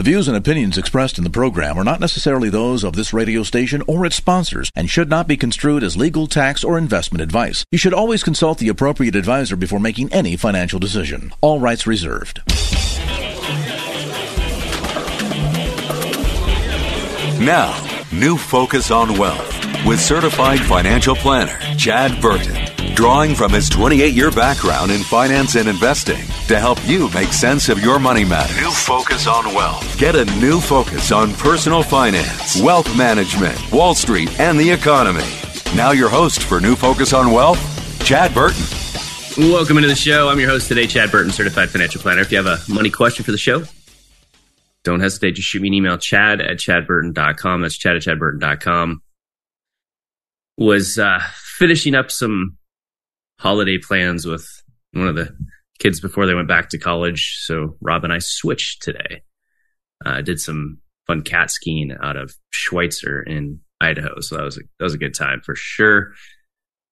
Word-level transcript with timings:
The 0.00 0.04
views 0.04 0.28
and 0.28 0.36
opinions 0.38 0.78
expressed 0.78 1.18
in 1.18 1.24
the 1.24 1.28
program 1.28 1.76
are 1.76 1.84
not 1.84 2.00
necessarily 2.00 2.48
those 2.48 2.84
of 2.84 2.94
this 2.94 3.12
radio 3.12 3.42
station 3.42 3.82
or 3.86 4.06
its 4.06 4.16
sponsors 4.16 4.70
and 4.74 4.88
should 4.88 5.10
not 5.10 5.28
be 5.28 5.36
construed 5.36 5.82
as 5.84 5.94
legal, 5.94 6.26
tax, 6.26 6.64
or 6.64 6.78
investment 6.78 7.20
advice. 7.20 7.66
You 7.70 7.76
should 7.76 7.92
always 7.92 8.22
consult 8.22 8.56
the 8.56 8.70
appropriate 8.70 9.14
advisor 9.14 9.56
before 9.56 9.78
making 9.78 10.10
any 10.10 10.38
financial 10.38 10.78
decision. 10.78 11.34
All 11.42 11.60
rights 11.60 11.86
reserved. 11.86 12.40
Now, 17.38 17.76
new 18.10 18.38
focus 18.38 18.90
on 18.90 19.18
wealth 19.18 19.54
with 19.84 20.00
certified 20.00 20.60
financial 20.60 21.14
planner 21.14 21.58
Chad 21.76 22.22
Burton, 22.22 22.56
drawing 22.94 23.34
from 23.34 23.52
his 23.52 23.68
28 23.68 24.14
year 24.14 24.30
background 24.30 24.90
in 24.90 25.02
finance 25.02 25.56
and 25.56 25.68
investing 25.68 26.26
to 26.48 26.58
help 26.58 26.78
you 26.86 27.08
make 27.10 27.32
sense 27.32 27.68
of 27.68 27.82
your 27.82 27.98
money 27.98 28.24
matters. 28.24 28.56
New 28.56 28.70
focus 28.70 29.26
on 29.26 29.54
wealth. 29.54 29.98
Get 29.98 30.16
a 30.16 30.24
new 30.40 30.60
focus 30.60 31.12
on 31.12 31.32
personal 31.34 31.82
finance, 31.82 32.60
wealth 32.60 32.96
management, 32.96 33.58
Wall 33.72 33.94
Street, 33.94 34.38
and 34.40 34.58
the 34.58 34.70
economy. 34.70 35.24
Now, 35.76 35.92
your 35.92 36.08
host 36.08 36.42
for 36.42 36.60
New 36.60 36.74
Focus 36.74 37.12
on 37.12 37.30
Wealth, 37.30 37.60
Chad 38.04 38.34
Burton. 38.34 38.64
Welcome 39.38 39.76
into 39.76 39.88
the 39.88 39.94
show. 39.94 40.28
I'm 40.28 40.40
your 40.40 40.50
host 40.50 40.66
today, 40.66 40.86
Chad 40.86 41.12
Burton, 41.12 41.30
certified 41.30 41.70
financial 41.70 42.00
planner. 42.00 42.22
If 42.22 42.32
you 42.32 42.42
have 42.42 42.46
a 42.46 42.58
money 42.72 42.90
question 42.90 43.24
for 43.24 43.30
the 43.30 43.38
show, 43.38 43.62
don't 44.82 45.00
hesitate. 45.00 45.36
Just 45.36 45.48
shoot 45.48 45.62
me 45.62 45.68
an 45.68 45.74
email, 45.74 45.96
chad 45.96 46.40
at 46.40 46.56
chadburton.com. 46.56 47.62
That's 47.62 47.78
chad 47.78 47.96
at 47.96 48.02
chadburton.com. 48.02 49.02
Was 50.58 50.98
uh, 50.98 51.20
finishing 51.58 51.94
up 51.94 52.10
some 52.10 52.58
holiday 53.40 53.78
plans 53.78 54.26
with 54.26 54.46
one 54.92 55.08
of 55.08 55.16
the 55.16 55.34
kids 55.78 55.98
before 55.98 56.26
they 56.26 56.34
went 56.34 56.46
back 56.48 56.68
to 56.68 56.78
college. 56.78 57.38
So 57.40 57.76
Rob 57.80 58.04
and 58.04 58.12
I 58.12 58.18
switched 58.18 58.82
today. 58.82 59.22
I 60.04 60.18
uh, 60.18 60.20
did 60.20 60.40
some 60.40 60.78
fun 61.06 61.22
cat 61.22 61.50
skiing 61.50 61.96
out 62.02 62.16
of 62.16 62.34
Schweitzer 62.50 63.22
in 63.22 63.60
Idaho. 63.80 64.20
So 64.20 64.36
that 64.36 64.44
was 64.44 64.58
a, 64.58 64.60
that 64.78 64.84
was 64.84 64.94
a 64.94 64.98
good 64.98 65.14
time 65.14 65.40
for 65.44 65.54
sure. 65.56 66.12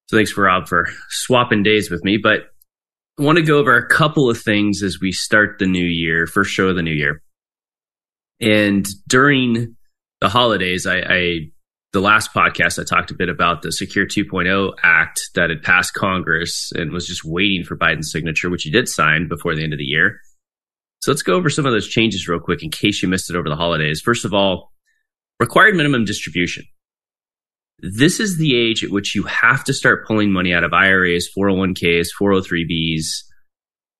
So 0.06 0.16
thanks 0.16 0.32
for 0.32 0.44
Rob 0.44 0.68
for 0.68 0.88
swapping 1.10 1.62
days 1.62 1.90
with 1.90 2.02
me. 2.02 2.16
But 2.16 2.46
I 3.18 3.24
want 3.24 3.36
to 3.36 3.44
go 3.44 3.58
over 3.58 3.76
a 3.76 3.88
couple 3.88 4.30
of 4.30 4.40
things 4.40 4.82
as 4.82 4.98
we 5.00 5.12
start 5.12 5.58
the 5.58 5.66
new 5.66 5.84
year, 5.84 6.26
first 6.26 6.50
show 6.50 6.68
of 6.68 6.76
the 6.76 6.82
new 6.82 6.94
year. 6.94 7.22
And 8.40 8.86
during 9.06 9.76
the 10.22 10.28
holidays, 10.30 10.86
I, 10.86 11.00
I 11.00 11.38
the 11.92 12.00
last 12.00 12.34
podcast 12.34 12.78
I 12.78 12.84
talked 12.84 13.10
a 13.10 13.14
bit 13.14 13.28
about 13.28 13.62
the 13.62 13.72
Secure 13.72 14.06
2.0 14.06 14.74
Act 14.82 15.30
that 15.34 15.50
had 15.50 15.62
passed 15.62 15.94
Congress 15.94 16.70
and 16.74 16.92
was 16.92 17.06
just 17.06 17.24
waiting 17.24 17.64
for 17.64 17.76
Biden's 17.76 18.12
signature, 18.12 18.50
which 18.50 18.64
he 18.64 18.70
did 18.70 18.88
sign 18.88 19.26
before 19.26 19.54
the 19.54 19.64
end 19.64 19.72
of 19.72 19.78
the 19.78 19.84
year. 19.84 20.20
So 21.00 21.10
let's 21.10 21.22
go 21.22 21.34
over 21.34 21.48
some 21.48 21.64
of 21.64 21.72
those 21.72 21.88
changes 21.88 22.28
real 22.28 22.40
quick 22.40 22.62
in 22.62 22.70
case 22.70 23.02
you 23.02 23.08
missed 23.08 23.30
it 23.30 23.36
over 23.36 23.48
the 23.48 23.56
holidays. 23.56 24.00
First 24.00 24.24
of 24.24 24.34
all, 24.34 24.72
required 25.40 25.76
minimum 25.76 26.04
distribution. 26.04 26.64
This 27.80 28.18
is 28.18 28.36
the 28.36 28.56
age 28.56 28.82
at 28.82 28.90
which 28.90 29.14
you 29.14 29.22
have 29.22 29.62
to 29.64 29.72
start 29.72 30.06
pulling 30.06 30.32
money 30.32 30.52
out 30.52 30.64
of 30.64 30.72
IRAs, 30.72 31.28
401ks, 31.36 32.08
403bs, 32.20 33.22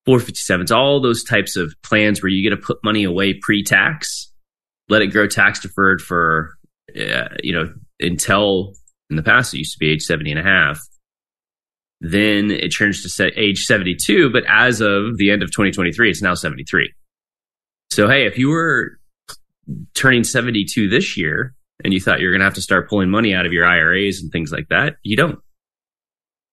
457s, 0.07 0.77
all 0.77 1.01
those 1.01 1.23
types 1.23 1.57
of 1.57 1.73
plans 1.83 2.23
where 2.23 2.31
you 2.31 2.43
get 2.43 2.57
to 2.57 2.61
put 2.61 2.83
money 2.83 3.05
away 3.05 3.35
pre 3.35 3.62
tax, 3.62 4.33
let 4.89 5.01
it 5.01 5.09
grow 5.09 5.29
tax 5.29 5.61
deferred 5.61 6.01
for, 6.01 6.57
uh, 6.99 7.29
you 7.43 7.53
know, 7.53 7.73
until 8.01 8.75
in 9.11 9.17
the 9.17 9.23
past 9.23 9.55
it 9.55 9.59
used 9.59 9.73
to 9.73 9.79
be 9.79 9.91
age 9.91 10.03
70 10.03 10.31
and 10.31 10.41
a 10.41 10.43
half. 10.43 10.81
Then 12.01 12.51
it 12.51 12.71
changed 12.71 13.09
to 13.17 13.33
age 13.37 13.65
72, 13.65 14.31
but 14.31 14.45
as 14.47 14.81
of 14.81 15.17
the 15.17 15.31
end 15.31 15.43
of 15.43 15.51
2023, 15.51 16.11
it's 16.11 16.23
now 16.23 16.35
73. 16.35 16.93
So, 17.91 18.09
hey, 18.09 18.27
if 18.27 18.39
you 18.39 18.51
were 18.51 18.99
turning 19.95 20.23
72 20.23 20.89
this 20.89 21.17
year, 21.17 21.55
and 21.85 21.93
you 21.93 22.01
thought 22.01 22.21
you 22.21 22.27
were 22.27 22.33
going 22.33 22.41
to 22.41 22.47
have 22.47 22.55
to 22.55 22.63
start 22.63 22.89
pulling 22.89 23.11
money 23.11 23.35
out 23.35 23.47
of 23.47 23.53
your 23.53 23.65
IRAs 23.65 24.21
and 24.21 24.33
things 24.33 24.51
like 24.51 24.69
that, 24.69 24.97
you 25.03 25.17
don't. 25.17 25.39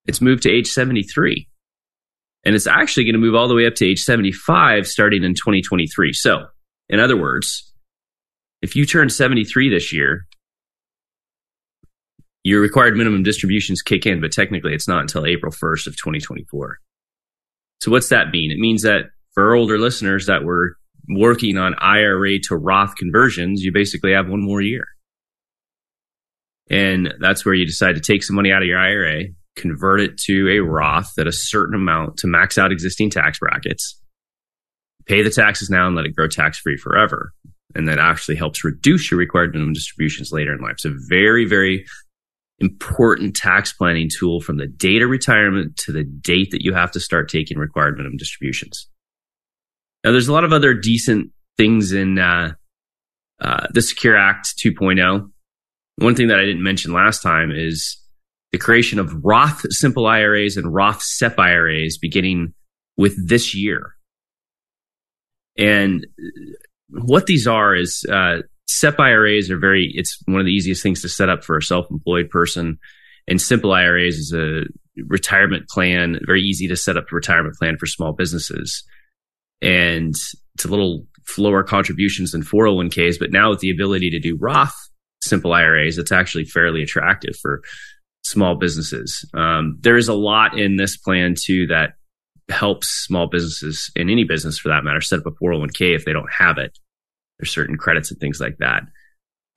It's 0.05 0.21
moved 0.21 0.43
to 0.43 0.51
age 0.51 0.67
73. 0.67 1.47
And 2.43 2.53
it's 2.53 2.67
actually 2.67 3.05
going 3.05 3.13
to 3.13 3.19
move 3.19 3.33
all 3.33 3.47
the 3.47 3.55
way 3.55 3.65
up 3.65 3.73
to 3.75 3.85
age 3.85 4.01
75 4.01 4.87
starting 4.87 5.23
in 5.23 5.33
2023. 5.33 6.13
So, 6.13 6.45
in 6.89 6.99
other 6.99 7.17
words, 7.17 7.73
if 8.61 8.75
you 8.75 8.85
turn 8.85 9.09
73 9.09 9.69
this 9.69 9.91
year, 9.91 10.27
your 12.45 12.61
required 12.61 12.95
minimum 12.95 13.23
distributions 13.23 13.81
kick 13.81 14.05
in, 14.05 14.21
but 14.21 14.31
technically 14.31 14.73
it's 14.73 14.87
not 14.87 15.01
until 15.01 15.25
April 15.25 15.51
1st 15.51 15.87
of 15.87 15.97
2024. 15.97 16.77
So, 17.81 17.91
what's 17.91 18.09
that 18.09 18.29
mean? 18.31 18.51
It 18.51 18.59
means 18.59 18.83
that 18.83 19.05
for 19.33 19.55
older 19.55 19.79
listeners 19.79 20.27
that 20.27 20.43
were 20.43 20.77
working 21.09 21.57
on 21.57 21.73
IRA 21.79 22.39
to 22.43 22.55
Roth 22.55 22.95
conversions, 22.95 23.63
you 23.63 23.71
basically 23.71 24.13
have 24.13 24.29
one 24.29 24.41
more 24.41 24.61
year. 24.61 24.85
And 26.69 27.15
that's 27.19 27.45
where 27.45 27.55
you 27.55 27.65
decide 27.65 27.95
to 27.95 28.01
take 28.01 28.23
some 28.23 28.35
money 28.35 28.51
out 28.51 28.61
of 28.61 28.67
your 28.67 28.79
IRA, 28.79 29.23
convert 29.55 30.01
it 30.01 30.17
to 30.25 30.47
a 30.49 30.59
Roth 30.59 31.17
at 31.17 31.27
a 31.27 31.31
certain 31.31 31.75
amount 31.75 32.17
to 32.17 32.27
max 32.27 32.59
out 32.59 32.71
existing 32.71 33.09
tax 33.09 33.39
brackets, 33.39 33.99
pay 35.07 35.23
the 35.23 35.31
taxes 35.31 35.69
now 35.69 35.87
and 35.87 35.95
let 35.95 36.05
it 36.05 36.15
grow 36.15 36.27
tax 36.27 36.59
free 36.59 36.77
forever. 36.77 37.33
And 37.73 37.87
that 37.87 37.99
actually 37.99 38.35
helps 38.35 38.63
reduce 38.63 39.09
your 39.09 39.19
required 39.19 39.51
minimum 39.51 39.73
distributions 39.73 40.31
later 40.31 40.53
in 40.53 40.61
life. 40.61 40.79
So 40.79 40.93
very, 41.09 41.45
very 41.45 41.85
important 42.59 43.35
tax 43.35 43.73
planning 43.73 44.09
tool 44.09 44.39
from 44.39 44.57
the 44.57 44.67
date 44.67 45.01
of 45.01 45.09
retirement 45.09 45.77
to 45.77 45.91
the 45.91 46.03
date 46.03 46.51
that 46.51 46.63
you 46.63 46.73
have 46.73 46.91
to 46.91 46.99
start 46.99 47.29
taking 47.29 47.57
required 47.57 47.97
minimum 47.97 48.17
distributions. 48.17 48.87
Now, 50.03 50.11
there's 50.11 50.27
a 50.27 50.33
lot 50.33 50.43
of 50.43 50.53
other 50.53 50.73
decent 50.73 51.31
things 51.57 51.91
in 51.91 52.19
uh, 52.19 52.53
uh, 53.41 53.67
the 53.73 53.81
Secure 53.81 54.15
Act 54.15 54.53
2.0 54.63 55.29
one 55.97 56.15
thing 56.15 56.27
that 56.27 56.39
I 56.39 56.45
didn't 56.45 56.63
mention 56.63 56.93
last 56.93 57.21
time 57.21 57.51
is 57.51 57.97
the 58.51 58.57
creation 58.57 58.99
of 58.99 59.23
Roth 59.23 59.65
simple 59.69 60.05
IRAs 60.05 60.57
and 60.57 60.73
Roth 60.73 61.01
SEP 61.01 61.39
IRAs 61.39 61.97
beginning 61.97 62.53
with 62.97 63.27
this 63.27 63.55
year. 63.55 63.95
And 65.57 66.05
what 66.89 67.27
these 67.27 67.47
are 67.47 67.75
is 67.75 68.05
uh, 68.11 68.39
SEP 68.67 68.99
IRAs 68.99 69.51
are 69.51 69.59
very, 69.59 69.91
it's 69.93 70.17
one 70.25 70.39
of 70.39 70.45
the 70.45 70.53
easiest 70.53 70.81
things 70.81 71.01
to 71.01 71.09
set 71.09 71.29
up 71.29 71.43
for 71.43 71.57
a 71.57 71.61
self 71.61 71.87
employed 71.91 72.29
person. 72.29 72.77
And 73.27 73.41
simple 73.41 73.71
IRAs 73.71 74.15
is 74.15 74.33
a 74.33 74.63
retirement 75.07 75.67
plan, 75.69 76.19
very 76.25 76.41
easy 76.41 76.67
to 76.67 76.75
set 76.75 76.97
up 76.97 77.05
a 77.11 77.15
retirement 77.15 77.55
plan 77.55 77.77
for 77.77 77.85
small 77.85 78.13
businesses. 78.13 78.83
And 79.61 80.15
it's 80.55 80.65
a 80.65 80.67
little 80.67 81.05
lower 81.37 81.63
contributions 81.63 82.31
than 82.31 82.43
401ks, 82.43 83.19
but 83.19 83.31
now 83.31 83.49
with 83.49 83.59
the 83.59 83.71
ability 83.71 84.11
to 84.11 84.19
do 84.19 84.37
Roth 84.39 84.75
simple 85.21 85.53
IRAs, 85.53 85.97
it's 85.97 86.11
actually 86.11 86.45
fairly 86.45 86.83
attractive 86.83 87.35
for 87.41 87.61
small 88.23 88.55
businesses. 88.55 89.27
Um, 89.33 89.77
there 89.81 89.97
is 89.97 90.07
a 90.07 90.13
lot 90.13 90.57
in 90.57 90.77
this 90.77 90.97
plan 90.97 91.35
too 91.39 91.67
that 91.67 91.93
helps 92.49 92.89
small 92.89 93.27
businesses 93.27 93.91
in 93.95 94.09
any 94.09 94.23
business 94.23 94.57
for 94.59 94.69
that 94.69 94.83
matter 94.83 95.01
set 95.01 95.19
up 95.19 95.25
a 95.25 95.43
401k 95.43 95.95
if 95.95 96.05
they 96.05 96.13
don't 96.13 96.31
have 96.31 96.57
it. 96.57 96.77
There's 97.39 97.51
certain 97.51 97.77
credits 97.77 98.11
and 98.11 98.19
things 98.19 98.39
like 98.39 98.57
that. 98.59 98.83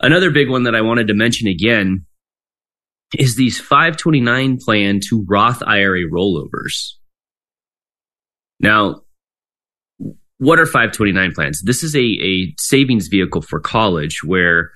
Another 0.00 0.30
big 0.30 0.48
one 0.48 0.64
that 0.64 0.74
I 0.74 0.80
wanted 0.80 1.08
to 1.08 1.14
mention 1.14 1.48
again 1.48 2.06
is 3.16 3.36
these 3.36 3.58
529 3.58 4.58
plan 4.58 5.00
to 5.08 5.24
Roth 5.28 5.62
IRA 5.66 6.02
rollovers. 6.12 6.94
Now, 8.60 9.02
what 10.38 10.60
are 10.60 10.66
529 10.66 11.32
plans? 11.32 11.62
This 11.62 11.82
is 11.82 11.96
a, 11.96 12.00
a 12.00 12.54
savings 12.58 13.08
vehicle 13.08 13.42
for 13.42 13.60
college 13.60 14.22
where 14.24 14.70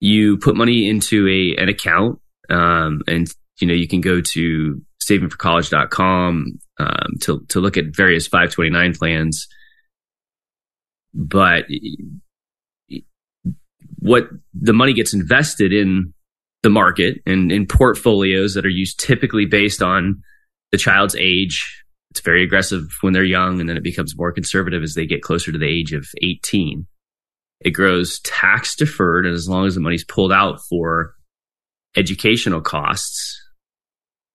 you 0.00 0.36
put 0.36 0.56
money 0.56 0.88
into 0.88 1.26
a 1.28 1.60
an 1.60 1.68
account 1.68 2.20
um, 2.50 3.00
and 3.06 3.28
you 3.60 3.66
know 3.66 3.74
you 3.74 3.88
can 3.88 4.00
go 4.00 4.20
to 4.20 4.82
savingforcollege.com 5.02 6.58
um, 6.78 7.08
to 7.22 7.44
to 7.48 7.60
look 7.60 7.76
at 7.76 7.96
various 7.96 8.26
529 8.26 8.94
plans 8.94 9.46
but 11.14 11.64
what 13.98 14.28
the 14.52 14.72
money 14.72 14.92
gets 14.92 15.14
invested 15.14 15.72
in 15.72 16.12
the 16.62 16.70
market 16.70 17.18
and 17.26 17.52
in 17.52 17.66
portfolios 17.66 18.54
that 18.54 18.66
are 18.66 18.70
used 18.70 18.98
typically 18.98 19.46
based 19.46 19.82
on 19.82 20.22
the 20.72 20.78
child's 20.78 21.14
age 21.16 21.84
It's 22.10 22.20
very 22.20 22.44
aggressive 22.44 22.84
when 23.00 23.12
they're 23.12 23.24
young, 23.24 23.58
and 23.58 23.68
then 23.68 23.76
it 23.76 23.82
becomes 23.82 24.16
more 24.16 24.30
conservative 24.30 24.84
as 24.84 24.94
they 24.94 25.04
get 25.04 25.22
closer 25.22 25.50
to 25.50 25.58
the 25.58 25.66
age 25.66 25.92
of 25.92 26.06
18. 26.22 26.86
It 27.60 27.70
grows 27.70 28.20
tax 28.20 28.76
deferred, 28.76 29.26
and 29.26 29.34
as 29.34 29.48
long 29.48 29.66
as 29.66 29.74
the 29.74 29.80
money's 29.80 30.04
pulled 30.04 30.32
out 30.32 30.60
for 30.68 31.14
educational 31.96 32.60
costs, 32.60 33.40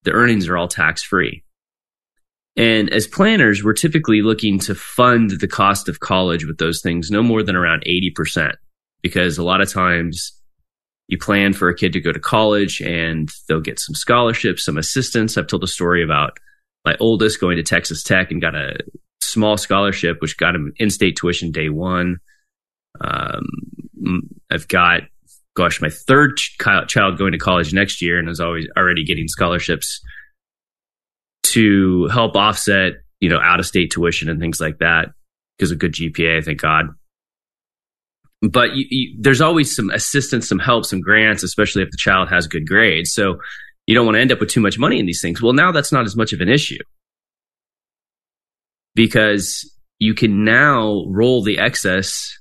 the 0.03 0.11
earnings 0.11 0.49
are 0.49 0.57
all 0.57 0.67
tax 0.67 1.01
free. 1.03 1.43
And 2.59 2.89
as 2.89 3.07
planners, 3.07 3.63
we're 3.63 3.71
typically 3.71 4.21
looking 4.21 4.59
to 4.59 4.75
fund 4.75 5.31
the 5.39 5.47
cost 5.47 5.87
of 5.87 6.01
college 6.01 6.45
with 6.45 6.57
those 6.57 6.81
things 6.81 7.09
no 7.09 7.23
more 7.23 7.41
than 7.41 7.55
around 7.55 7.85
80%, 7.87 8.51
because 9.01 9.37
a 9.37 9.45
lot 9.45 9.61
of 9.61 9.71
times 9.71 10.33
you 11.07 11.17
plan 11.17 11.53
for 11.53 11.69
a 11.69 11.75
kid 11.75 11.93
to 11.93 12.01
go 12.01 12.11
to 12.11 12.19
college 12.19 12.81
and 12.81 13.29
they'll 13.47 13.61
get 13.61 13.79
some 13.79 13.95
scholarships, 13.95 14.65
some 14.65 14.77
assistance. 14.77 15.37
I've 15.37 15.47
told 15.47 15.63
a 15.63 15.67
story 15.67 16.03
about 16.03 16.37
my 16.83 16.97
oldest 16.99 17.39
going 17.39 17.55
to 17.55 17.63
Texas 17.63 18.03
Tech 18.03 18.29
and 18.29 18.41
got 18.41 18.55
a 18.55 18.75
small 19.21 19.55
scholarship, 19.55 20.17
which 20.19 20.37
got 20.37 20.53
him 20.53 20.73
in 20.75 20.89
state 20.89 21.15
tuition 21.15 21.53
day 21.53 21.69
one. 21.69 22.17
Um, 22.99 23.45
I've 24.51 24.67
got, 24.67 25.03
gosh, 25.55 25.81
my 25.81 25.89
third 25.89 26.35
ch- 26.35 26.57
child 26.87 27.17
going 27.17 27.31
to 27.31 27.37
college 27.37 27.73
next 27.73 28.01
year 28.01 28.19
and 28.19 28.27
is 28.27 28.41
always 28.41 28.67
already 28.75 29.05
getting 29.05 29.29
scholarships 29.29 30.01
to 31.43 32.07
help 32.07 32.35
offset, 32.35 32.93
you 33.19 33.29
know, 33.29 33.39
out 33.39 33.59
of 33.59 33.65
state 33.65 33.91
tuition 33.91 34.29
and 34.29 34.39
things 34.39 34.59
like 34.59 34.79
that 34.79 35.09
because 35.57 35.71
of 35.71 35.79
good 35.79 35.93
GPA, 35.93 36.43
thank 36.43 36.61
God. 36.61 36.87
But 38.41 38.75
you, 38.75 38.85
you, 38.89 39.17
there's 39.19 39.41
always 39.41 39.75
some 39.75 39.89
assistance, 39.89 40.47
some 40.47 40.59
help, 40.59 40.85
some 40.85 41.01
grants, 41.01 41.43
especially 41.43 41.83
if 41.83 41.91
the 41.91 41.97
child 41.97 42.29
has 42.29 42.47
good 42.47 42.67
grades. 42.67 43.11
So 43.11 43.39
you 43.85 43.95
don't 43.95 44.05
want 44.05 44.15
to 44.15 44.21
end 44.21 44.31
up 44.31 44.39
with 44.39 44.49
too 44.49 44.61
much 44.61 44.79
money 44.79 44.99
in 44.99 45.05
these 45.05 45.21
things. 45.21 45.41
Well, 45.41 45.53
now 45.53 45.71
that's 45.71 45.91
not 45.91 46.05
as 46.05 46.15
much 46.15 46.31
of 46.31 46.39
an 46.39 46.47
issue 46.47 46.77
because 48.95 49.69
you 49.99 50.13
can 50.13 50.45
now 50.45 51.05
roll 51.07 51.43
the 51.43 51.59
excess. 51.59 52.37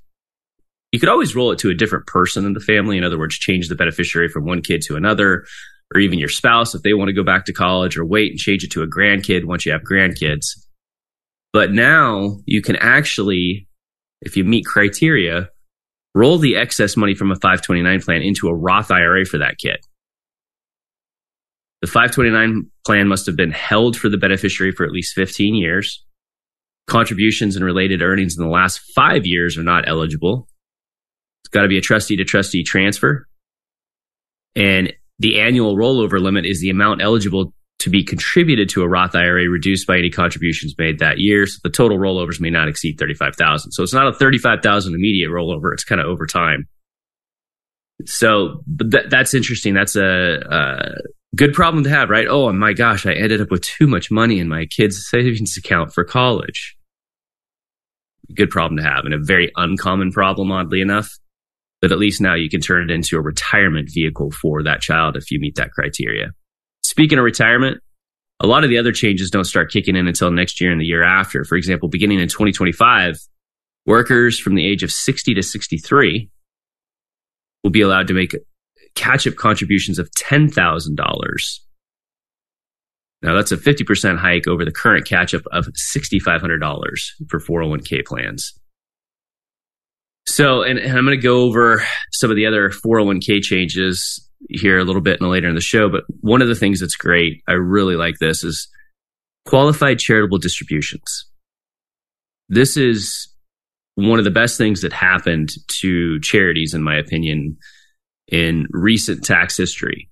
You 0.93 1.00
could 1.00 1.09
always 1.09 1.35
roll 1.35 1.50
it 1.50 1.59
to 1.61 1.71
a 1.71 1.75
different 1.75 2.06
person 2.06 2.47
in 2.47 2.53
the 2.53 2.61
family. 2.61 2.97
In 2.97 3.05
other 3.05 3.19
words, 3.19 3.37
change 3.37 3.69
the 3.69 3.75
beneficiary 3.75 4.29
from 4.29 4.45
one 4.45 4.62
kid 4.62 4.83
to 4.83 4.97
another 4.97 5.45
or 5.94 6.00
even 6.00 6.19
your 6.19 6.29
spouse 6.29 6.75
if 6.75 6.82
they 6.82 6.94
want 6.94 7.08
to 7.08 7.14
go 7.14 7.25
back 7.25 7.44
to 7.46 7.52
college 7.52 7.96
or 7.96 8.05
wait 8.05 8.31
and 8.31 8.38
change 8.38 8.62
it 8.62 8.70
to 8.73 8.82
a 8.82 8.87
grandkid 8.87 9.44
once 9.44 9.64
you 9.64 9.73
have 9.73 9.82
grandkids. 9.82 10.46
But 11.52 11.73
now 11.73 12.38
you 12.44 12.61
can 12.61 12.76
actually, 12.76 13.67
if 14.20 14.37
you 14.37 14.44
meet 14.44 14.67
criteria, 14.67 15.49
roll 16.14 16.38
the 16.38 16.56
excess 16.56 16.96
money 16.96 17.14
from 17.14 17.31
a 17.31 17.37
529 17.37 18.00
plan 18.02 18.23
into 18.23 18.49
a 18.49 18.55
Roth 18.55 18.90
IRA 18.90 19.25
for 19.25 19.38
that 19.38 19.58
kid. 19.58 19.79
The 21.81 21.87
529 21.87 22.70
plan 22.85 23.06
must 23.06 23.26
have 23.26 23.37
been 23.37 23.52
held 23.52 23.96
for 23.96 24.08
the 24.08 24.19
beneficiary 24.19 24.73
for 24.73 24.85
at 24.85 24.93
least 24.93 25.14
15 25.14 25.55
years. 25.55 26.05
Contributions 26.87 27.55
and 27.55 27.64
related 27.64 28.02
earnings 28.02 28.37
in 28.37 28.43
the 28.43 28.50
last 28.50 28.81
five 28.94 29.25
years 29.25 29.56
are 29.56 29.62
not 29.62 29.88
eligible. 29.88 30.49
It's 31.43 31.50
got 31.50 31.62
to 31.62 31.69
be 31.69 31.79
a 31.79 31.82
trustee 31.82 32.17
to 32.17 32.25
trustee 32.25 32.64
transfer. 32.64 33.29
And 34.56 34.93
the 35.19 35.41
annual 35.41 35.76
rollover 35.76 36.20
limit 36.20 36.47
is 36.47 36.61
the 36.61 36.70
amount 36.70 37.03
eligible 37.03 37.53
to 37.81 37.91
be 37.91 38.03
contributed 38.03 38.69
to 38.70 38.82
a 38.82 38.88
Roth 38.88 39.15
IRA 39.15 39.49
reduced 39.49 39.87
by 39.87 39.99
any 39.99 40.11
contributions 40.11 40.75
made 40.79 40.99
that 40.99 41.19
year. 41.19 41.47
So 41.47 41.59
the 41.62 41.70
total 41.70 41.99
rollovers 41.99 42.41
may 42.41 42.50
not 42.50 42.69
exceed 42.69 42.99
35,000. 42.99 43.73
So 43.73 43.82
it's 43.82 43.93
not 43.93 44.09
a 44.09 44.12
35,000 44.12 44.94
immediate 44.94 45.31
rollover. 45.31 45.73
It's 45.73 45.85
kind 45.85 46.00
of 46.00 46.09
over 46.09 46.26
time. 46.26 46.67
So 48.05 48.62
th- 48.79 49.06
that's 49.11 49.35
interesting. 49.35 49.75
That's 49.75 49.97
a, 49.97 50.41
a, 50.50 50.94
good 51.37 51.53
problem 51.53 51.85
to 51.85 51.91
have, 51.91 52.11
right? 52.11 52.26
Oh 52.29 52.53
my 52.53 52.73
gosh, 52.73 53.06
I 53.06 53.12
ended 53.12 53.41
up 53.41 53.50
with 53.50 53.62
too 53.62 53.87
much 53.87 54.11
money 54.11 54.38
in 54.38 54.49
my 54.49 54.67
kid's 54.67 55.09
savings 55.09 55.56
account 55.56 55.93
for 55.93 56.05
college. 56.05 56.76
Good 58.35 58.50
problem 58.50 58.79
to 58.79 58.82
have 58.82 59.05
and 59.05 59.14
a 59.14 59.19
very 59.19 59.53
uncommon 59.56 60.11
problem, 60.11 60.50
oddly 60.50 60.81
enough 60.81 61.11
but 61.80 61.92
at 61.92 61.98
least 61.98 62.20
now 62.20 62.34
you 62.34 62.48
can 62.48 62.60
turn 62.60 62.90
it 62.90 62.92
into 62.92 63.16
a 63.16 63.20
retirement 63.20 63.88
vehicle 63.92 64.30
for 64.30 64.62
that 64.62 64.80
child 64.80 65.16
if 65.16 65.30
you 65.30 65.38
meet 65.38 65.56
that 65.56 65.72
criteria. 65.72 66.32
Speaking 66.82 67.19
of 67.19 67.25
retirement, 67.25 67.80
a 68.40 68.46
lot 68.46 68.64
of 68.64 68.70
the 68.70 68.78
other 68.78 68.92
changes 68.92 69.30
don't 69.30 69.44
start 69.44 69.70
kicking 69.70 69.96
in 69.96 70.06
until 70.06 70.30
next 70.30 70.60
year 70.60 70.70
and 70.70 70.80
the 70.80 70.86
year 70.86 71.02
after. 71.02 71.44
For 71.44 71.56
example, 71.56 71.88
beginning 71.88 72.20
in 72.20 72.28
2025, 72.28 73.19
workers 73.86 74.38
from 74.38 74.54
the 74.54 74.66
age 74.66 74.82
of 74.82 74.92
60 74.92 75.34
to 75.34 75.42
63 75.42 76.30
will 77.62 77.70
be 77.70 77.80
allowed 77.80 78.06
to 78.08 78.14
make 78.14 78.34
catch 78.94 79.26
up 79.26 79.36
contributions 79.36 79.98
of 79.98 80.10
$10,000. 80.12 80.50
Now, 83.20 83.34
that's 83.34 83.50
a 83.50 83.56
50% 83.56 84.19
hike 84.19 84.46
over 84.46 84.64
the 84.64 84.70
current 84.70 85.06
catch 85.06 85.34
up 85.34 85.42
of 85.50 85.66
$6,500 85.66 87.10
for 87.28 87.40
401k 87.40 88.04
plans. 88.06 88.57
So, 90.28 90.62
and, 90.62 90.78
and 90.78 90.96
I'm 90.96 91.06
going 91.06 91.19
to 91.19 91.22
go 91.22 91.40
over 91.40 91.82
some 92.12 92.28
of 92.30 92.36
the 92.36 92.44
other 92.44 92.69
401k 92.69 93.40
changes 93.40 94.28
here 94.50 94.78
a 94.78 94.84
little 94.84 95.00
bit 95.00 95.22
later 95.22 95.48
in 95.48 95.54
the 95.54 95.60
show. 95.62 95.88
But 95.88 96.04
one 96.20 96.42
of 96.42 96.48
the 96.48 96.54
things 96.54 96.80
that's 96.80 96.96
great, 96.96 97.42
I 97.48 97.52
really 97.52 97.96
like 97.96 98.19
this, 98.20 98.44
is 98.44 98.69
qualified 99.46 99.98
charitable 99.98 100.36
distributions. 100.36 101.25
This 102.50 102.76
is 102.76 103.32
one 103.94 104.19
of 104.19 104.26
the 104.26 104.30
best 104.30 104.58
things 104.58 104.82
that 104.82 104.92
happened 104.92 105.48
to 105.80 106.20
charities, 106.20 106.75
in 106.75 106.82
my 106.82 106.96
opinion, 106.98 107.56
in 108.30 108.66
recent 108.70 109.25
tax 109.25 109.56
history. 109.56 110.10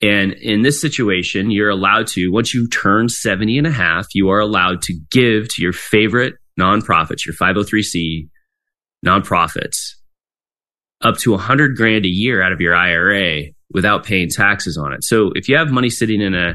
And 0.00 0.32
in 0.34 0.62
this 0.62 0.80
situation, 0.80 1.50
you're 1.50 1.70
allowed 1.70 2.06
to, 2.08 2.28
once 2.28 2.54
you 2.54 2.68
turn 2.68 3.08
70 3.08 3.58
and 3.58 3.66
a 3.66 3.72
half, 3.72 4.06
you 4.14 4.28
are 4.28 4.40
allowed 4.40 4.80
to 4.82 4.94
give 5.10 5.48
to 5.54 5.62
your 5.62 5.72
favorite 5.72 6.34
nonprofits, 6.58 7.26
your 7.26 7.34
503c, 7.34 8.28
nonprofits 9.06 9.92
up 11.02 11.16
to 11.18 11.34
a 11.34 11.38
hundred 11.38 11.76
grand 11.76 12.04
a 12.04 12.08
year 12.08 12.42
out 12.42 12.52
of 12.52 12.60
your 12.60 12.74
IRA 12.74 13.44
without 13.72 14.04
paying 14.04 14.28
taxes 14.28 14.76
on 14.76 14.92
it. 14.92 15.04
So 15.04 15.32
if 15.34 15.48
you 15.48 15.56
have 15.56 15.70
money 15.70 15.90
sitting 15.90 16.20
in 16.20 16.34
a 16.34 16.54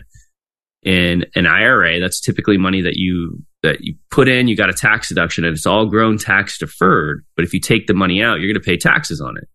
in 0.83 1.25
an 1.35 1.45
IRA, 1.45 1.99
that's 1.99 2.19
typically 2.19 2.57
money 2.57 2.81
that 2.81 2.95
you 2.95 3.43
that 3.63 3.81
you 3.81 3.95
put 4.09 4.27
in, 4.27 4.47
you 4.47 4.55
got 4.55 4.69
a 4.69 4.73
tax 4.73 5.09
deduction 5.09 5.45
and 5.45 5.55
it's 5.55 5.67
all 5.67 5.85
grown 5.85 6.17
tax 6.17 6.57
deferred. 6.57 7.23
But 7.35 7.45
if 7.45 7.53
you 7.53 7.59
take 7.59 7.87
the 7.87 7.93
money 7.93 8.23
out, 8.23 8.39
you're 8.39 8.51
going 8.51 8.61
to 8.61 8.67
pay 8.67 8.77
taxes 8.77 9.21
on 9.21 9.37
it. 9.37 9.47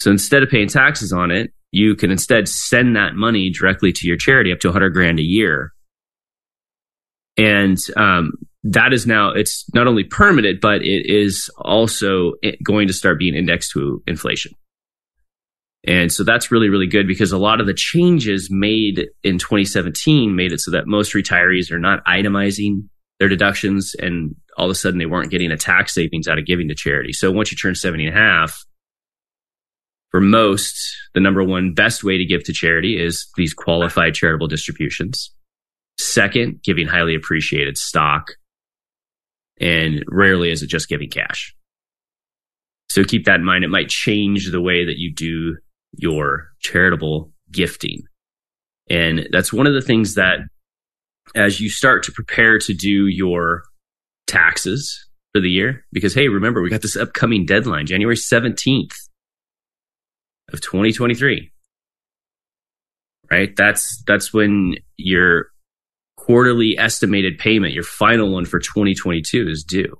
So 0.00 0.10
instead 0.10 0.42
of 0.42 0.48
paying 0.48 0.68
taxes 0.68 1.12
on 1.12 1.30
it, 1.30 1.52
you 1.70 1.94
can 1.94 2.10
instead 2.10 2.48
send 2.48 2.96
that 2.96 3.14
money 3.14 3.50
directly 3.50 3.92
to 3.92 4.06
your 4.06 4.16
charity 4.16 4.52
up 4.52 4.60
to 4.60 4.68
100 4.68 4.90
grand 4.90 5.18
a 5.18 5.22
year. 5.22 5.72
And 7.36 7.78
um, 7.96 8.32
that 8.64 8.92
is 8.92 9.06
now 9.06 9.30
it's 9.30 9.64
not 9.74 9.86
only 9.86 10.04
permanent 10.04 10.60
but 10.60 10.82
it 10.82 11.06
is 11.06 11.50
also 11.58 12.32
going 12.62 12.86
to 12.86 12.94
start 12.94 13.18
being 13.18 13.34
indexed 13.34 13.72
to 13.72 14.02
inflation. 14.06 14.52
And 15.84 16.12
so 16.12 16.22
that's 16.22 16.52
really 16.52 16.68
really 16.68 16.86
good 16.86 17.08
because 17.08 17.32
a 17.32 17.38
lot 17.38 17.60
of 17.60 17.66
the 17.66 17.74
changes 17.74 18.48
made 18.50 19.08
in 19.24 19.38
2017 19.38 20.34
made 20.34 20.52
it 20.52 20.60
so 20.60 20.70
that 20.70 20.86
most 20.86 21.12
retirees 21.12 21.72
are 21.72 21.78
not 21.78 22.04
itemizing 22.04 22.88
their 23.18 23.28
deductions 23.28 23.94
and 23.98 24.34
all 24.56 24.66
of 24.66 24.70
a 24.70 24.74
sudden 24.74 24.98
they 24.98 25.06
weren't 25.06 25.30
getting 25.30 25.50
a 25.50 25.56
tax 25.56 25.94
savings 25.94 26.28
out 26.28 26.38
of 26.38 26.46
giving 26.46 26.68
to 26.68 26.74
charity. 26.74 27.12
So 27.12 27.32
once 27.32 27.50
you 27.50 27.56
turn 27.56 27.74
70 27.74 28.06
and 28.06 28.16
a 28.16 28.20
half 28.20 28.64
for 30.10 30.20
most 30.20 30.76
the 31.14 31.20
number 31.20 31.42
one 31.42 31.74
best 31.74 32.04
way 32.04 32.16
to 32.16 32.24
give 32.24 32.44
to 32.44 32.52
charity 32.52 33.02
is 33.02 33.28
these 33.36 33.54
qualified 33.54 34.14
charitable 34.14 34.46
distributions. 34.46 35.32
Second 35.98 36.60
giving 36.62 36.86
highly 36.86 37.16
appreciated 37.16 37.76
stock 37.76 38.32
and 39.60 40.04
rarely 40.08 40.50
is 40.50 40.62
it 40.62 40.68
just 40.68 40.88
giving 40.88 41.10
cash. 41.10 41.54
So 42.88 43.04
keep 43.04 43.24
that 43.24 43.36
in 43.36 43.44
mind. 43.44 43.64
It 43.64 43.70
might 43.70 43.88
change 43.88 44.50
the 44.50 44.60
way 44.60 44.84
that 44.84 44.98
you 44.98 45.14
do 45.14 45.56
your 45.96 46.48
charitable 46.60 47.30
gifting. 47.50 48.02
And 48.90 49.28
that's 49.32 49.52
one 49.52 49.66
of 49.66 49.74
the 49.74 49.80
things 49.80 50.14
that 50.14 50.40
as 51.34 51.60
you 51.60 51.70
start 51.70 52.02
to 52.04 52.12
prepare 52.12 52.58
to 52.58 52.74
do 52.74 53.06
your 53.06 53.62
taxes 54.26 55.08
for 55.32 55.40
the 55.40 55.50
year, 55.50 55.84
because 55.92 56.14
hey, 56.14 56.28
remember, 56.28 56.60
we 56.60 56.70
got 56.70 56.82
this 56.82 56.96
upcoming 56.96 57.46
deadline, 57.46 57.86
January 57.86 58.16
17th 58.16 58.94
of 60.52 60.60
2023. 60.60 61.50
Right? 63.30 63.56
That's 63.56 64.02
that's 64.06 64.34
when 64.34 64.74
your 64.98 65.46
quarterly 66.26 66.78
estimated 66.78 67.36
payment, 67.36 67.74
your 67.74 67.82
final 67.82 68.32
one 68.32 68.44
for 68.44 68.60
2022 68.60 69.48
is 69.48 69.64
due. 69.64 69.92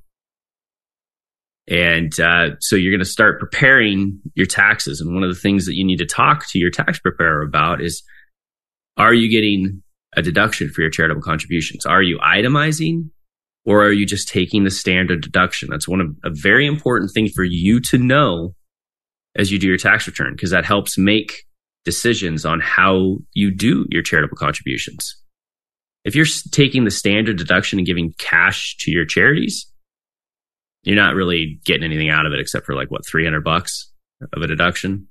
And 1.69 2.19
uh, 2.21 2.51
so 2.61 2.77
you're 2.77 2.93
going 2.93 3.01
to 3.01 3.05
start 3.05 3.41
preparing 3.41 4.21
your 4.35 4.47
taxes. 4.47 5.01
And 5.01 5.15
one 5.15 5.25
of 5.25 5.31
the 5.31 5.41
things 5.41 5.67
that 5.67 5.75
you 5.75 5.85
need 5.85 5.99
to 5.99 6.07
talk 6.07 6.49
to 6.51 6.61
your 6.61 6.71
tax 6.71 7.01
preparer 7.01 7.43
about 7.43 7.81
is 7.81 8.05
are 8.97 9.13
you 9.13 9.29
getting 9.29 9.83
a 10.17 10.23
deduction 10.23 10.69
for 10.69 10.83
your 10.83 10.91
charitable 10.91 11.23
contributions? 11.23 11.87
Are 11.87 12.03
you 12.03 12.19
itemizing 12.19 13.11
or 13.65 13.85
are 13.85 13.93
you 13.93 14.07
just 14.07 14.29
taking 14.29 14.63
the 14.63 14.71
standard 14.71 15.23
deduction? 15.23 15.71
That's 15.71 15.89
one 15.89 16.01
of 16.01 16.09
a 16.23 16.31
very 16.31 16.67
important 16.67 17.11
thing 17.13 17.31
for 17.31 17.43
you 17.43 17.81
to 17.81 17.99
know 17.99 18.55
as 19.37 19.51
you 19.51 19.59
do 19.59 19.67
your 19.67 19.77
tax 19.77 20.07
return 20.07 20.35
because 20.37 20.51
that 20.53 20.65
helps 20.65 20.97
make 20.97 21.47
decisions 21.85 22.45
on 22.45 22.61
how 22.61 23.17
you 23.33 23.51
do 23.51 23.87
your 23.91 24.03
charitable 24.03 24.37
contributions. 24.37 25.17
If 26.05 26.15
you're 26.17 26.27
taking 26.51 26.85
the 26.85 26.91
standard 26.91 27.39
deduction 27.39 27.79
and 27.79 27.87
giving 27.87 28.13
cash 28.19 28.77
to 28.81 28.91
your 28.91 29.05
charities, 29.05 29.67
you're 30.83 30.97
not 30.97 31.15
really 31.15 31.61
getting 31.65 31.85
anything 31.85 32.11
out 32.11 32.27
of 32.27 32.33
it 32.33 32.41
except 32.41 32.67
for 32.67 32.75
like 32.75 32.91
what 32.91 33.07
300 33.07 33.45
bucks 33.45 33.91
of 34.33 34.43
a 34.43 34.47
deduction. 34.47 35.07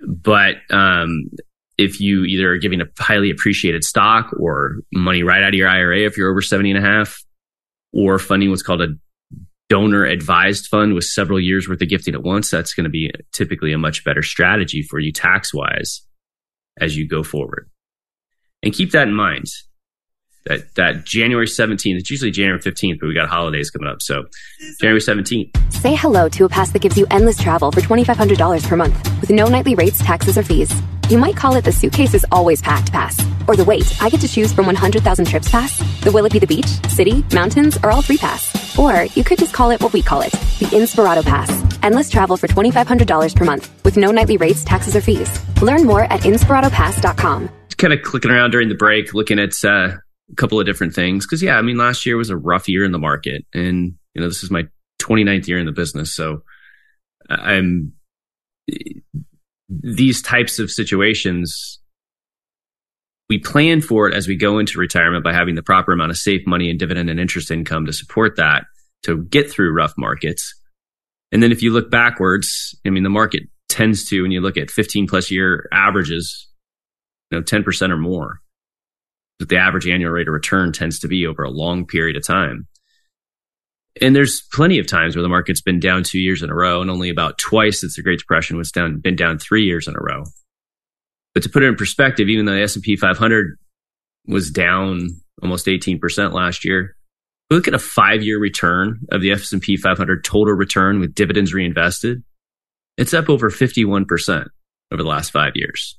But 0.00 0.56
um, 0.70 1.30
if 1.76 2.00
you 2.00 2.24
either 2.24 2.52
are 2.52 2.58
giving 2.58 2.80
a 2.80 2.86
highly 2.98 3.30
appreciated 3.30 3.84
stock 3.84 4.32
or 4.38 4.76
money 4.92 5.22
right 5.22 5.42
out 5.42 5.50
of 5.50 5.54
your 5.54 5.68
IRA 5.68 6.00
if 6.00 6.16
you're 6.16 6.30
over 6.30 6.42
70 6.42 6.70
and 6.70 6.84
a 6.84 6.86
half, 6.86 7.22
or 7.92 8.18
funding 8.18 8.50
what's 8.50 8.62
called 8.62 8.82
a 8.82 8.88
donor 9.68 10.04
advised 10.04 10.66
fund 10.66 10.94
with 10.94 11.04
several 11.04 11.40
years 11.40 11.68
worth 11.68 11.80
of 11.80 11.88
gifting 11.88 12.14
at 12.14 12.22
once, 12.22 12.50
that's 12.50 12.74
going 12.74 12.84
to 12.84 12.90
be 12.90 13.10
typically 13.32 13.72
a 13.72 13.78
much 13.78 14.04
better 14.04 14.22
strategy 14.22 14.82
for 14.82 14.98
you 14.98 15.12
tax 15.12 15.52
wise 15.52 16.02
as 16.78 16.96
you 16.96 17.06
go 17.06 17.22
forward. 17.22 17.70
And 18.62 18.72
keep 18.72 18.92
that 18.92 19.08
in 19.08 19.14
mind 19.14 19.46
that 20.46 20.74
that 20.74 21.04
January 21.04 21.46
17th, 21.46 21.98
it's 21.98 22.10
usually 22.10 22.30
January 22.30 22.60
15th, 22.60 22.98
but 23.00 23.06
we 23.06 23.14
got 23.14 23.28
holidays 23.28 23.70
coming 23.70 23.88
up. 23.88 24.02
So 24.02 24.24
January 24.80 25.00
17th. 25.00 25.72
Say 25.72 25.94
hello 25.94 26.28
to 26.30 26.44
a 26.44 26.48
pass 26.48 26.70
that 26.72 26.82
gives 26.82 26.96
you 26.96 27.06
endless 27.10 27.38
travel 27.38 27.70
for 27.70 27.80
$2,500 27.80 28.66
per 28.66 28.76
month 28.76 29.20
with 29.20 29.30
no 29.30 29.46
nightly 29.46 29.74
rates, 29.74 29.98
taxes, 29.98 30.36
or 30.38 30.42
fees. 30.42 30.72
You 31.08 31.18
might 31.18 31.36
call 31.36 31.56
it 31.56 31.64
the 31.64 31.72
suitcase 31.72 32.14
is 32.14 32.24
always 32.30 32.62
packed 32.62 32.92
pass. 32.92 33.20
Or 33.48 33.56
the 33.56 33.64
wait, 33.64 34.00
I 34.00 34.08
get 34.08 34.20
to 34.20 34.28
choose 34.28 34.52
from 34.52 34.66
100,000 34.66 35.24
trips 35.24 35.50
pass. 35.50 35.78
The 36.02 36.12
will 36.12 36.24
it 36.24 36.32
be 36.32 36.38
the 36.38 36.46
beach, 36.46 36.68
city, 36.88 37.24
mountains, 37.32 37.78
or 37.82 37.90
all 37.90 38.02
three 38.02 38.18
pass. 38.18 38.78
Or 38.78 39.04
you 39.04 39.24
could 39.24 39.38
just 39.38 39.52
call 39.52 39.70
it 39.70 39.82
what 39.82 39.92
we 39.92 40.02
call 40.02 40.20
it, 40.22 40.30
the 40.60 40.66
Inspirato 40.66 41.24
Pass. 41.24 41.50
Endless 41.82 42.08
travel 42.08 42.36
for 42.36 42.46
$2,500 42.46 43.34
per 43.34 43.44
month 43.44 43.84
with 43.84 43.96
no 43.96 44.12
nightly 44.12 44.36
rates, 44.36 44.64
taxes, 44.64 44.94
or 44.94 45.00
fees. 45.00 45.40
Learn 45.60 45.84
more 45.84 46.04
at 46.04 46.20
inspiratopass.com. 46.20 47.50
Kind 47.80 47.92
of 47.92 48.02
clicking 48.02 48.30
around 48.30 48.50
during 48.50 48.68
the 48.68 48.74
break, 48.74 49.14
looking 49.14 49.38
at 49.38 49.52
uh, 49.64 49.96
a 50.30 50.34
couple 50.36 50.60
of 50.60 50.66
different 50.66 50.94
things. 50.94 51.26
Because, 51.26 51.42
yeah, 51.42 51.56
I 51.56 51.62
mean, 51.62 51.78
last 51.78 52.06
year 52.06 52.16
was 52.16 52.30
a 52.30 52.36
rough 52.36 52.68
year 52.68 52.84
in 52.84 52.92
the 52.92 52.98
market. 52.98 53.44
And, 53.54 53.94
you 54.14 54.20
know, 54.20 54.28
this 54.28 54.42
is 54.42 54.50
my 54.50 54.64
29th 55.00 55.48
year 55.48 55.58
in 55.58 55.66
the 55.66 55.72
business. 55.72 56.14
So 56.14 56.42
I'm 57.28 57.94
these 59.68 60.20
types 60.20 60.58
of 60.58 60.70
situations 60.70 61.80
we 63.30 63.38
plan 63.38 63.80
for 63.80 64.08
it 64.08 64.14
as 64.14 64.26
we 64.26 64.36
go 64.36 64.58
into 64.58 64.80
retirement 64.80 65.22
by 65.22 65.32
having 65.32 65.54
the 65.54 65.62
proper 65.62 65.92
amount 65.92 66.10
of 66.10 66.18
safe 66.18 66.42
money 66.46 66.68
and 66.68 66.80
dividend 66.80 67.08
and 67.08 67.20
interest 67.20 67.52
income 67.52 67.86
to 67.86 67.92
support 67.92 68.36
that 68.36 68.64
to 69.04 69.22
get 69.24 69.48
through 69.48 69.72
rough 69.72 69.94
markets. 69.96 70.52
And 71.30 71.40
then 71.40 71.52
if 71.52 71.62
you 71.62 71.72
look 71.72 71.92
backwards, 71.92 72.76
I 72.84 72.90
mean, 72.90 73.04
the 73.04 73.08
market 73.08 73.44
tends 73.68 74.04
to, 74.06 74.22
when 74.22 74.32
you 74.32 74.40
look 74.40 74.56
at 74.56 74.68
15 74.68 75.06
plus 75.06 75.30
year 75.30 75.68
averages, 75.72 76.48
know, 77.38 77.42
10% 77.42 77.90
or 77.90 77.96
more, 77.96 78.40
that 79.38 79.48
the 79.48 79.58
average 79.58 79.88
annual 79.88 80.10
rate 80.10 80.28
of 80.28 80.34
return 80.34 80.72
tends 80.72 80.98
to 81.00 81.08
be 81.08 81.26
over 81.26 81.42
a 81.42 81.50
long 81.50 81.86
period 81.86 82.16
of 82.16 82.26
time. 82.26 82.66
And 84.00 84.14
there's 84.14 84.42
plenty 84.52 84.78
of 84.78 84.86
times 84.86 85.16
where 85.16 85.22
the 85.22 85.28
market's 85.28 85.60
been 85.60 85.80
down 85.80 86.04
two 86.04 86.20
years 86.20 86.42
in 86.42 86.50
a 86.50 86.54
row, 86.54 86.80
and 86.80 86.90
only 86.90 87.10
about 87.10 87.38
twice 87.38 87.80
since 87.80 87.96
the 87.96 88.02
Great 88.02 88.20
Depression 88.20 88.56
was 88.56 88.70
down, 88.70 89.00
been 89.00 89.16
down 89.16 89.38
three 89.38 89.64
years 89.64 89.88
in 89.88 89.94
a 89.94 90.00
row. 90.00 90.24
But 91.34 91.42
to 91.44 91.48
put 91.48 91.62
it 91.62 91.66
in 91.66 91.76
perspective, 91.76 92.28
even 92.28 92.44
though 92.46 92.54
the 92.54 92.62
S&P 92.62 92.96
500 92.96 93.58
was 94.26 94.50
down 94.50 95.08
almost 95.42 95.66
18% 95.66 96.32
last 96.32 96.64
year, 96.64 96.96
we 97.48 97.56
look 97.56 97.68
at 97.68 97.74
a 97.74 97.78
five-year 97.78 98.38
return 98.38 99.00
of 99.10 99.20
the 99.20 99.32
S&P 99.32 99.76
500 99.76 100.24
total 100.24 100.54
return 100.54 101.00
with 101.00 101.14
dividends 101.14 101.52
reinvested. 101.52 102.22
It's 102.96 103.14
up 103.14 103.28
over 103.28 103.50
51% 103.50 104.46
over 104.92 105.02
the 105.02 105.08
last 105.08 105.30
five 105.30 105.52
years. 105.54 105.98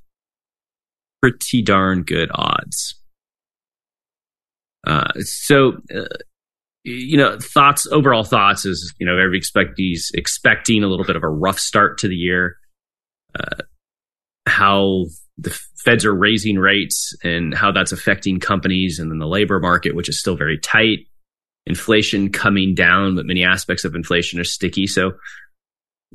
Pretty 1.22 1.62
darn 1.62 2.04
good 2.04 2.30
odds. 2.34 2.96
Uh, 4.86 5.12
so, 5.20 5.74
uh, 5.96 6.06
you 6.84 7.18
know, 7.18 7.38
thoughts, 7.40 7.86
overall 7.92 8.24
thoughts 8.24 8.66
is, 8.66 8.94
you 9.00 9.06
know, 9.06 9.18
every 9.18 9.38
expect 9.38 9.74
he's 9.78 10.10
expecting 10.16 10.84
a 10.84 10.88
little 10.88 11.06
bit 11.06 11.16
of 11.16 11.24
a 11.24 11.30
rough 11.30 11.60
start 11.60 12.00
to 12.00 12.08
the 12.08 12.16
year. 12.16 12.58
Uh, 13.40 13.64
how 14.48 15.06
the 15.38 15.52
feds 15.78 16.06
are 16.06 16.14
raising 16.14 16.58
rates 16.58 17.16
and 17.24 17.54
how 17.54 17.72
that's 17.72 17.92
affecting 17.92 18.40
companies 18.40 19.00
and 19.00 19.12
then 19.12 19.20
the 19.20 19.28
labor 19.28 19.60
market, 19.60 19.96
which 19.96 20.10
is 20.10 20.20
still 20.20 20.36
very 20.36 20.58
tight. 20.58 21.08
Inflation 21.68 22.32
coming 22.32 22.74
down, 22.74 23.16
but 23.16 23.28
many 23.28 23.44
aspects 23.44 23.86
of 23.86 23.94
inflation 23.94 24.40
are 24.40 24.44
sticky. 24.44 24.88
So, 24.88 25.12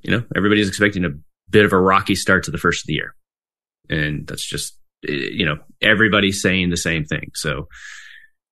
you 0.02 0.10
know, 0.10 0.24
everybody's 0.36 0.68
expecting 0.68 1.04
a 1.04 1.10
bit 1.48 1.64
of 1.64 1.72
a 1.72 1.80
rocky 1.80 2.16
start 2.16 2.44
to 2.44 2.50
the 2.50 2.58
first 2.58 2.82
of 2.82 2.88
the 2.88 2.94
year. 2.94 3.14
And 3.88 4.26
that's 4.26 4.44
just, 4.44 4.76
you 5.08 5.44
know, 5.44 5.56
everybody's 5.82 6.40
saying 6.40 6.70
the 6.70 6.76
same 6.76 7.04
thing. 7.04 7.30
So, 7.34 7.68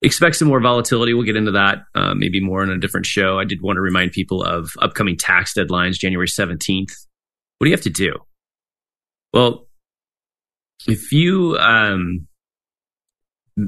expect 0.02 0.37
some 0.37 0.49
more 0.49 0.61
volatility. 0.61 1.14
We'll 1.14 1.25
get 1.25 1.37
into 1.37 1.52
that 1.52 1.84
uh, 1.94 2.14
maybe 2.14 2.40
more 2.40 2.62
in 2.62 2.70
a 2.70 2.78
different 2.78 3.06
show. 3.06 3.38
I 3.38 3.44
did 3.44 3.62
want 3.62 3.76
to 3.76 3.80
remind 3.80 4.12
people 4.12 4.42
of 4.42 4.73
upcoming 4.80 5.16
tax 5.16 5.54
deadlines, 5.54 5.94
January 5.94 6.28
17th. 6.28 6.92
What 7.58 7.66
do 7.66 7.70
you 7.70 7.75
have 7.75 7.82
to 7.82 7.90
do? 7.90 8.14
Well, 9.32 9.68
if 10.87 11.12
you 11.12 11.56
um, 11.58 12.26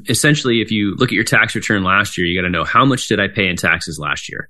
essentially, 0.07 0.61
if 0.61 0.71
you 0.71 0.95
look 0.95 1.09
at 1.09 1.15
your 1.15 1.23
tax 1.23 1.55
return 1.55 1.83
last 1.83 2.17
year, 2.17 2.27
you 2.27 2.39
got 2.39 2.45
to 2.45 2.51
know 2.51 2.63
how 2.63 2.85
much 2.85 3.07
did 3.07 3.19
I 3.19 3.27
pay 3.27 3.47
in 3.47 3.55
taxes 3.55 3.99
last 3.99 4.29
year? 4.29 4.49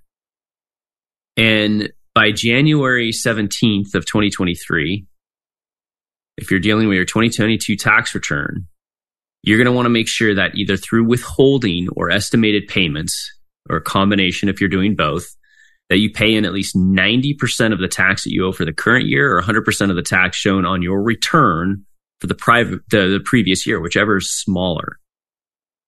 And 1.36 1.92
by 2.14 2.32
January 2.32 3.12
17th 3.12 3.94
of 3.94 4.06
2023, 4.06 5.06
if 6.38 6.52
you're 6.52 6.60
dealing 6.60 6.88
with 6.88 6.96
your 6.96 7.06
2022 7.06 7.76
tax 7.76 8.14
return, 8.14 8.68
you're 9.44 9.58
going 9.58 9.66
to 9.66 9.72
want 9.72 9.86
to 9.86 9.92
make 9.92 10.08
sure 10.08 10.36
that 10.36 10.56
either 10.56 10.78
through 10.78 11.06
withholding 11.06 11.88
or 11.96 12.12
estimated 12.12 12.68
payments, 12.68 13.34
or 13.70 13.78
a 13.78 13.82
combination 13.82 14.50
if 14.50 14.62
you're 14.62 14.70
doing 14.70 14.96
both, 14.96 15.36
that 15.90 16.00
you 16.00 16.12
pay 16.12 16.36
in 16.36 16.46
at 16.46 16.54
least 16.54 16.76
90% 16.76 17.74
of 17.74 17.80
the 17.80 17.88
tax 17.88 18.24
that 18.24 18.32
you 18.32 18.46
owe 18.46 18.52
for 18.52 18.66
the 18.66 18.74
current 18.74 19.08
year 19.08 19.36
or 19.36 19.42
100% 19.42 19.90
of 19.90 19.96
the 19.96 20.02
tax 20.02 20.38
shown 20.38 20.66
on 20.66 20.82
your 20.82 21.02
return 21.02 21.86
for 22.20 22.28
the 22.28 22.36
private 22.36 22.82
the, 22.90 23.08
the 23.08 23.22
previous 23.24 23.66
year, 23.66 23.80
whichever 23.80 24.18
is 24.18 24.30
smaller. 24.30 25.00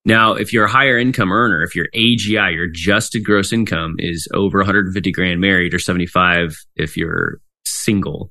Now, 0.06 0.34
if 0.34 0.52
you're 0.52 0.64
a 0.64 0.70
higher 0.70 0.96
income 0.96 1.30
earner, 1.30 1.62
if 1.62 1.76
your 1.76 1.88
AGI, 1.94 2.54
your 2.54 2.64
adjusted 2.64 3.24
gross 3.24 3.52
income 3.52 3.96
is 3.98 4.26
over 4.32 4.58
150 4.58 5.12
grand 5.12 5.40
married 5.40 5.74
or 5.74 5.78
75 5.78 6.56
if 6.76 6.96
you're 6.96 7.40
single, 7.66 8.30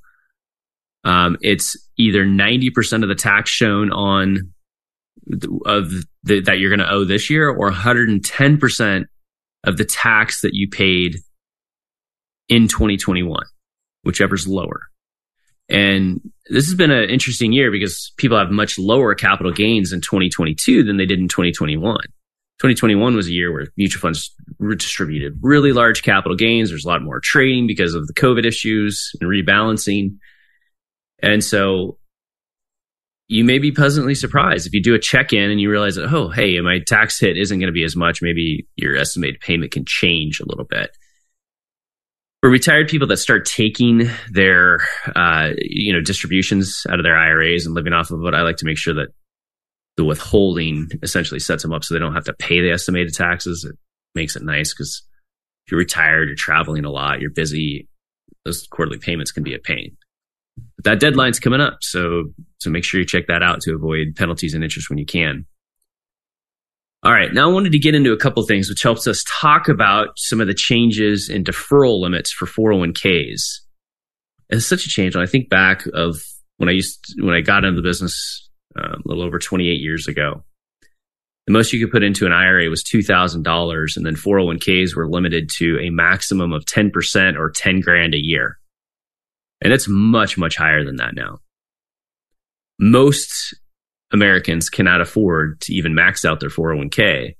um, 1.03 1.38
it's 1.41 1.77
either 1.99 2.25
90% 2.25 3.03
of 3.03 3.09
the 3.09 3.15
tax 3.15 3.51
shown 3.51 3.91
on 3.91 4.53
of 5.65 5.91
the, 6.23 6.39
that 6.41 6.57
you're 6.57 6.75
going 6.75 6.87
to 6.87 6.91
owe 6.91 7.03
this 7.03 7.29
year 7.29 7.49
or 7.49 7.69
110% 7.71 9.05
of 9.65 9.77
the 9.77 9.85
tax 9.85 10.41
that 10.41 10.53
you 10.53 10.69
paid 10.69 11.17
in 12.47 12.67
2021, 12.67 13.43
whichever's 14.03 14.47
lower. 14.47 14.87
And 15.69 16.21
this 16.47 16.65
has 16.65 16.73
been 16.73 16.89
an 16.89 17.09
interesting 17.09 17.51
year 17.51 17.69
because 17.69 18.11
people 18.17 18.39
have 18.39 18.49
much 18.49 18.79
lower 18.79 19.13
capital 19.13 19.51
gains 19.51 19.93
in 19.93 20.01
2022 20.01 20.83
than 20.83 20.97
they 20.97 21.05
did 21.05 21.19
in 21.19 21.27
2021. 21.27 21.97
2021 22.59 23.15
was 23.15 23.27
a 23.27 23.31
year 23.31 23.53
where 23.53 23.67
mutual 23.77 24.01
funds 24.01 24.33
distributed 24.77 25.37
really 25.41 25.71
large 25.71 26.01
capital 26.01 26.35
gains. 26.35 26.69
There's 26.69 26.85
a 26.85 26.87
lot 26.87 27.03
more 27.03 27.21
trading 27.21 27.67
because 27.67 27.93
of 27.93 28.07
the 28.07 28.13
COVID 28.13 28.45
issues 28.45 29.11
and 29.21 29.29
rebalancing. 29.29 30.17
And 31.21 31.43
so 31.43 31.97
you 33.27 33.43
may 33.43 33.59
be 33.59 33.71
pleasantly 33.71 34.15
surprised 34.15 34.65
if 34.65 34.73
you 34.73 34.81
do 34.81 34.95
a 34.95 34.99
check 34.99 35.33
in 35.33 35.51
and 35.51 35.61
you 35.61 35.69
realize 35.69 35.95
that, 35.95 36.11
oh, 36.11 36.29
hey, 36.29 36.59
my 36.61 36.79
tax 36.85 37.19
hit 37.19 37.38
isn't 37.38 37.59
going 37.59 37.67
to 37.67 37.73
be 37.73 37.83
as 37.83 37.95
much. 37.95 38.21
Maybe 38.21 38.67
your 38.75 38.95
estimated 38.95 39.39
payment 39.39 39.71
can 39.71 39.85
change 39.85 40.39
a 40.39 40.47
little 40.47 40.65
bit. 40.65 40.89
For 42.41 42.49
retired 42.49 42.88
people 42.88 43.07
that 43.09 43.17
start 43.17 43.45
taking 43.45 44.09
their, 44.31 44.79
uh, 45.15 45.49
you 45.57 45.93
know, 45.93 46.01
distributions 46.01 46.85
out 46.89 46.99
of 46.99 47.03
their 47.03 47.17
IRAs 47.17 47.65
and 47.65 47.75
living 47.75 47.93
off 47.93 48.11
of 48.11 48.23
it, 48.25 48.33
I 48.33 48.41
like 48.41 48.57
to 48.57 48.65
make 48.65 48.77
sure 48.77 48.95
that 48.95 49.09
the 49.97 50.05
withholding 50.05 50.89
essentially 51.03 51.39
sets 51.39 51.61
them 51.61 51.73
up 51.73 51.83
so 51.83 51.93
they 51.93 51.99
don't 51.99 52.13
have 52.15 52.23
to 52.23 52.33
pay 52.33 52.61
the 52.61 52.71
estimated 52.71 53.13
taxes. 53.13 53.63
It 53.63 53.75
makes 54.15 54.35
it 54.35 54.43
nice 54.43 54.73
because 54.73 55.03
if 55.65 55.71
you're 55.71 55.79
retired, 55.79 56.29
you're 56.29 56.35
traveling 56.35 56.85
a 56.85 56.89
lot, 56.89 57.19
you're 57.19 57.29
busy, 57.29 57.88
those 58.45 58.65
quarterly 58.67 58.97
payments 58.97 59.31
can 59.31 59.43
be 59.43 59.53
a 59.53 59.59
pain. 59.59 59.97
But 60.79 60.91
that 60.91 61.00
deadline's 61.01 61.41
coming 61.41 61.59
up, 61.59 61.79
so 61.81 62.31
so 62.59 62.69
make 62.69 62.86
sure 62.86 63.01
you 63.01 63.05
check 63.05 63.27
that 63.27 63.43
out 63.43 63.59
to 63.62 63.75
avoid 63.75 64.15
penalties 64.15 64.53
and 64.53 64.63
interest 64.63 64.89
when 64.89 64.98
you 64.98 65.05
can. 65.05 65.45
All 67.03 67.12
right, 67.12 67.33
now 67.33 67.50
I 67.50 67.53
wanted 67.53 67.74
to 67.74 67.79
get 67.79 67.95
into 67.95 68.13
a 68.13 68.17
couple 68.17 68.43
things 68.43 68.69
which 68.69 68.81
helps 68.81 69.05
us 69.05 69.24
talk 69.27 69.67
about 69.67 70.09
some 70.15 70.39
of 70.39 70.48
the 70.48 70.53
changes 70.53 71.29
in 71.29 71.43
deferral 71.43 72.00
limits 72.00 72.31
for 72.31 72.45
401ks. 72.45 73.41
It's 74.50 74.65
such 74.65 74.86
a 74.86 74.89
change. 74.89 75.15
When 75.15 75.24
I 75.24 75.27
think 75.27 75.50
back 75.50 75.86
of 75.93 76.21
when 76.57 76.69
I 76.69 76.74
used 76.74 77.03
to, 77.05 77.25
when 77.25 77.36
I 77.36 77.41
got 77.41 77.65
into 77.65 77.81
the 77.81 77.86
business 77.86 78.50
uh, 78.77 78.95
a 78.95 79.01
little 79.03 79.24
over 79.24 79.38
28 79.38 79.81
years 79.81 80.07
ago, 80.07 80.45
the 81.45 81.51
most 81.51 81.74
you 81.74 81.86
could 81.86 81.91
put 81.91 82.03
into 82.03 82.25
an 82.25 82.31
IRA 82.31 82.69
was 82.69 82.83
$2,000 82.83 83.98
and 83.98 84.05
then 84.05 84.15
401ks 84.15 84.95
were 84.95 85.09
limited 85.09 85.50
to 85.57 85.77
a 85.81 85.89
maximum 85.89 86.53
of 86.53 86.63
10% 86.63 87.38
or 87.38 87.51
10 87.51 87.81
grand 87.81 88.13
a 88.13 88.24
year. 88.24 88.59
And 89.61 89.73
it's 89.73 89.87
much, 89.87 90.37
much 90.37 90.55
higher 90.55 90.83
than 90.83 90.97
that 90.97 91.15
now. 91.15 91.39
Most 92.79 93.55
Americans 94.11 94.69
cannot 94.69 95.01
afford 95.01 95.61
to 95.61 95.73
even 95.73 95.95
max 95.95 96.23
out 96.23 96.39
their 96.39 96.49
401k. 96.49 97.35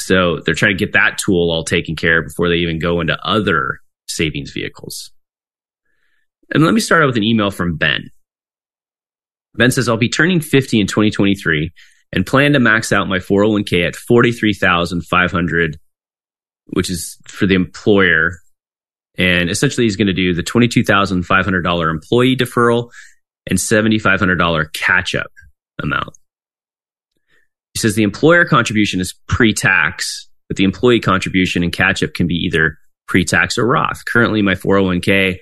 So 0.00 0.40
they're 0.40 0.54
trying 0.54 0.76
to 0.76 0.84
get 0.84 0.94
that 0.94 1.18
tool 1.18 1.50
all 1.50 1.64
taken 1.64 1.96
care 1.96 2.20
of 2.20 2.26
before 2.26 2.48
they 2.48 2.56
even 2.56 2.78
go 2.78 3.00
into 3.00 3.18
other 3.22 3.80
savings 4.06 4.52
vehicles. 4.52 5.10
And 6.50 6.64
let 6.64 6.72
me 6.72 6.80
start 6.80 7.02
out 7.02 7.06
with 7.06 7.16
an 7.16 7.24
email 7.24 7.50
from 7.50 7.76
Ben. 7.76 8.10
Ben 9.54 9.70
says, 9.70 9.88
I'll 9.88 9.96
be 9.96 10.08
turning 10.08 10.40
50 10.40 10.80
in 10.80 10.86
2023 10.86 11.70
and 12.12 12.26
plan 12.26 12.52
to 12.54 12.60
max 12.60 12.92
out 12.92 13.08
my 13.08 13.18
401k 13.18 13.86
at 13.86 13.96
43,500, 13.96 15.78
which 16.68 16.90
is 16.90 17.18
for 17.26 17.46
the 17.46 17.54
employer. 17.54 18.38
And 19.18 19.50
essentially 19.50 19.84
he's 19.84 19.96
going 19.96 20.06
to 20.06 20.12
do 20.12 20.32
the 20.32 20.42
$22,500 20.42 21.90
employee 21.90 22.36
deferral 22.36 22.90
and 23.48 23.58
$7,500 23.58 24.72
catch 24.72 25.14
up 25.14 25.30
amount. 25.82 26.16
He 27.74 27.80
says 27.80 27.94
the 27.94 28.04
employer 28.04 28.44
contribution 28.44 29.00
is 29.00 29.14
pre 29.28 29.52
tax, 29.52 30.28
but 30.48 30.56
the 30.56 30.64
employee 30.64 31.00
contribution 31.00 31.62
and 31.62 31.72
catch 31.72 32.02
up 32.02 32.14
can 32.14 32.26
be 32.26 32.34
either 32.34 32.78
pre 33.06 33.24
tax 33.24 33.58
or 33.58 33.66
Roth. 33.66 34.04
Currently, 34.04 34.42
my 34.42 34.54
401k 34.54 35.38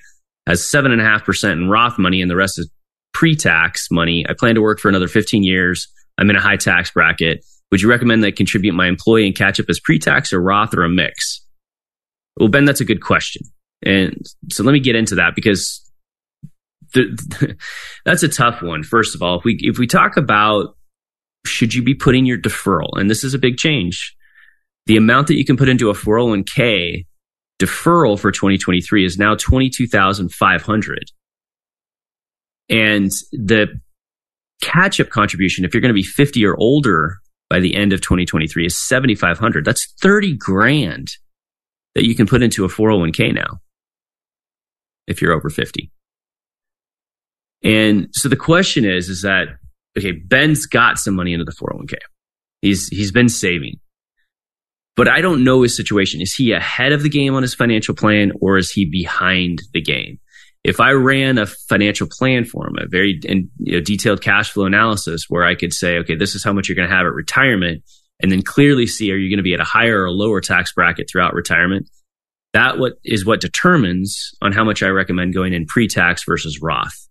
has 0.47 0.63
7.5% 0.63 1.53
in 1.53 1.69
Roth 1.69 1.99
money 1.99 2.23
and 2.23 2.31
the 2.31 2.37
rest 2.37 2.59
is 2.59 2.71
pre 3.13 3.35
tax 3.37 3.89
money. 3.91 4.25
I 4.29 4.35
plan 4.35 4.55
to 4.55 4.63
work 4.63 4.81
for 4.81 4.89
another 4.89 5.09
15 5.09 5.43
years. 5.43 5.89
I'm 6.19 6.31
in 6.31 6.37
a 6.37 6.41
high 6.41 6.57
tax 6.57 6.91
bracket. 6.91 7.45
Would 7.71 7.83
you 7.83 7.91
recommend 7.91 8.23
that 8.23 8.29
I 8.29 8.33
contribute 8.33 8.75
my 8.75 8.87
employee 8.87 9.27
and 9.27 9.35
catch 9.35 9.59
up 9.61 9.67
as 9.69 9.81
pre 9.81 9.99
tax 9.99 10.33
or 10.33 10.41
Roth 10.41 10.75
or 10.75 10.85
a 10.85 10.89
mix? 10.89 11.43
Well, 12.39 12.49
Ben, 12.49 12.65
that's 12.65 12.81
a 12.81 12.85
good 12.85 13.03
question. 13.03 13.43
And 13.87 14.27
so 14.51 14.65
let 14.65 14.73
me 14.73 14.81
get 14.81 14.97
into 14.97 15.15
that 15.15 15.37
because 15.37 15.81
the, 16.93 17.57
that's 18.05 18.25
a 18.25 18.29
tough 18.29 18.61
one. 18.61 18.83
First 18.83 19.15
of 19.15 19.23
all, 19.23 19.39
if 19.39 19.45
we 19.45 19.59
if 19.63 19.79
we 19.79 19.87
talk 19.87 20.17
about 20.17 20.77
should 21.47 21.73
you 21.73 21.85
be 21.85 21.95
putting 21.95 22.27
your 22.27 22.37
deferral, 22.37 22.91
and 22.95 23.09
this 23.09 23.23
is 23.23 23.33
a 23.33 23.39
big 23.39 23.59
change, 23.59 24.17
the 24.87 24.97
amount 24.97 25.29
that 25.29 25.37
you 25.37 25.45
can 25.45 25.57
put 25.57 25.69
into 25.69 25.89
a 25.89 25.95
401k 25.95 27.07
deferral 27.61 28.19
for 28.19 28.33
2023 28.33 29.05
is 29.05 29.17
now 29.17 29.37
22,500. 29.37 30.99
And 32.69 33.13
the 33.31 33.81
catch 34.61 34.99
up 34.99 35.11
contribution, 35.11 35.65
if 35.65 35.73
you're 35.73 35.81
going 35.81 35.95
to 35.95 35.95
be 35.95 36.03
50 36.03 36.45
or 36.45 36.57
older 36.57 37.19
by 37.49 37.61
the 37.61 37.77
end 37.77 37.93
of 37.93 38.01
2023, 38.01 38.67
is 38.67 38.77
7,500. 38.77 39.65
That's 39.65 39.95
30 40.03 40.37
grand 40.37 41.07
that 41.95 42.05
you 42.05 42.17
can 42.17 42.27
put 42.27 42.43
into 42.43 42.65
a 42.65 42.69
401k 42.69 43.33
now 43.33 43.61
if 45.07 45.23
you're 45.23 45.33
over 45.33 45.51
50. 45.51 45.91
And 47.63 48.09
so 48.13 48.29
the 48.29 48.37
question 48.37 48.85
is, 48.85 49.09
is 49.09 49.23
that, 49.23 49.49
okay, 49.99 50.13
Ben's 50.13 50.67
got 50.67 50.99
some 50.99 51.15
money 51.15 51.33
into 51.33 51.45
the 51.45 51.53
401k. 51.53 51.95
He's, 52.63 52.89
he's 52.89 53.13
been 53.13 53.29
saving, 53.29 53.79
but 54.97 55.09
I 55.09 55.21
don't 55.21 55.45
know 55.45 55.63
his 55.63 55.77
situation. 55.77 56.21
Is 56.21 56.35
he 56.35 56.53
ahead 56.53 56.93
of 56.93 57.03
the 57.03 57.09
game 57.09 57.35
on 57.35 57.43
his 57.43 57.55
financial 57.55 57.95
plan 57.95 58.33
or 58.41 58.57
is 58.57 58.71
he 58.71 58.85
behind 58.85 59.63
the 59.73 59.81
game? 59.81 60.19
If 60.65 60.81
I 60.81 60.93
ran 60.93 61.39
a 61.39 61.47
financial 61.47 62.09
plan 62.11 62.45
for 62.45 62.67
him, 62.67 62.77
a 62.79 62.89
very 62.89 63.21
you 63.23 63.49
know, 63.61 63.81
detailed 63.81 64.21
cash 64.21 64.51
flow 64.51 64.65
analysis 64.65 65.27
where 65.29 65.45
I 65.45 65.55
could 65.55 65.73
say, 65.73 65.99
okay, 65.99 66.17
this 66.17 66.35
is 66.35 66.43
how 66.43 66.53
much 66.53 66.69
you're 66.69 66.75
going 66.75 66.89
to 66.89 66.95
have 66.95 67.07
at 67.07 67.13
retirement, 67.13 67.85
and 68.21 68.33
then 68.33 68.43
clearly 68.43 68.87
see 68.87 69.13
are 69.13 69.17
you 69.17 69.31
going 69.31 69.37
to 69.37 69.45
be 69.45 69.55
at 69.55 69.61
a 69.61 69.65
higher 69.65 70.03
or 70.03 70.11
lower 70.11 70.41
tax 70.41 70.73
bracket 70.73 71.09
throughout 71.09 71.35
retirement? 71.35 71.89
That 72.57 72.79
what 72.79 72.95
is 73.05 73.27
what 73.27 73.43
determines 73.43 74.35
on 74.41 74.51
how 74.51 74.65
much 74.65 74.83
I 74.83 74.89
recommend 74.89 75.35
going 75.35 75.53
in 75.53 75.67
pre-tax 75.67 76.25
versus 76.25 76.63
Roth. 76.63 77.07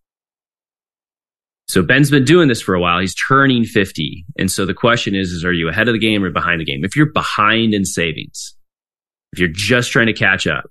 So 1.67 1.83
Ben's 1.83 2.09
been 2.09 2.25
doing 2.25 2.47
this 2.47 2.63
for 2.63 2.73
a 2.73 2.79
while. 2.81 2.99
He's 2.99 3.13
turning 3.13 3.63
50. 3.63 4.25
And 4.39 4.51
so 4.51 4.65
the 4.65 4.73
question 4.73 5.13
is, 5.13 5.29
is 5.29 5.45
are 5.45 5.53
you 5.53 5.69
ahead 5.69 5.87
of 5.87 5.93
the 5.93 5.99
game 5.99 6.23
or 6.23 6.31
behind 6.31 6.61
the 6.61 6.65
game? 6.65 6.83
If 6.83 6.95
you're 6.95 7.11
behind 7.11 7.75
in 7.75 7.85
savings, 7.85 8.55
if 9.33 9.39
you're 9.39 9.47
just 9.47 9.91
trying 9.91 10.07
to 10.07 10.13
catch 10.13 10.47
up, 10.47 10.65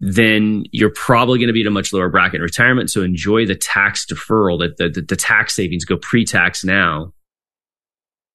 then 0.00 0.64
you're 0.72 0.88
probably 0.94 1.38
going 1.38 1.48
to 1.48 1.52
be 1.52 1.60
at 1.60 1.66
a 1.66 1.70
much 1.70 1.92
lower 1.92 2.08
bracket 2.08 2.36
in 2.36 2.42
retirement. 2.42 2.90
So 2.90 3.02
enjoy 3.02 3.44
the 3.44 3.54
tax 3.54 4.06
deferral 4.06 4.60
that 4.60 4.78
the, 4.78 4.88
the, 4.88 5.02
the 5.02 5.16
tax 5.16 5.54
savings 5.54 5.84
go 5.84 5.98
pre-tax 5.98 6.64
now 6.64 7.12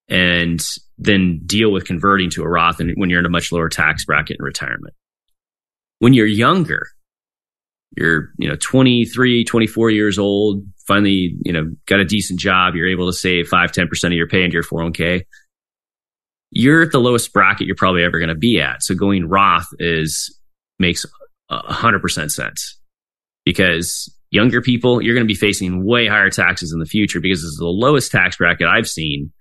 and 0.10 0.62
then 0.98 1.42
deal 1.46 1.72
with 1.72 1.86
converting 1.86 2.30
to 2.32 2.44
a 2.44 2.50
Roth 2.50 2.80
when 2.96 3.10
you're 3.10 3.20
in 3.20 3.26
a 3.26 3.30
much 3.30 3.52
lower 3.52 3.70
tax 3.70 4.06
bracket 4.06 4.38
in 4.40 4.44
retirement. 4.44 4.94
When 6.00 6.14
you're 6.14 6.28
younger, 6.28 6.88
you're, 7.96 8.30
you 8.38 8.50
know, 8.50 8.56
23, 8.60 9.44
24 9.44 9.90
years 9.92 10.20
old, 10.20 10.64
finally, 10.88 11.36
you 11.44 11.54
know, 11.54 11.72
got 11.86 12.00
a 12.00 12.06
decent 12.06 12.40
job, 12.40 12.76
you're 12.76 12.90
able 12.90 13.08
to 13.08 13.14
save 13.14 13.48
5, 13.48 13.72
10% 13.72 14.04
of 14.06 14.14
your 14.14 14.28
pay 14.28 14.44
into 14.44 14.56
your 14.56 14.64
401k. 14.64 15.24
You're 16.52 16.84
at 16.84 16.92
the 16.92 17.00
lowest 17.00 17.34
bracket 17.34 17.68
you're 17.68 17.76
probably 17.76 18.04
ever 18.04 18.20
going 18.20 18.30
to 18.30 18.36
be 18.36 18.60
at. 18.60 18.84
So 18.84 18.96
going 18.96 19.28
Roth 19.28 19.68
is 19.80 20.38
makes 20.80 21.06
100% 21.52 22.32
sense 22.32 22.80
because 23.46 24.14
younger 24.30 24.62
people, 24.62 25.02
you're 25.02 25.16
going 25.16 25.26
to 25.26 25.32
be 25.32 25.38
facing 25.38 25.86
way 25.86 26.08
higher 26.08 26.30
taxes 26.30 26.72
in 26.72 26.80
the 26.80 26.86
future 26.86 27.20
because 27.20 27.44
it's 27.44 27.58
the 27.58 27.66
lowest 27.66 28.12
tax 28.12 28.38
bracket 28.38 28.68
I've 28.68 28.88
seen 28.88 29.32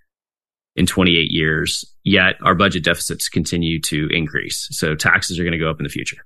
in 0.75 0.87
28 0.87 1.31
years, 1.31 1.85
yet 2.05 2.37
our 2.43 2.55
budget 2.55 2.85
deficits 2.85 3.29
continue 3.29 3.81
to 3.81 4.09
increase. 4.11 4.69
So 4.71 4.95
taxes 4.95 5.39
are 5.39 5.45
going 5.45 5.53
to 5.53 5.59
go 5.59 5.71
up 5.71 5.79
in 5.79 5.85
the 5.85 5.91
future. 5.91 6.25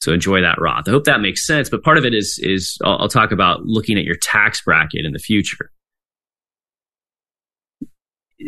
So 0.00 0.12
enjoy 0.12 0.40
that 0.40 0.58
Roth. 0.58 0.88
I 0.88 0.92
hope 0.92 1.04
that 1.04 1.20
makes 1.20 1.46
sense. 1.46 1.68
But 1.68 1.82
part 1.82 1.98
of 1.98 2.04
it 2.06 2.14
is, 2.14 2.38
is 2.42 2.78
I'll, 2.82 2.98
I'll 3.00 3.08
talk 3.08 3.32
about 3.32 3.64
looking 3.64 3.98
at 3.98 4.04
your 4.04 4.16
tax 4.16 4.62
bracket 4.62 5.04
in 5.04 5.12
the 5.12 5.18
future. 5.18 5.70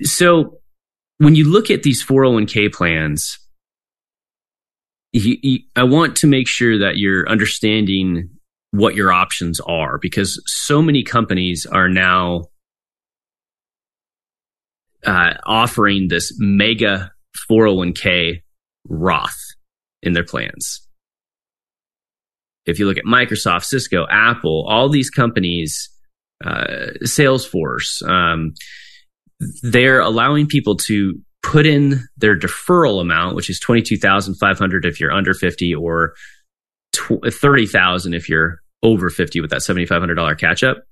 So 0.02 0.60
when 1.18 1.34
you 1.34 1.44
look 1.44 1.70
at 1.70 1.82
these 1.82 2.04
401k 2.04 2.72
plans, 2.72 3.38
I 5.14 5.84
want 5.84 6.16
to 6.16 6.26
make 6.26 6.48
sure 6.48 6.78
that 6.78 6.96
you're 6.96 7.28
understanding 7.28 8.30
what 8.70 8.94
your 8.94 9.12
options 9.12 9.60
are 9.60 9.98
because 9.98 10.42
so 10.46 10.80
many 10.80 11.02
companies 11.02 11.66
are 11.66 11.90
now 11.90 12.44
uh, 15.04 15.34
offering 15.44 16.08
this 16.08 16.32
mega 16.38 17.10
401k 17.50 18.42
Roth 18.88 19.38
in 20.02 20.12
their 20.12 20.24
plans 20.24 20.86
if 22.66 22.78
you 22.78 22.86
look 22.86 22.98
at 22.98 23.04
Microsoft, 23.04 23.64
Cisco, 23.64 24.06
Apple, 24.10 24.64
all 24.68 24.88
these 24.88 25.10
companies, 25.10 25.90
uh, 26.44 26.92
Salesforce, 27.04 28.06
um, 28.08 28.54
they're 29.62 30.00
allowing 30.00 30.46
people 30.46 30.76
to 30.76 31.14
put 31.42 31.66
in 31.66 32.00
their 32.16 32.38
deferral 32.38 33.00
amount, 33.00 33.34
which 33.34 33.50
is 33.50 33.58
twenty 33.58 33.82
two 33.82 33.96
thousand 33.96 34.36
five 34.36 34.58
hundred 34.58 34.84
if 34.84 35.00
you're 35.00 35.12
under 35.12 35.34
fifty, 35.34 35.74
or 35.74 36.14
thirty 36.94 37.66
thousand 37.66 38.14
if 38.14 38.28
you're 38.28 38.60
over 38.82 39.10
fifty 39.10 39.40
with 39.40 39.50
that 39.50 39.62
seventy 39.62 39.86
five 39.86 40.00
hundred 40.00 40.14
dollar 40.14 40.36
catch 40.36 40.62
up. 40.62 40.84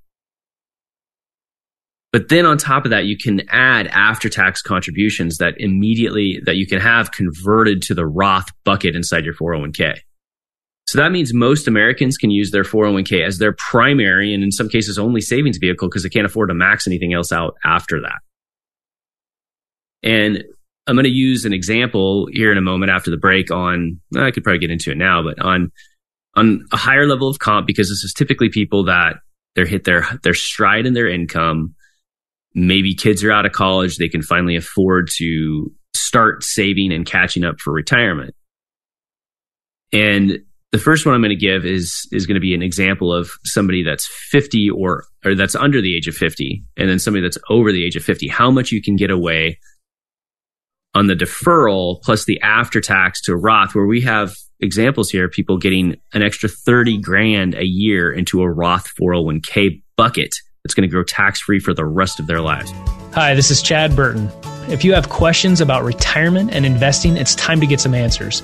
But 2.11 2.27
then 2.27 2.45
on 2.45 2.57
top 2.57 2.83
of 2.83 2.91
that, 2.91 3.05
you 3.05 3.17
can 3.17 3.41
add 3.49 3.87
after 3.87 4.27
tax 4.27 4.61
contributions 4.61 5.37
that 5.37 5.53
immediately 5.57 6.41
that 6.45 6.57
you 6.57 6.67
can 6.67 6.81
have 6.81 7.11
converted 7.11 7.81
to 7.83 7.93
the 7.93 8.05
Roth 8.05 8.49
bucket 8.65 8.95
inside 8.95 9.23
your 9.23 9.33
401k. 9.33 9.99
So 10.87 10.97
that 10.97 11.13
means 11.13 11.33
most 11.33 11.69
Americans 11.69 12.17
can 12.17 12.31
use 12.31 12.51
their 12.51 12.63
401k 12.63 13.25
as 13.25 13.37
their 13.37 13.53
primary 13.53 14.33
and 14.33 14.43
in 14.43 14.51
some 14.51 14.67
cases 14.67 14.99
only 14.99 15.21
savings 15.21 15.57
vehicle 15.57 15.87
because 15.87 16.03
they 16.03 16.09
can't 16.09 16.25
afford 16.25 16.49
to 16.49 16.53
max 16.53 16.85
anything 16.85 17.13
else 17.13 17.31
out 17.31 17.55
after 17.63 18.01
that. 18.01 18.19
And 20.03 20.43
I'm 20.87 20.95
going 20.95 21.05
to 21.05 21.09
use 21.09 21.45
an 21.45 21.53
example 21.53 22.27
here 22.31 22.51
in 22.51 22.57
a 22.57 22.61
moment 22.61 22.91
after 22.91 23.09
the 23.09 23.15
break 23.15 23.51
on, 23.51 24.01
I 24.17 24.31
could 24.31 24.43
probably 24.43 24.59
get 24.59 24.71
into 24.71 24.91
it 24.91 24.97
now, 24.97 25.23
but 25.23 25.39
on, 25.39 25.71
on 26.35 26.67
a 26.73 26.77
higher 26.77 27.07
level 27.07 27.29
of 27.29 27.39
comp, 27.39 27.67
because 27.67 27.87
this 27.87 28.03
is 28.03 28.13
typically 28.13 28.49
people 28.49 28.85
that 28.85 29.17
they're 29.55 29.65
hit 29.65 29.85
their, 29.85 30.05
their 30.23 30.33
stride 30.33 30.85
in 30.85 30.93
their 30.93 31.07
income. 31.07 31.75
Maybe 32.53 32.93
kids 32.93 33.23
are 33.23 33.31
out 33.31 33.45
of 33.45 33.53
college. 33.53 33.97
They 33.97 34.09
can 34.09 34.21
finally 34.21 34.55
afford 34.55 35.09
to 35.17 35.71
start 35.95 36.43
saving 36.43 36.91
and 36.91 37.05
catching 37.05 37.43
up 37.43 37.59
for 37.59 37.71
retirement. 37.71 38.35
And 39.93 40.39
the 40.71 40.77
first 40.77 41.05
one 41.05 41.13
I'm 41.13 41.21
going 41.21 41.29
to 41.29 41.35
give 41.35 41.65
is 41.65 42.07
is 42.11 42.25
going 42.25 42.35
to 42.35 42.41
be 42.41 42.53
an 42.53 42.61
example 42.61 43.13
of 43.13 43.31
somebody 43.43 43.83
that's 43.83 44.07
50 44.29 44.69
or 44.69 45.05
or 45.25 45.35
that's 45.35 45.55
under 45.55 45.81
the 45.81 45.95
age 45.95 46.07
of 46.07 46.15
50 46.15 46.63
and 46.77 46.89
then 46.89 46.99
somebody 46.99 47.21
that's 47.21 47.37
over 47.49 47.71
the 47.71 47.83
age 47.83 47.95
of 47.95 48.03
50 48.03 48.27
how 48.27 48.51
much 48.51 48.71
you 48.71 48.81
can 48.81 48.95
get 48.95 49.11
away 49.11 49.59
on 50.93 51.07
the 51.07 51.15
deferral 51.15 52.01
plus 52.01 52.25
the 52.25 52.41
after 52.41 52.81
tax 52.81 53.21
to 53.23 53.35
Roth 53.35 53.75
where 53.75 53.85
we 53.85 54.01
have 54.01 54.35
examples 54.59 55.09
here 55.09 55.27
people 55.27 55.57
getting 55.57 55.97
an 56.13 56.21
extra 56.21 56.47
30 56.47 56.99
grand 57.01 57.53
a 57.55 57.65
year 57.65 58.11
into 58.11 58.41
a 58.41 58.49
Roth 58.49 58.91
401k 58.99 59.81
bucket 59.97 60.35
that's 60.63 60.73
going 60.73 60.87
to 60.87 60.91
grow 60.91 61.03
tax 61.03 61.41
free 61.41 61.59
for 61.59 61.73
the 61.73 61.85
rest 61.85 62.19
of 62.19 62.27
their 62.27 62.41
lives. 62.41 62.71
Hi, 63.13 63.33
this 63.33 63.51
is 63.51 63.61
Chad 63.61 63.95
Burton. 63.95 64.29
If 64.69 64.83
you 64.83 64.93
have 64.93 65.09
questions 65.09 65.59
about 65.59 65.83
retirement 65.83 66.53
and 66.53 66.65
investing, 66.65 67.17
it's 67.17 67.35
time 67.35 67.59
to 67.59 67.67
get 67.67 67.79
some 67.79 67.93
answers. 67.93 68.41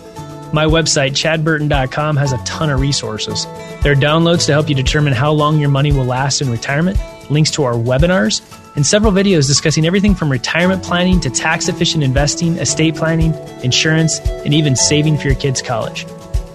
My 0.54 0.66
website, 0.66 1.12
chadburton.com, 1.12 2.16
has 2.18 2.32
a 2.32 2.38
ton 2.40 2.70
of 2.70 2.80
resources. 2.80 3.46
There 3.84 3.92
are 3.92 3.96
downloads 3.96 4.46
to 4.48 4.54
help 4.54 4.70
you 4.70 4.76
determine 4.76 5.14
how 5.14 5.32
long 5.32 5.60
your 5.60 5.70
money 5.70 5.92
will 5.92 6.06
last 6.06 6.42
in 6.42 6.50
retirement, 6.50 6.98
links 7.30 7.52
to 7.52 7.64
our 7.64 7.74
webinars, 7.74 8.42
and 8.76 8.86
several 8.86 9.12
videos 9.12 9.48
discussing 9.48 9.86
everything 9.86 10.16
from 10.16 10.32
retirement 10.32 10.84
planning 10.84 11.20
to 11.22 11.30
tax 11.30 11.68
efficient 11.68 12.04
investing, 12.04 12.58
estate 12.58 12.96
planning, 12.96 13.34
insurance, 13.64 14.20
and 14.20 14.54
even 14.54 14.76
saving 14.76 15.18
for 15.18 15.28
your 15.28 15.36
kids' 15.36 15.62
college. 15.62 16.06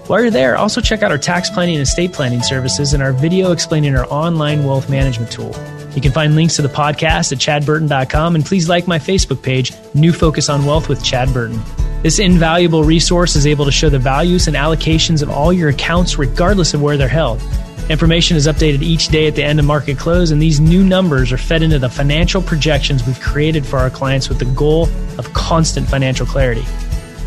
While 0.09 0.21
you're 0.21 0.31
there, 0.31 0.57
also 0.57 0.81
check 0.81 1.03
out 1.03 1.13
our 1.13 1.19
tax 1.19 1.49
planning 1.49 1.77
and 1.77 1.83
estate 1.83 2.13
planning 2.13 2.43
services 2.43 2.93
and 2.93 3.03
our 3.03 3.13
video 3.13 3.53
explaining 3.53 3.97
our 3.97 4.07
online 4.07 4.65
wealth 4.65 4.91
management 4.91 5.31
tool. 5.31 5.55
You 5.95 6.03
can 6.03 6.11
find 6.11 6.35
links 6.35 6.57
to 6.57 6.63
the 6.63 6.69
podcast 6.69 7.33
at 7.33 7.39
chadburton.com 7.39 8.35
and 8.35 8.45
please 8.45 8.69
like 8.69 8.89
my 8.89 8.99
Facebook 8.99 9.43
page, 9.43 9.73
New 9.95 10.13
Focus 10.13 10.49
on 10.49 10.67
Wealth 10.67 10.89
with 10.89 11.05
Chad 11.05 11.33
Burton. 11.33 11.61
This 12.03 12.19
invaluable 12.19 12.83
resource 12.83 13.37
is 13.37 13.47
able 13.47 13.65
to 13.65 13.71
show 13.71 13.89
the 13.89 13.99
values 13.99 14.49
and 14.49 14.57
allocations 14.57 15.23
of 15.23 15.31
all 15.31 15.53
your 15.53 15.69
accounts 15.69 16.19
regardless 16.19 16.75
of 16.75 16.83
where 16.83 16.97
they're 16.97 17.07
held. 17.07 17.41
Information 17.89 18.37
is 18.37 18.49
updated 18.49 18.83
each 18.83 19.09
day 19.09 19.29
at 19.29 19.37
the 19.37 19.45
end 19.45 19.61
of 19.61 19.67
market 19.67 19.99
close, 19.99 20.31
and 20.31 20.43
these 20.43 20.61
new 20.61 20.83
numbers 20.83 21.31
are 21.31 21.39
fed 21.39 21.63
into 21.63 21.79
the 21.79 21.89
financial 21.89 22.41
projections 22.43 23.07
we've 23.07 23.21
created 23.21 23.65
for 23.65 23.79
our 23.79 23.91
clients 23.91 24.29
with 24.29 24.39
the 24.39 24.47
goal 24.47 24.89
of 25.19 25.33
constant 25.33 25.89
financial 25.89 26.27
clarity. 26.27 26.65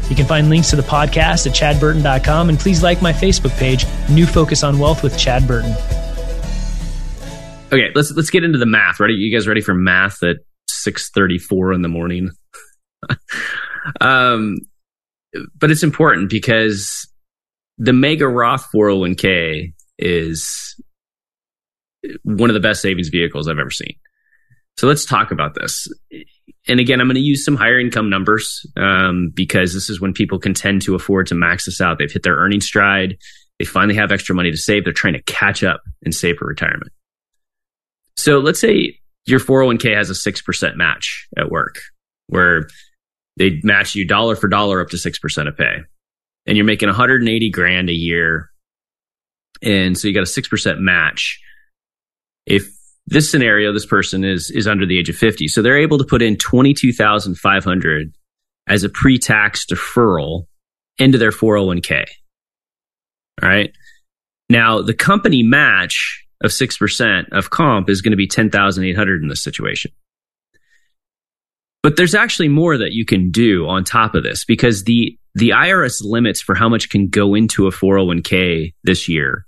You 0.09 0.15
can 0.15 0.25
find 0.25 0.49
links 0.49 0.69
to 0.69 0.75
the 0.75 0.83
podcast 0.83 1.47
at 1.47 1.53
chadburton.com, 1.53 2.49
and 2.49 2.59
please 2.59 2.83
like 2.83 3.01
my 3.01 3.13
Facebook 3.13 3.57
page, 3.57 3.85
New 4.09 4.25
Focus 4.25 4.63
on 4.63 4.77
Wealth 4.77 5.01
with 5.01 5.17
Chad 5.17 5.47
Burton. 5.47 5.71
Okay, 7.73 7.89
let's 7.95 8.11
let's 8.11 8.29
get 8.29 8.43
into 8.43 8.59
the 8.59 8.65
math. 8.65 8.99
Ready? 8.99 9.15
You 9.15 9.35
guys 9.35 9.47
ready 9.47 9.61
for 9.61 9.73
math 9.73 10.21
at 10.23 10.37
six 10.69 11.09
thirty 11.09 11.39
four 11.39 11.73
in 11.73 11.81
the 11.81 11.87
morning? 11.89 12.29
um, 14.01 14.57
but 15.55 15.71
it's 15.71 15.83
important 15.83 16.29
because 16.29 17.07
the 17.77 17.93
Mega 17.93 18.27
Roth 18.27 18.67
401k 18.73 19.73
is 19.97 20.79
one 22.23 22.49
of 22.49 22.53
the 22.53 22.59
best 22.59 22.81
savings 22.81 23.09
vehicles 23.09 23.47
I've 23.47 23.59
ever 23.59 23.71
seen. 23.71 23.95
So 24.77 24.87
let's 24.87 25.05
talk 25.05 25.31
about 25.31 25.55
this. 25.55 25.87
And 26.67 26.79
again, 26.79 26.99
I'm 26.99 27.07
going 27.07 27.15
to 27.15 27.21
use 27.21 27.45
some 27.45 27.55
higher 27.55 27.79
income 27.79 28.09
numbers 28.09 28.65
um, 28.75 29.31
because 29.33 29.73
this 29.73 29.89
is 29.89 30.01
when 30.01 30.13
people 30.13 30.39
can 30.39 30.53
tend 30.53 30.81
to 30.83 30.95
afford 30.95 31.27
to 31.27 31.35
max 31.35 31.65
this 31.65 31.79
out. 31.79 31.99
They've 31.99 32.11
hit 32.11 32.23
their 32.23 32.35
earning 32.35 32.61
stride. 32.61 33.17
They 33.59 33.65
finally 33.65 33.95
have 33.95 34.11
extra 34.11 34.35
money 34.35 34.51
to 34.51 34.57
save. 34.57 34.83
They're 34.83 34.93
trying 34.93 35.13
to 35.13 35.23
catch 35.23 35.63
up 35.63 35.81
and 36.03 36.13
save 36.13 36.37
for 36.37 36.47
retirement. 36.47 36.91
So 38.17 38.39
let's 38.39 38.59
say 38.59 38.99
your 39.25 39.39
401k 39.39 39.95
has 39.95 40.09
a 40.09 40.13
6% 40.13 40.75
match 40.75 41.27
at 41.37 41.49
work 41.49 41.79
where 42.27 42.67
they 43.37 43.59
match 43.63 43.95
you 43.95 44.05
dollar 44.05 44.35
for 44.35 44.47
dollar 44.47 44.81
up 44.81 44.89
to 44.89 44.97
6% 44.97 45.47
of 45.47 45.57
pay. 45.57 45.77
And 46.47 46.57
you're 46.57 46.65
making 46.65 46.89
180 46.89 47.49
grand 47.51 47.89
a 47.89 47.93
year. 47.93 48.49
And 49.61 49.97
so 49.97 50.07
you 50.07 50.13
got 50.13 50.21
a 50.21 50.23
6% 50.23 50.79
match. 50.79 51.41
If 52.45 52.74
this 53.07 53.29
scenario, 53.29 53.71
this 53.71 53.85
person 53.85 54.23
is, 54.23 54.49
is 54.49 54.67
under 54.67 54.85
the 54.85 54.97
age 54.97 55.09
of 55.09 55.15
50. 55.15 55.47
So 55.47 55.61
they're 55.61 55.77
able 55.77 55.97
to 55.97 56.03
put 56.03 56.21
in 56.21 56.37
22,500 56.37 58.13
as 58.67 58.83
a 58.83 58.89
pre-tax 58.89 59.65
deferral 59.65 60.47
into 60.97 61.17
their 61.17 61.31
401k. 61.31 62.05
All 63.43 63.49
right. 63.49 63.71
Now 64.49 64.81
the 64.81 64.93
company 64.93 65.43
match 65.43 66.25
of 66.43 66.51
6% 66.51 67.29
of 67.31 67.49
comp 67.49 67.89
is 67.89 68.01
going 68.01 68.11
to 68.11 68.17
be 68.17 68.27
10,800 68.27 69.21
in 69.21 69.29
this 69.29 69.43
situation. 69.43 69.91
But 71.83 71.97
there's 71.97 72.15
actually 72.15 72.49
more 72.49 72.77
that 72.77 72.93
you 72.93 73.05
can 73.05 73.29
do 73.29 73.67
on 73.67 73.83
top 73.83 74.15
of 74.15 74.23
this 74.23 74.43
because 74.43 74.85
the 74.85 75.19
the 75.35 75.49
IRS 75.49 76.01
limits 76.01 76.41
for 76.41 76.55
how 76.55 76.69
much 76.69 76.89
can 76.89 77.09
go 77.09 77.35
into 77.35 77.67
a 77.67 77.71
401k 77.71 78.73
this 78.83 79.09
year 79.09 79.45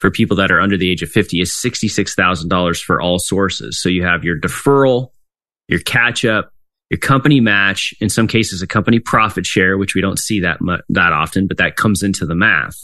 for 0.00 0.10
people 0.10 0.36
that 0.36 0.50
are 0.50 0.60
under 0.60 0.76
the 0.76 0.90
age 0.90 1.02
of 1.02 1.10
50 1.10 1.40
is 1.40 1.52
$66,000 1.52 2.82
for 2.82 3.00
all 3.00 3.18
sources. 3.18 3.80
So 3.80 3.88
you 3.88 4.04
have 4.04 4.24
your 4.24 4.38
deferral, 4.38 5.08
your 5.68 5.80
catch 5.80 6.24
up, 6.24 6.52
your 6.90 6.98
company 6.98 7.40
match, 7.40 7.94
in 8.00 8.08
some 8.08 8.28
cases 8.28 8.62
a 8.62 8.66
company 8.66 8.98
profit 8.98 9.46
share, 9.46 9.76
which 9.76 9.94
we 9.94 10.00
don't 10.00 10.18
see 10.18 10.40
that 10.40 10.60
much, 10.60 10.82
that 10.90 11.12
often, 11.12 11.46
but 11.46 11.56
that 11.58 11.76
comes 11.76 12.02
into 12.02 12.26
the 12.26 12.34
math. 12.34 12.76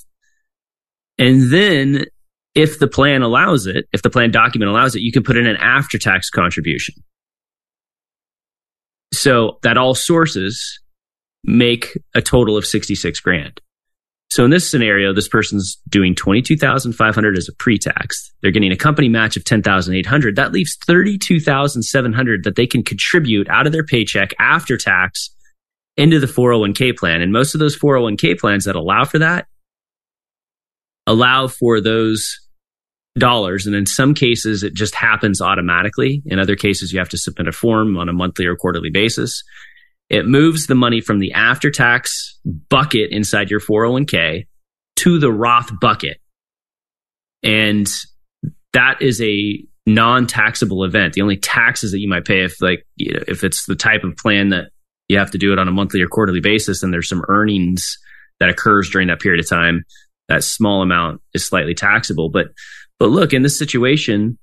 And 1.18 1.53
then 1.53 2.07
if 2.55 2.79
the 2.79 2.88
plan 2.88 3.22
allows 3.22 3.66
it, 3.66 3.87
if 3.92 4.03
the 4.03 4.11
plan 4.11 4.31
document 4.31 4.70
allows 4.70 4.94
it, 4.94 5.03
you 5.03 5.12
can 5.12 5.22
put 5.22 5.37
in 5.37 5.46
an 5.46 5.57
after 5.57 5.98
tax 5.98 6.31
contribution. 6.31 6.94
So 9.12 9.59
that 9.62 9.77
all 9.77 9.94
sources 9.94 10.81
make 11.44 11.98
a 12.14 12.22
total 12.22 12.57
of 12.57 12.66
66 12.66 13.20
grand. 13.20 13.61
So 14.33 14.47
in 14.47 14.51
this 14.51 14.71
scenario, 14.71 15.12
this 15.12 15.29
person's 15.29 15.79
doing 15.90 16.14
22,500 16.14 17.37
as 17.37 17.51
a 17.51 17.53
pre-tax. 17.53 18.33
They're 18.40 18.51
getting 18.51 18.73
a 18.73 18.77
company 18.77 19.11
match 19.11 19.37
of 19.37 19.45
10,800. 19.45 20.37
That 20.37 20.53
leaves 20.53 20.79
32,700 20.87 22.45
that 22.45 22.57
they 22.57 22.66
can 22.66 22.83
contribute 22.83 23.51
out 23.51 23.66
of 23.66 23.75
their 23.75 23.85
paycheck 23.85 24.33
after 24.38 24.79
tax 24.79 25.29
into 25.99 26.18
the 26.18 26.27
401k 26.27 26.97
plan. 26.97 27.21
And 27.21 27.31
most 27.31 27.53
of 27.55 27.59
those 27.59 27.79
401k 27.79 28.40
plans 28.40 28.64
that 28.64 28.75
allow 28.75 29.05
for 29.05 29.18
that 29.18 29.49
allow 31.07 31.47
for 31.47 31.83
those 31.83 32.38
dollars. 33.18 33.66
And 33.66 33.77
in 33.77 33.85
some 33.85 34.14
cases, 34.14 34.62
it 34.62 34.73
just 34.73 34.95
happens 34.95 35.42
automatically. 35.42 36.23
In 36.25 36.38
other 36.38 36.57
cases, 36.57 36.90
you 36.90 36.99
have 37.01 37.11
to 37.11 37.18
submit 37.18 37.49
a 37.49 37.53
form 37.53 37.99
on 37.99 38.09
a 38.09 38.14
monthly 38.14 38.47
or 38.47 38.57
quarterly 38.57 38.88
basis. 38.88 39.42
It 40.12 40.27
moves 40.27 40.66
the 40.66 40.75
money 40.75 41.01
from 41.01 41.20
the 41.20 41.33
after 41.33 41.70
tax 41.70 42.38
bucket 42.68 43.11
inside 43.11 43.51
your 43.51 43.61
401k 43.61 44.46
to 44.96 45.18
the 45.18 45.33
Roth 45.33 45.70
bucket. 45.81 46.18
And 47.42 47.90
that 48.75 49.01
is 49.01 49.22
a 49.22 49.64
non-taxable 49.87 50.85
event. 50.85 51.14
The 51.14 51.22
only 51.22 51.38
taxes 51.38 51.92
that 51.92 51.98
you 51.98 52.09
might 52.09 52.27
pay 52.27 52.44
if 52.44 52.61
like 52.61 52.87
you 52.96 53.14
know, 53.14 53.20
if 53.27 53.42
it's 53.42 53.64
the 53.64 53.75
type 53.75 54.05
of 54.05 54.14
plan 54.16 54.51
that 54.51 54.70
you 55.09 55.18
have 55.18 55.31
to 55.31 55.38
do 55.38 55.53
it 55.53 55.59
on 55.59 55.66
a 55.66 55.72
monthly 55.72 56.03
or 56.03 56.09
quarterly 56.09 56.40
basis 56.40 56.83
and 56.83 56.92
there's 56.92 57.09
some 57.09 57.25
earnings 57.29 57.98
that 58.38 58.51
occurs 58.51 58.90
during 58.90 59.09
that 59.09 59.20
period 59.20 59.42
of 59.42 59.48
time, 59.48 59.83
that 60.29 60.44
small 60.44 60.83
amount 60.83 61.22
is 61.33 61.44
slightly 61.44 61.75
taxable. 61.75 62.29
But 62.29 62.48
but 62.98 63.09
look, 63.09 63.33
in 63.33 63.42
this 63.42 63.59
situation, 63.59 64.38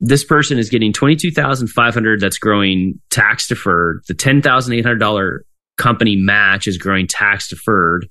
this 0.00 0.24
person 0.24 0.58
is 0.58 0.68
getting 0.68 0.92
22,500 0.92 2.20
that's 2.20 2.38
growing 2.38 3.00
tax 3.10 3.48
deferred. 3.48 4.02
The 4.06 4.14
$10,800 4.14 5.38
company 5.76 6.16
match 6.16 6.66
is 6.66 6.78
growing 6.78 7.06
tax 7.06 7.48
deferred. 7.48 8.08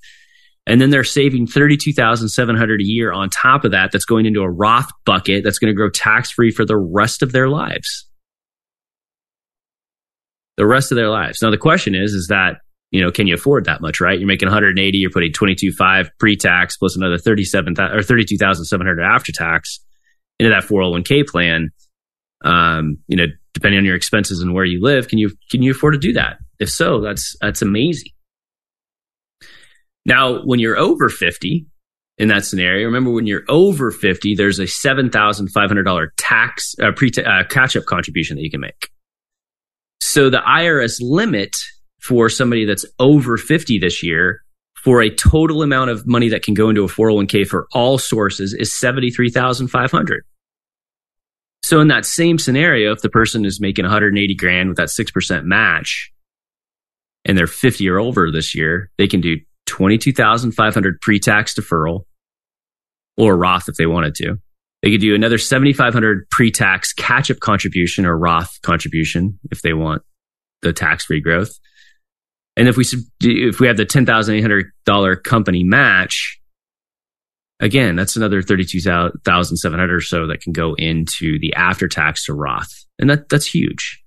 And 0.65 0.82
then 0.82 0.89
they're 0.89 1.06
saving 1.06 1.47
32,700 1.47 2.82
a 2.82 2.84
year 2.84 3.13
on 3.13 3.30
top 3.30 3.63
of 3.63 3.71
that 3.71 3.91
that's 3.93 4.04
going 4.04 4.26
into 4.26 4.41
a 4.41 4.50
Roth 4.50 4.89
bucket 5.06 5.43
that's 5.43 5.60
going 5.60 5.71
to 5.71 5.76
grow 5.76 5.89
tax 5.89 6.30
free 6.30 6.52
for 6.52 6.65
the 6.65 6.76
rest 6.76 7.23
of 7.23 7.32
their 7.32 7.47
lives. 7.47 8.06
The 10.58 10.67
rest 10.67 10.91
of 10.91 10.97
their 10.97 11.10
lives. 11.10 11.41
Now 11.41 11.52
the 11.52 11.58
question 11.58 11.95
is 11.95 12.13
is 12.13 12.28
that 12.28 12.58
you 12.91 13.02
know, 13.02 13.12
can 13.12 13.28
you 13.28 13.36
afford 13.36 13.65
that 13.65 13.82
much, 13.82 14.00
right? 14.00 14.17
You're 14.17 14.28
making 14.28 14.47
180, 14.47 14.97
you're 14.97 15.12
putting 15.12 15.34
22.5 15.34 16.10
pre-tax 16.19 16.78
plus 16.78 16.95
another 16.95 17.17
37 17.17 17.76
or 17.80 18.02
32,700 18.02 19.02
after 19.02 19.32
tax 19.34 19.80
into 20.39 20.52
that 20.52 20.63
401k 20.63 21.28
plan. 21.28 21.69
Um, 22.43 23.00
you 23.08 23.17
know, 23.17 23.26
depending 23.54 23.80
on 23.80 23.86
your 23.86 23.95
expenses 23.95 24.41
and 24.41 24.54
where 24.54 24.65
you 24.65 24.82
live, 24.82 25.08
can 25.08 25.17
you 25.17 25.32
can 25.50 25.62
you 25.62 25.71
afford 25.71 25.93
to 25.93 26.00
do 26.00 26.13
that? 26.13 26.38
If 26.60 26.69
so, 26.69 27.02
that's 27.02 27.36
that's 27.41 27.62
amazing. 27.62 28.12
Now, 30.06 30.41
when 30.43 30.60
you're 30.60 30.78
over 30.78 31.10
50 31.10 31.65
in 32.17 32.28
that 32.30 32.45
scenario, 32.45 32.86
remember 32.86 33.12
when 33.12 33.28
you're 33.28 33.43
over 33.50 33.91
50, 33.91 34.36
there's 34.36 34.58
a 34.58 34.63
$7,500 34.63 36.08
tax 36.15 36.76
uh, 36.82 36.91
pre 36.93 37.12
uh, 37.17 37.43
catch 37.50 37.76
up 37.76 37.86
contribution 37.86 38.38
that 38.38 38.43
you 38.43 38.50
can 38.50 38.62
make. 38.62 38.89
So 40.00 40.30
the 40.30 40.38
IRS 40.38 41.00
limit 41.02 41.56
for 42.00 42.30
somebody 42.30 42.63
that's 42.63 42.86
over 43.00 43.38
50 43.38 43.80
this 43.80 44.02
year 44.02 44.41
for 44.82 45.02
a 45.02 45.13
total 45.13 45.63
amount 45.63 45.89
of 45.89 46.08
money 46.08 46.30
that 46.30 46.43
can 46.43 46.54
go 46.54 46.69
into 46.69 46.84
a 46.84 46.88
401k 46.88 47.45
for 47.45 47.67
all 47.73 47.97
sources 47.97 48.54
is 48.54 48.73
73,500. 48.80 50.23
So 51.63 51.80
in 51.80 51.89
that 51.89 52.06
same 52.06 52.38
scenario, 52.38 52.91
if 52.91 53.02
the 53.02 53.10
person 53.10 53.46
is 53.46 53.60
making 53.60 53.84
180 53.84 54.36
grand 54.36 54.70
with 54.70 54.78
that 54.78 54.89
6% 54.89 55.43
match 55.43 56.12
and 57.26 57.38
they're 57.38 57.48
50 57.48 57.89
or 57.89 58.00
over 58.00 58.32
this 58.32 58.56
year, 58.56 58.89
they 58.98 59.08
can 59.08 59.22
do 59.22 59.38
22,500 59.65 61.02
pre-tax 61.02 61.54
deferral 61.56 62.06
or 63.17 63.36
Roth 63.36 63.67
if 63.67 63.76
they 63.76 63.86
wanted 63.86 64.15
to. 64.15 64.38
They 64.82 64.91
could 64.91 65.02
do 65.02 65.15
another 65.15 65.38
7,500 65.38 66.30
pre-tax 66.30 66.93
catch-up 66.93 67.39
contribution 67.39 68.06
or 68.06 68.17
Roth 68.17 68.62
contribution 68.62 69.39
if 69.52 69.62
they 69.62 69.74
want 69.74 70.04
the 70.62 70.72
tax-free 70.72 71.22
growth. 71.22 71.52
And 72.56 72.67
if 72.67 72.76
we 72.76 72.86
if 73.22 73.60
we 73.60 73.67
have 73.67 73.78
the 73.78 73.86
ten 73.86 74.08
thousand 74.08 74.36
eight 74.36 74.41
hundred 74.41 74.72
dollar 74.84 75.15
company 75.15 75.63
match, 75.63 76.37
again, 77.60 77.96
that's 77.96 78.15
another 78.15 78.41
thirty 78.41 78.65
two 78.65 78.80
thousand 78.80 79.58
seven 79.58 79.80
hundred 79.80 79.96
or 79.96 80.02
so 80.02 80.28
that 80.28 80.41
can 80.41 80.54
go 80.54 80.74
into 80.76 81.39
the 81.39 81.54
after 81.54 81.88
tax 81.88 82.26
to 82.26 82.34
Roth, 82.34 82.86
and 83.00 83.10
that 83.10 83.30
that's 83.30 83.46
huge. 83.46 84.04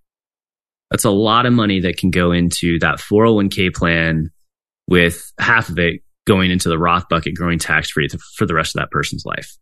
That's 0.90 1.04
a 1.04 1.10
lot 1.10 1.46
of 1.46 1.52
money 1.52 1.80
that 1.80 1.98
can 1.98 2.10
go 2.10 2.32
into 2.32 2.78
that 2.80 2.98
401k 2.98 3.72
plan, 3.72 4.30
with 4.88 5.32
half 5.38 5.68
of 5.68 5.78
it 5.78 6.02
going 6.26 6.50
into 6.50 6.68
the 6.68 6.78
Roth 6.78 7.08
bucket, 7.08 7.36
growing 7.36 7.58
tax 7.58 7.92
free 7.92 8.08
for 8.36 8.44
the 8.44 8.54
rest 8.54 8.74
of 8.74 8.80
that 8.80 8.90
person's 8.90 9.24
life. 9.24 9.56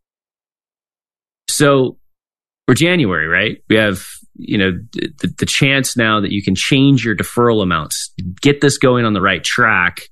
So 1.49 1.99
for 2.67 2.75
January, 2.75 3.27
right? 3.27 3.63
We 3.69 3.77
have, 3.77 4.07
you 4.37 4.59
know, 4.59 4.73
the, 4.93 5.35
the 5.39 5.47
chance 5.47 5.97
now 5.97 6.21
that 6.21 6.33
you 6.33 6.43
can 6.43 6.55
change 6.55 7.05
your 7.05 7.17
deferral 7.17 7.63
amounts, 7.63 8.13
get 8.41 8.61
this 8.61 8.79
going 8.79 9.05
on 9.05 9.13
the 9.13 9.21
right 9.21 9.43
track 9.43 10.09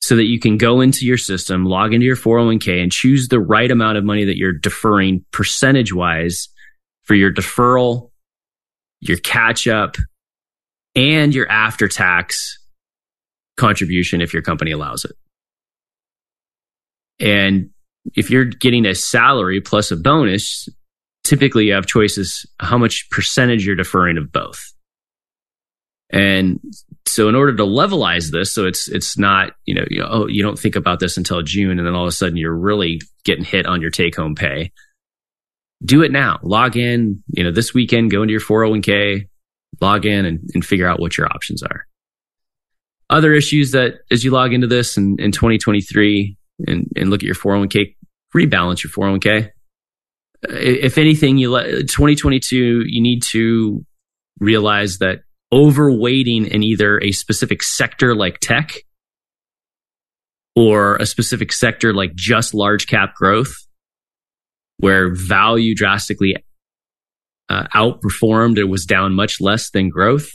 so 0.00 0.16
that 0.16 0.24
you 0.24 0.38
can 0.38 0.56
go 0.56 0.80
into 0.80 1.04
your 1.04 1.18
system, 1.18 1.64
log 1.64 1.92
into 1.92 2.06
your 2.06 2.16
401k 2.16 2.82
and 2.82 2.92
choose 2.92 3.28
the 3.28 3.40
right 3.40 3.70
amount 3.70 3.98
of 3.98 4.04
money 4.04 4.24
that 4.24 4.36
you're 4.36 4.52
deferring 4.52 5.24
percentage 5.32 5.92
wise 5.92 6.48
for 7.04 7.14
your 7.14 7.32
deferral, 7.32 8.10
your 9.00 9.18
catch 9.18 9.66
up, 9.66 9.96
and 10.94 11.34
your 11.34 11.50
after 11.50 11.88
tax 11.88 12.58
contribution 13.56 14.20
if 14.20 14.32
your 14.32 14.42
company 14.42 14.70
allows 14.70 15.04
it. 15.04 15.12
And 17.20 17.70
if 18.14 18.30
you're 18.30 18.44
getting 18.44 18.86
a 18.86 18.94
salary 18.94 19.60
plus 19.60 19.90
a 19.90 19.96
bonus, 19.96 20.68
typically 21.24 21.66
you 21.66 21.72
have 21.74 21.86
choices 21.86 22.46
how 22.60 22.78
much 22.78 23.08
percentage 23.10 23.66
you're 23.66 23.76
deferring 23.76 24.16
of 24.16 24.32
both. 24.32 24.72
And 26.10 26.60
so 27.08 27.28
in 27.28 27.34
order 27.34 27.54
to 27.56 27.64
levelize 27.64 28.30
this, 28.30 28.52
so 28.52 28.66
it's 28.66 28.88
it's 28.88 29.18
not, 29.18 29.52
you 29.64 29.74
know, 29.74 29.84
you 29.90 30.04
oh, 30.04 30.26
you 30.26 30.42
don't 30.42 30.58
think 30.58 30.76
about 30.76 31.00
this 31.00 31.16
until 31.16 31.42
June 31.42 31.78
and 31.78 31.86
then 31.86 31.94
all 31.94 32.04
of 32.04 32.08
a 32.08 32.12
sudden 32.12 32.36
you're 32.36 32.54
really 32.54 33.00
getting 33.24 33.44
hit 33.44 33.66
on 33.66 33.80
your 33.80 33.90
take 33.90 34.16
home 34.16 34.34
pay. 34.34 34.72
Do 35.84 36.02
it 36.02 36.10
now. 36.10 36.40
Log 36.42 36.76
in, 36.76 37.22
you 37.28 37.44
know, 37.44 37.52
this 37.52 37.72
weekend, 37.72 38.10
go 38.10 38.22
into 38.22 38.32
your 38.32 38.40
401k, 38.40 39.28
log 39.80 40.06
in 40.06 40.24
and, 40.24 40.50
and 40.54 40.64
figure 40.64 40.88
out 40.88 41.00
what 41.00 41.16
your 41.16 41.26
options 41.26 41.62
are. 41.62 41.86
Other 43.10 43.32
issues 43.32 43.72
that 43.72 43.94
as 44.10 44.24
you 44.24 44.30
log 44.30 44.52
into 44.52 44.66
this 44.66 44.96
in, 44.96 45.16
in 45.18 45.32
2023 45.32 46.36
and, 46.66 46.88
and 46.96 47.10
look 47.10 47.22
at 47.22 47.26
your 47.26 47.34
401k, 47.34 47.94
rebalance 48.34 48.82
your 48.82 48.90
401k 48.90 49.50
if 50.42 50.98
anything, 50.98 51.38
you 51.38 51.50
let 51.50 51.66
2022, 51.66 52.84
you 52.86 53.00
need 53.00 53.22
to 53.24 53.84
realize 54.38 54.98
that 54.98 55.20
overweighting 55.52 56.48
in 56.48 56.62
either 56.62 57.00
a 57.00 57.12
specific 57.12 57.62
sector 57.62 58.14
like 58.14 58.38
tech 58.40 58.74
or 60.54 60.96
a 60.96 61.06
specific 61.06 61.52
sector 61.52 61.94
like 61.94 62.14
just 62.14 62.54
large 62.54 62.86
cap 62.86 63.14
growth, 63.14 63.54
where 64.78 65.14
value 65.14 65.74
drastically 65.74 66.36
uh, 67.48 67.66
outperformed, 67.74 68.58
it 68.58 68.64
was 68.64 68.84
down 68.84 69.14
much 69.14 69.40
less 69.40 69.70
than 69.70 69.88
growth 69.88 70.30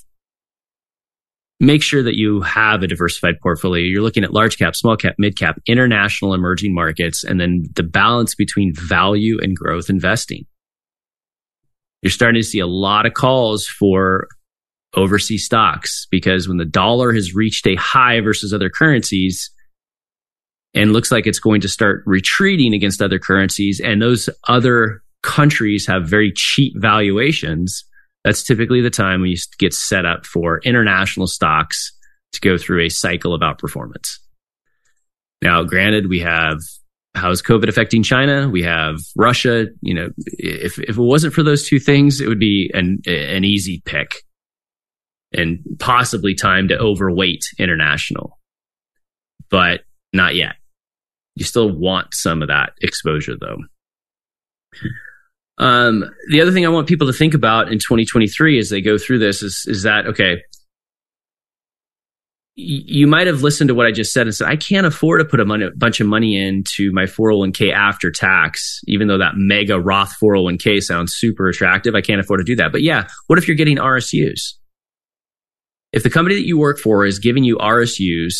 make 1.63 1.81
sure 1.81 2.03
that 2.03 2.15
you 2.15 2.41
have 2.41 2.83
a 2.83 2.87
diversified 2.87 3.39
portfolio. 3.41 3.83
You're 3.83 4.01
looking 4.01 4.23
at 4.23 4.33
large 4.33 4.57
cap, 4.57 4.75
small 4.75 4.97
cap, 4.97 5.15
mid 5.17 5.37
cap, 5.37 5.59
international 5.65 6.33
emerging 6.33 6.73
markets, 6.73 7.23
and 7.23 7.39
then 7.39 7.63
the 7.75 7.83
balance 7.83 8.35
between 8.35 8.73
value 8.75 9.39
and 9.41 9.55
growth 9.55 9.89
investing. 9.89 10.45
You're 12.01 12.11
starting 12.11 12.41
to 12.41 12.47
see 12.47 12.59
a 12.59 12.67
lot 12.67 13.05
of 13.05 13.13
calls 13.13 13.65
for 13.65 14.27
overseas 14.95 15.45
stocks 15.45 16.07
because 16.11 16.47
when 16.47 16.57
the 16.57 16.65
dollar 16.65 17.13
has 17.13 17.33
reached 17.33 17.65
a 17.67 17.75
high 17.75 18.21
versus 18.21 18.53
other 18.53 18.69
currencies 18.69 19.49
and 20.73 20.93
looks 20.93 21.11
like 21.11 21.27
it's 21.27 21.39
going 21.39 21.61
to 21.61 21.69
start 21.69 22.03
retreating 22.05 22.73
against 22.73 23.01
other 23.01 23.19
currencies 23.19 23.79
and 23.79 24.01
those 24.01 24.29
other 24.47 25.01
countries 25.21 25.87
have 25.87 26.07
very 26.07 26.31
cheap 26.35 26.73
valuations 26.77 27.85
that's 28.23 28.43
typically 28.43 28.81
the 28.81 28.89
time 28.89 29.21
when 29.21 29.29
you 29.29 29.37
get 29.57 29.73
set 29.73 30.05
up 30.05 30.25
for 30.25 30.59
international 30.59 31.27
stocks 31.27 31.91
to 32.31 32.39
go 32.39 32.57
through 32.57 32.81
a 32.81 32.89
cycle 32.89 33.33
of 33.33 33.41
outperformance. 33.41 34.17
Now, 35.41 35.63
granted, 35.63 36.07
we 36.07 36.19
have 36.19 36.59
how 37.15 37.29
is 37.29 37.43
COVID 37.43 37.67
affecting 37.67 38.01
China? 38.01 38.49
We 38.49 38.63
have 38.63 38.97
Russia. 39.15 39.67
You 39.81 39.93
know, 39.93 40.09
if, 40.25 40.79
if 40.79 40.89
it 40.89 40.97
wasn't 40.97 41.33
for 41.33 41.43
those 41.43 41.67
two 41.67 41.79
things, 41.79 42.21
it 42.21 42.27
would 42.27 42.39
be 42.39 42.71
an, 42.73 43.01
an 43.05 43.43
easy 43.43 43.83
pick 43.85 44.23
and 45.33 45.59
possibly 45.79 46.35
time 46.35 46.67
to 46.67 46.77
overweight 46.77 47.43
international, 47.57 48.39
but 49.49 49.81
not 50.11 50.35
yet. 50.35 50.55
You 51.35 51.45
still 51.45 51.71
want 51.71 52.13
some 52.13 52.41
of 52.41 52.47
that 52.49 52.73
exposure 52.81 53.35
though. 53.39 53.57
Um, 55.57 56.05
the 56.29 56.41
other 56.41 56.51
thing 56.51 56.65
I 56.65 56.69
want 56.69 56.87
people 56.87 57.07
to 57.07 57.13
think 57.13 57.33
about 57.33 57.71
in 57.71 57.79
2023 57.79 58.59
as 58.59 58.69
they 58.69 58.81
go 58.81 58.97
through 58.97 59.19
this 59.19 59.43
is, 59.43 59.63
is 59.67 59.83
that, 59.83 60.07
okay, 60.07 60.41
you 62.55 63.07
might 63.07 63.25
have 63.25 63.41
listened 63.41 63.69
to 63.69 63.73
what 63.73 63.87
I 63.87 63.91
just 63.91 64.13
said 64.13 64.27
and 64.27 64.35
said, 64.35 64.47
I 64.47 64.55
can't 64.55 64.85
afford 64.85 65.21
to 65.21 65.25
put 65.25 65.39
a, 65.39 65.45
money, 65.45 65.65
a, 65.65 65.71
bunch 65.71 65.99
of 65.99 66.07
money 66.07 66.37
into 66.37 66.91
my 66.91 67.05
401k 67.05 67.73
after 67.73 68.11
tax, 68.11 68.81
even 68.85 69.07
though 69.07 69.17
that 69.17 69.33
mega 69.35 69.79
Roth 69.79 70.15
401k 70.21 70.81
sounds 70.83 71.13
super 71.15 71.47
attractive. 71.49 71.95
I 71.95 72.01
can't 72.01 72.19
afford 72.21 72.41
to 72.41 72.43
do 72.43 72.55
that. 72.57 72.71
But 72.71 72.83
yeah, 72.83 73.07
what 73.27 73.39
if 73.39 73.47
you're 73.47 73.57
getting 73.57 73.77
RSUs? 73.77 74.53
If 75.93 76.03
the 76.03 76.09
company 76.09 76.35
that 76.35 76.45
you 76.45 76.57
work 76.57 76.79
for 76.79 77.05
is 77.05 77.19
giving 77.19 77.43
you 77.43 77.57
RSUs, 77.57 78.33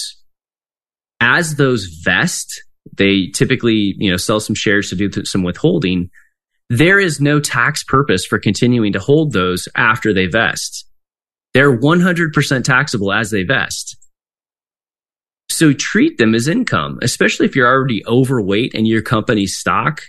as 1.22 1.56
those 1.56 1.86
vest, 2.04 2.64
they 2.98 3.28
typically, 3.28 3.96
you 3.98 4.12
know, 4.12 4.18
sell 4.18 4.42
some 4.42 4.56
shares 4.56 4.90
to 4.90 4.96
do 4.96 5.24
some 5.24 5.44
withholding 5.44 6.10
there 6.70 7.00
is 7.00 7.22
no 7.22 7.40
tax 7.40 7.84
purpose 7.84 8.26
for 8.26 8.40
continuing 8.40 8.94
to 8.94 9.00
hold 9.00 9.32
those 9.32 9.68
after 9.76 10.14
they 10.14 10.28
vest. 10.28 10.88
They're 11.54 11.78
100% 11.78 12.64
taxable 12.64 13.14
as 13.14 13.30
they 13.30 13.44
vest. 13.44 13.96
So 15.50 15.72
treat 15.72 16.18
them 16.18 16.34
as 16.34 16.48
income, 16.48 16.98
especially 17.02 17.46
if 17.46 17.56
you're 17.56 17.68
already 17.68 18.04
overweight 18.08 18.74
in 18.74 18.86
your 18.86 19.04
company's 19.04 19.58
stock. 19.58 20.02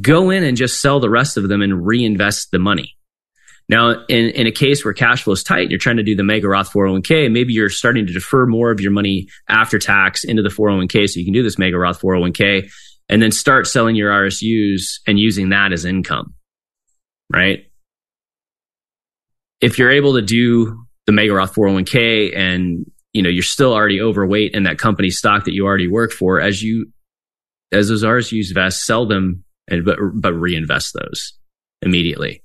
Go 0.00 0.30
in 0.30 0.44
and 0.44 0.56
just 0.56 0.80
sell 0.80 1.00
the 1.00 1.10
rest 1.10 1.36
of 1.36 1.48
them 1.48 1.60
and 1.60 1.84
reinvest 1.84 2.52
the 2.52 2.58
money. 2.58 2.96
Now, 3.68 4.04
in, 4.08 4.30
in 4.30 4.46
a 4.46 4.52
case 4.52 4.84
where 4.84 4.94
cash 4.94 5.24
flow 5.24 5.34
is 5.34 5.42
tight, 5.42 5.62
and 5.62 5.70
you're 5.70 5.78
trying 5.78 5.98
to 5.98 6.02
do 6.02 6.16
the 6.16 6.24
mega 6.24 6.48
Roth 6.48 6.72
401k, 6.72 7.30
maybe 7.30 7.52
you're 7.52 7.68
starting 7.68 8.06
to 8.06 8.12
defer 8.12 8.46
more 8.46 8.70
of 8.70 8.80
your 8.80 8.92
money 8.92 9.28
after 9.48 9.78
tax 9.78 10.24
into 10.24 10.42
the 10.42 10.48
401k 10.48 11.08
so 11.08 11.18
you 11.20 11.26
can 11.26 11.34
do 11.34 11.42
this 11.42 11.58
mega 11.58 11.78
Roth 11.78 12.00
401k 12.00 12.70
and 13.08 13.22
then 13.22 13.30
start 13.30 13.66
selling 13.66 13.94
your 13.96 14.10
RSUs 14.10 15.00
and 15.06 15.18
using 15.18 15.50
that 15.50 15.72
as 15.72 15.84
income, 15.84 16.34
right? 17.32 17.66
If 19.60 19.78
you're 19.78 19.90
able 19.90 20.14
to 20.14 20.22
do 20.22 20.86
the 21.06 21.12
Mega 21.12 21.34
Roth 21.34 21.54
401k 21.54 22.36
and 22.36 22.90
you 23.12 23.22
know 23.22 23.30
you're 23.30 23.42
still 23.42 23.72
already 23.72 24.00
overweight 24.00 24.54
in 24.54 24.64
that 24.64 24.78
company 24.78 25.10
stock 25.10 25.44
that 25.44 25.54
you 25.54 25.66
already 25.66 25.88
work 25.88 26.12
for, 26.12 26.40
as 26.40 26.62
you 26.62 26.92
as 27.72 27.88
those 27.88 28.04
RSUs 28.04 28.52
vest, 28.52 28.84
sell 28.84 29.06
them 29.06 29.44
and 29.68 29.84
but 29.84 29.98
but 30.14 30.32
reinvest 30.34 30.94
those 30.94 31.34
immediately. 31.82 32.42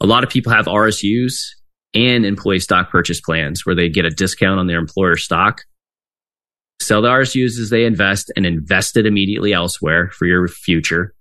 A 0.00 0.06
lot 0.06 0.24
of 0.24 0.30
people 0.30 0.52
have 0.52 0.66
RSUs 0.66 1.48
and 1.94 2.24
employee 2.24 2.60
stock 2.60 2.90
purchase 2.90 3.20
plans 3.20 3.64
where 3.64 3.74
they 3.74 3.88
get 3.88 4.04
a 4.04 4.10
discount 4.10 4.60
on 4.60 4.66
their 4.66 4.78
employer 4.78 5.16
stock 5.16 5.62
sell 6.80 7.02
the 7.02 7.08
RSUs 7.08 7.58
as 7.58 7.70
they 7.70 7.84
invest 7.84 8.32
and 8.36 8.46
invest 8.46 8.96
it 8.96 9.06
immediately 9.06 9.52
elsewhere 9.52 10.10
for 10.10 10.26
your 10.26 10.48
future. 10.48 11.14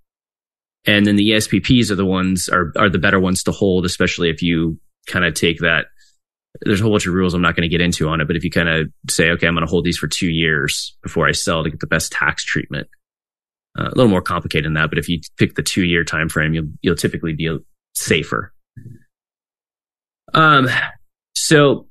And 0.85 1.05
then 1.05 1.15
the 1.15 1.31
ESPPs 1.31 1.91
are 1.91 1.95
the 1.95 2.05
ones 2.05 2.47
are 2.49 2.71
are 2.77 2.89
the 2.89 2.99
better 2.99 3.19
ones 3.19 3.43
to 3.43 3.51
hold, 3.51 3.85
especially 3.85 4.29
if 4.29 4.41
you 4.41 4.79
kind 5.07 5.25
of 5.25 5.33
take 5.33 5.59
that. 5.59 5.87
There's 6.61 6.79
a 6.79 6.83
whole 6.83 6.93
bunch 6.93 7.05
of 7.05 7.13
rules 7.13 7.33
I'm 7.33 7.41
not 7.41 7.55
going 7.55 7.69
to 7.69 7.77
get 7.77 7.81
into 7.81 8.07
on 8.07 8.21
it, 8.21 8.25
but 8.25 8.35
if 8.35 8.43
you 8.43 8.49
kind 8.49 8.69
of 8.69 8.87
say, 9.09 9.29
okay, 9.31 9.45
I'm 9.45 9.53
going 9.53 9.65
to 9.65 9.69
hold 9.69 9.83
these 9.83 9.97
for 9.97 10.07
two 10.07 10.29
years 10.29 10.97
before 11.03 11.27
I 11.27 11.31
sell 11.31 11.63
to 11.63 11.69
get 11.69 11.81
the 11.81 11.87
best 11.87 12.11
tax 12.11 12.43
treatment, 12.43 12.87
uh, 13.77 13.89
a 13.89 13.95
little 13.95 14.07
more 14.07 14.23
complicated 14.23 14.65
than 14.65 14.73
that. 14.73 14.89
But 14.89 14.97
if 14.97 15.07
you 15.07 15.19
pick 15.37 15.55
the 15.55 15.61
two 15.61 15.83
year 15.83 16.03
time 16.03 16.29
frame, 16.29 16.53
you'll 16.53 16.69
you'll 16.81 16.95
typically 16.95 17.33
be 17.33 17.57
safer. 17.93 18.53
Um, 20.33 20.67
so 21.35 21.87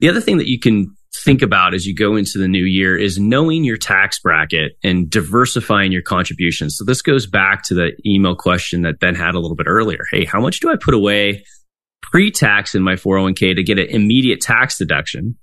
the 0.00 0.08
other 0.08 0.20
thing 0.20 0.38
that 0.38 0.48
you 0.48 0.58
can 0.58 0.94
think 1.24 1.42
about 1.42 1.74
as 1.74 1.86
you 1.86 1.94
go 1.94 2.16
into 2.16 2.38
the 2.38 2.48
new 2.48 2.64
year 2.64 2.96
is 2.96 3.18
knowing 3.18 3.64
your 3.64 3.76
tax 3.76 4.18
bracket 4.20 4.72
and 4.84 5.10
diversifying 5.10 5.92
your 5.92 6.02
contributions. 6.02 6.76
So 6.76 6.84
this 6.84 7.02
goes 7.02 7.26
back 7.26 7.62
to 7.64 7.74
the 7.74 7.92
email 8.06 8.36
question 8.36 8.82
that 8.82 9.00
Ben 9.00 9.14
had 9.14 9.34
a 9.34 9.40
little 9.40 9.56
bit 9.56 9.66
earlier. 9.66 10.04
Hey, 10.10 10.24
how 10.24 10.40
much 10.40 10.60
do 10.60 10.70
I 10.70 10.76
put 10.76 10.94
away 10.94 11.44
pre-tax 12.02 12.74
in 12.74 12.82
my 12.82 12.94
401k 12.94 13.56
to 13.56 13.62
get 13.62 13.78
an 13.78 13.88
immediate 13.88 14.40
tax 14.40 14.78
deduction? 14.78 15.36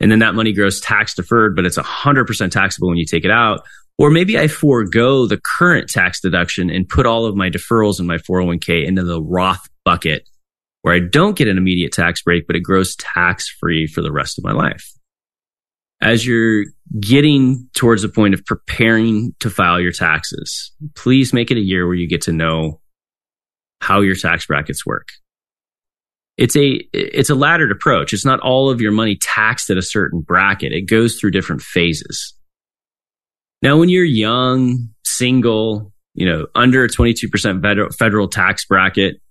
And 0.00 0.10
then 0.10 0.18
that 0.18 0.34
money 0.34 0.52
grows 0.52 0.80
tax 0.80 1.14
deferred, 1.14 1.54
but 1.54 1.64
it's 1.64 1.78
100% 1.78 2.50
taxable 2.50 2.88
when 2.88 2.98
you 2.98 3.06
take 3.06 3.24
it 3.24 3.30
out. 3.30 3.64
Or 3.98 4.10
maybe 4.10 4.38
I 4.38 4.48
forego 4.48 5.26
the 5.26 5.40
current 5.58 5.88
tax 5.88 6.20
deduction 6.20 6.70
and 6.70 6.88
put 6.88 7.06
all 7.06 7.24
of 7.24 7.36
my 7.36 7.50
deferrals 7.50 8.00
in 8.00 8.06
my 8.06 8.18
401k 8.18 8.86
into 8.86 9.04
the 9.04 9.22
Roth 9.22 9.68
bucket 9.84 10.28
where 10.82 10.94
I 10.94 11.00
don't 11.00 11.36
get 11.36 11.48
an 11.48 11.56
immediate 11.56 11.92
tax 11.92 12.22
break, 12.22 12.46
but 12.46 12.56
it 12.56 12.60
grows 12.60 12.96
tax 12.96 13.48
free 13.48 13.86
for 13.86 14.02
the 14.02 14.12
rest 14.12 14.38
of 14.38 14.44
my 14.44 14.52
life. 14.52 14.90
As 16.00 16.26
you're 16.26 16.64
getting 17.00 17.68
towards 17.74 18.02
the 18.02 18.08
point 18.08 18.34
of 18.34 18.44
preparing 18.44 19.34
to 19.38 19.48
file 19.48 19.80
your 19.80 19.92
taxes, 19.92 20.72
please 20.96 21.32
make 21.32 21.52
it 21.52 21.56
a 21.56 21.60
year 21.60 21.86
where 21.86 21.94
you 21.94 22.08
get 22.08 22.22
to 22.22 22.32
know 22.32 22.80
how 23.80 24.00
your 24.00 24.16
tax 24.16 24.46
brackets 24.46 24.84
work. 24.84 25.08
It's 26.36 26.56
a, 26.56 26.80
it's 26.92 27.30
a 27.30 27.36
laddered 27.36 27.70
approach. 27.70 28.12
It's 28.12 28.24
not 28.24 28.40
all 28.40 28.68
of 28.68 28.80
your 28.80 28.90
money 28.90 29.16
taxed 29.20 29.70
at 29.70 29.76
a 29.76 29.82
certain 29.82 30.20
bracket. 30.20 30.72
It 30.72 30.88
goes 30.88 31.16
through 31.16 31.30
different 31.30 31.62
phases. 31.62 32.34
Now, 33.60 33.78
when 33.78 33.88
you're 33.88 34.04
young, 34.04 34.88
single, 35.04 35.92
you 36.14 36.26
know, 36.26 36.46
under 36.56 36.82
a 36.82 36.88
22% 36.88 37.62
federal, 37.62 37.90
federal 37.90 38.28
tax 38.28 38.64
bracket, 38.64 39.21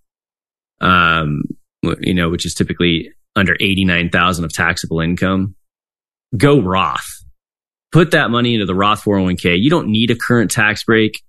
um, 0.81 1.43
you 1.81 2.13
know, 2.13 2.29
which 2.29 2.45
is 2.45 2.53
typically 2.53 3.11
under 3.35 3.55
89,000 3.59 4.45
of 4.45 4.53
taxable 4.53 4.99
income, 4.99 5.55
go 6.35 6.61
Roth. 6.61 7.23
Put 7.91 8.11
that 8.11 8.29
money 8.29 8.53
into 8.53 8.65
the 8.65 8.75
Roth 8.75 9.03
401k. 9.03 9.61
You 9.61 9.69
don't 9.69 9.89
need 9.89 10.11
a 10.11 10.15
current 10.15 10.51
tax 10.51 10.83
break. 10.83 11.21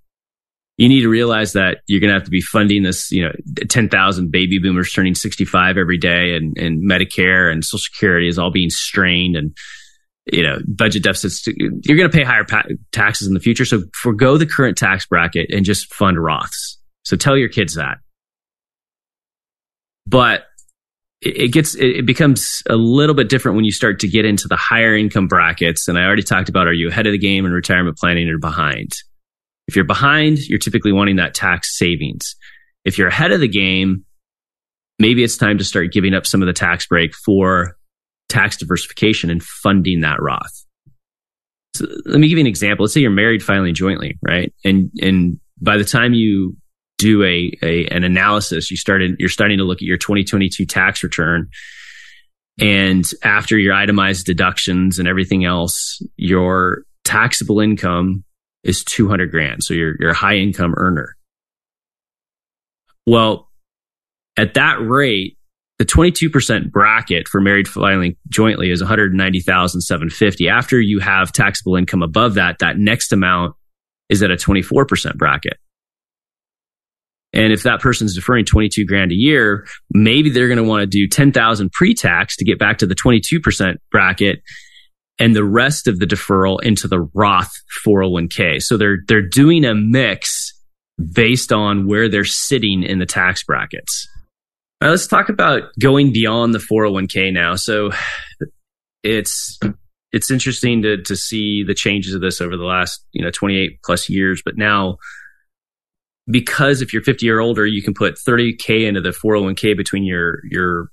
You 0.77 0.89
need 0.89 1.01
to 1.01 1.09
realize 1.09 1.53
that 1.53 1.79
you're 1.87 1.99
going 1.99 2.09
to 2.09 2.15
have 2.15 2.23
to 2.23 2.31
be 2.31 2.41
funding 2.41 2.83
this, 2.83 3.11
you 3.11 3.23
know, 3.23 3.31
10,000 3.69 4.31
baby 4.31 4.57
boomers 4.57 4.91
turning 4.91 5.13
65 5.13 5.77
every 5.77 5.97
day 5.97 6.35
and, 6.35 6.57
and 6.57 6.89
Medicare 6.89 7.51
and 7.51 7.63
Social 7.63 7.79
Security 7.79 8.27
is 8.27 8.39
all 8.39 8.49
being 8.49 8.71
strained 8.71 9.35
and, 9.35 9.55
you 10.31 10.41
know, 10.41 10.57
budget 10.67 11.03
deficits. 11.03 11.45
You're 11.45 11.97
going 11.97 12.09
to 12.09 12.17
pay 12.17 12.23
higher 12.23 12.45
pa- 12.45 12.63
taxes 12.91 13.27
in 13.27 13.35
the 13.35 13.39
future. 13.39 13.65
So 13.65 13.83
forego 13.93 14.37
the 14.37 14.47
current 14.47 14.77
tax 14.77 15.05
bracket 15.05 15.51
and 15.51 15.63
just 15.63 15.93
fund 15.93 16.17
Roths. 16.17 16.77
So 17.03 17.17
tell 17.17 17.37
your 17.37 17.49
kids 17.49 17.75
that. 17.75 17.97
But 20.05 20.45
it 21.25 21.53
gets 21.53 21.75
it 21.75 22.05
becomes 22.05 22.61
a 22.69 22.75
little 22.75 23.15
bit 23.15 23.29
different 23.29 23.55
when 23.55 23.65
you 23.65 23.71
start 23.71 23.99
to 24.01 24.07
get 24.07 24.25
into 24.25 24.47
the 24.47 24.57
higher 24.57 24.95
income 24.95 25.27
brackets. 25.27 25.87
And 25.87 25.97
i 25.97 26.03
already 26.03 26.23
talked 26.23 26.49
about 26.49 26.67
are 26.67 26.73
you 26.73 26.89
ahead 26.89 27.07
of 27.07 27.13
the 27.13 27.17
game 27.17 27.45
in 27.45 27.51
retirement 27.51 27.97
planning 27.97 28.27
or 28.29 28.37
behind? 28.37 28.91
If 29.67 29.75
you're 29.75 29.85
behind 29.85 30.39
you're 30.49 30.59
typically 30.59 30.91
wanting 30.91 31.15
that 31.17 31.33
tax 31.33 31.77
savings. 31.77 32.35
If 32.83 32.97
you're 32.97 33.07
ahead 33.07 33.31
of 33.31 33.39
the 33.39 33.47
game 33.47 34.05
maybe 34.99 35.23
it's 35.23 35.37
time 35.37 35.57
to 35.57 35.63
start 35.63 35.91
giving 35.91 36.13
up 36.13 36.27
some 36.27 36.41
of 36.41 36.45
the 36.45 36.53
tax 36.53 36.87
break 36.87 37.15
for 37.15 37.77
tax 38.29 38.57
diversification 38.57 39.29
and 39.29 39.41
funding 39.41 40.01
that 40.01 40.21
roth. 40.21 40.65
So 41.75 41.85
let 42.05 42.19
me 42.19 42.27
give 42.27 42.37
you 42.37 42.43
an 42.43 42.47
example. 42.47 42.83
Let's 42.83 42.93
say 42.93 43.01
you're 43.01 43.11
married 43.11 43.41
filing 43.41 43.73
jointly 43.73 44.19
right? 44.21 44.53
And 44.65 44.91
and 45.01 45.39
by 45.61 45.77
the 45.77 45.85
time 45.85 46.13
you 46.13 46.57
do 47.03 47.23
a, 47.23 47.51
a 47.61 47.85
an 47.87 48.03
analysis, 48.03 48.71
you 48.71 48.77
started 48.77 49.17
you're 49.19 49.29
starting 49.29 49.57
to 49.57 49.65
look 49.65 49.79
at 49.79 49.83
your 49.83 49.97
2022 49.97 50.65
tax 50.65 51.03
return, 51.03 51.49
and 52.59 53.09
after 53.23 53.57
your 53.57 53.73
itemized 53.73 54.25
deductions 54.25 54.99
and 54.99 55.07
everything 55.07 55.43
else, 55.43 56.01
your 56.15 56.83
taxable 57.03 57.59
income 57.59 58.23
is 58.63 58.85
200 58.85 59.31
grand. 59.31 59.63
So 59.63 59.73
you're 59.73 59.95
you're 59.99 60.11
a 60.11 60.15
high 60.15 60.37
income 60.37 60.73
earner. 60.77 61.15
Well, 63.05 63.49
at 64.37 64.53
that 64.53 64.77
rate, 64.79 65.37
the 65.79 65.85
22% 65.85 66.71
bracket 66.71 67.27
for 67.27 67.41
married 67.41 67.67
filing 67.67 68.15
jointly 68.29 68.71
is 68.71 68.81
190,750. 68.81 70.47
After 70.47 70.79
you 70.79 70.99
have 70.99 71.33
taxable 71.33 71.75
income 71.75 72.01
above 72.01 72.35
that, 72.35 72.59
that 72.59 72.77
next 72.77 73.11
amount 73.11 73.55
is 74.07 74.23
at 74.23 74.31
a 74.31 74.35
24% 74.35 75.17
bracket. 75.17 75.57
And 77.33 77.51
if 77.51 77.63
that 77.63 77.81
person's 77.81 78.15
deferring 78.15 78.45
22 78.45 78.85
grand 78.85 79.11
a 79.11 79.15
year, 79.15 79.65
maybe 79.91 80.29
they're 80.29 80.47
going 80.47 80.57
to 80.57 80.63
want 80.63 80.81
to 80.81 80.87
do 80.87 81.07
10,000 81.07 81.71
pre-tax 81.71 82.35
to 82.37 82.45
get 82.45 82.59
back 82.59 82.77
to 82.77 82.85
the 82.85 82.95
22% 82.95 83.75
bracket 83.91 84.41
and 85.19 85.35
the 85.35 85.43
rest 85.43 85.87
of 85.87 85.99
the 85.99 86.05
deferral 86.05 86.61
into 86.61 86.87
the 86.87 87.01
Roth 87.13 87.51
401k. 87.85 88.61
So 88.61 88.77
they're 88.77 88.99
they're 89.07 89.27
doing 89.27 89.65
a 89.65 89.75
mix 89.75 90.53
based 91.11 91.51
on 91.51 91.87
where 91.87 92.09
they're 92.09 92.25
sitting 92.25 92.83
in 92.83 92.99
the 92.99 93.05
tax 93.05 93.43
brackets. 93.43 94.07
Now 94.81 94.89
let's 94.89 95.07
talk 95.07 95.29
about 95.29 95.63
going 95.79 96.11
beyond 96.11 96.53
the 96.53 96.59
401k 96.59 97.31
now. 97.31 97.55
So 97.55 97.91
it's 99.03 99.59
it's 100.11 100.31
interesting 100.31 100.81
to 100.81 101.01
to 101.03 101.15
see 101.15 101.63
the 101.63 101.73
changes 101.73 102.13
of 102.13 102.21
this 102.21 102.41
over 102.41 102.57
the 102.57 102.65
last, 102.65 103.05
you 103.11 103.23
know, 103.23 103.31
28 103.31 103.79
plus 103.83 104.09
years, 104.09 104.41
but 104.43 104.57
now 104.57 104.97
because 106.27 106.81
if 106.81 106.93
you're 106.93 107.01
50 107.01 107.29
or 107.29 107.39
older, 107.39 107.65
you 107.65 107.81
can 107.81 107.93
put 107.93 108.15
30k 108.15 108.87
into 108.87 109.01
the 109.01 109.09
401k 109.09 109.75
between 109.75 110.03
your 110.03 110.39
your 110.49 110.89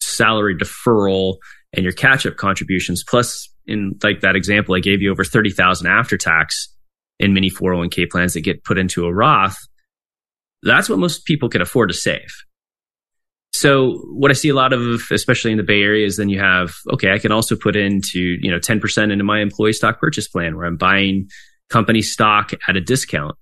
salary 0.00 0.56
deferral 0.56 1.36
and 1.72 1.84
your 1.84 1.92
catch 1.92 2.26
up 2.26 2.36
contributions. 2.36 3.04
Plus, 3.08 3.48
in 3.66 3.98
like 4.02 4.20
that 4.20 4.36
example 4.36 4.74
I 4.74 4.80
gave 4.80 5.02
you, 5.02 5.10
over 5.10 5.24
30,000 5.24 5.86
after 5.86 6.16
tax 6.16 6.74
in 7.18 7.34
many 7.34 7.50
401k 7.50 8.10
plans 8.10 8.34
that 8.34 8.40
get 8.40 8.64
put 8.64 8.78
into 8.78 9.04
a 9.04 9.12
Roth. 9.12 9.58
That's 10.62 10.88
what 10.88 10.98
most 10.98 11.24
people 11.24 11.48
can 11.48 11.60
afford 11.60 11.90
to 11.90 11.94
save. 11.94 12.28
So 13.52 14.02
what 14.12 14.30
I 14.30 14.34
see 14.34 14.50
a 14.50 14.54
lot 14.54 14.72
of, 14.72 15.02
especially 15.10 15.50
in 15.50 15.56
the 15.56 15.64
Bay 15.64 15.80
Area, 15.80 16.06
is 16.06 16.16
then 16.16 16.28
you 16.28 16.40
have 16.40 16.74
okay, 16.92 17.12
I 17.12 17.18
can 17.18 17.32
also 17.32 17.56
put 17.56 17.76
into 17.76 18.36
you 18.40 18.50
know 18.50 18.58
10% 18.58 19.12
into 19.12 19.24
my 19.24 19.40
employee 19.40 19.72
stock 19.72 20.00
purchase 20.00 20.28
plan 20.28 20.56
where 20.56 20.66
I'm 20.66 20.76
buying 20.76 21.28
company 21.68 22.02
stock 22.02 22.52
at 22.66 22.76
a 22.76 22.80
discount 22.80 23.36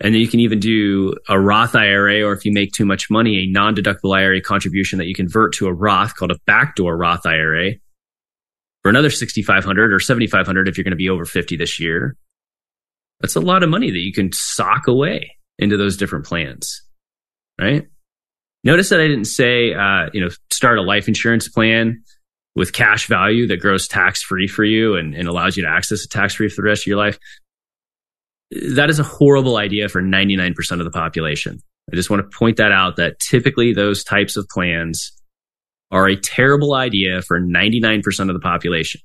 and 0.00 0.14
then 0.14 0.20
you 0.20 0.28
can 0.28 0.40
even 0.40 0.60
do 0.60 1.14
a 1.28 1.38
Roth 1.38 1.74
IRA, 1.74 2.22
or 2.22 2.32
if 2.32 2.44
you 2.44 2.52
make 2.52 2.72
too 2.72 2.84
much 2.84 3.10
money, 3.10 3.42
a 3.42 3.46
non 3.50 3.74
deductible 3.74 4.16
IRA 4.16 4.40
contribution 4.40 4.98
that 4.98 5.06
you 5.06 5.14
convert 5.14 5.54
to 5.54 5.66
a 5.66 5.72
Roth 5.72 6.14
called 6.14 6.30
a 6.30 6.38
backdoor 6.46 6.96
Roth 6.96 7.26
IRA 7.26 7.72
for 8.82 8.90
another 8.90 9.10
6500 9.10 9.92
or 9.92 9.98
7500 9.98 10.68
if 10.68 10.76
you're 10.76 10.84
going 10.84 10.92
to 10.92 10.96
be 10.96 11.08
over 11.08 11.24
50 11.24 11.56
this 11.56 11.80
year. 11.80 12.16
That's 13.20 13.34
a 13.34 13.40
lot 13.40 13.64
of 13.64 13.70
money 13.70 13.90
that 13.90 13.98
you 13.98 14.12
can 14.12 14.30
sock 14.32 14.86
away 14.86 15.36
into 15.58 15.76
those 15.76 15.96
different 15.96 16.26
plans, 16.26 16.82
right? 17.60 17.88
Notice 18.62 18.90
that 18.90 19.00
I 19.00 19.08
didn't 19.08 19.24
say, 19.24 19.74
uh, 19.74 20.10
you 20.12 20.20
know, 20.20 20.28
start 20.52 20.78
a 20.78 20.82
life 20.82 21.08
insurance 21.08 21.48
plan 21.48 22.04
with 22.54 22.72
cash 22.72 23.08
value 23.08 23.48
that 23.48 23.58
grows 23.58 23.88
tax 23.88 24.22
free 24.22 24.46
for 24.46 24.64
you 24.64 24.94
and, 24.94 25.14
and 25.14 25.26
allows 25.26 25.56
you 25.56 25.64
to 25.64 25.68
access 25.68 26.04
it 26.04 26.10
tax 26.10 26.34
free 26.34 26.48
for 26.48 26.62
the 26.62 26.68
rest 26.68 26.82
of 26.82 26.86
your 26.86 26.98
life 26.98 27.18
that 28.50 28.90
is 28.90 28.98
a 28.98 29.04
horrible 29.04 29.56
idea 29.56 29.88
for 29.88 30.02
99% 30.02 30.54
of 30.72 30.84
the 30.84 30.90
population. 30.90 31.58
I 31.92 31.96
just 31.96 32.10
want 32.10 32.22
to 32.22 32.36
point 32.36 32.56
that 32.58 32.72
out 32.72 32.96
that 32.96 33.18
typically 33.18 33.72
those 33.72 34.04
types 34.04 34.36
of 34.36 34.46
plans 34.48 35.12
are 35.90 36.06
a 36.06 36.16
terrible 36.16 36.74
idea 36.74 37.22
for 37.22 37.40
99% 37.40 38.02
of 38.28 38.34
the 38.34 38.40
population. 38.40 39.00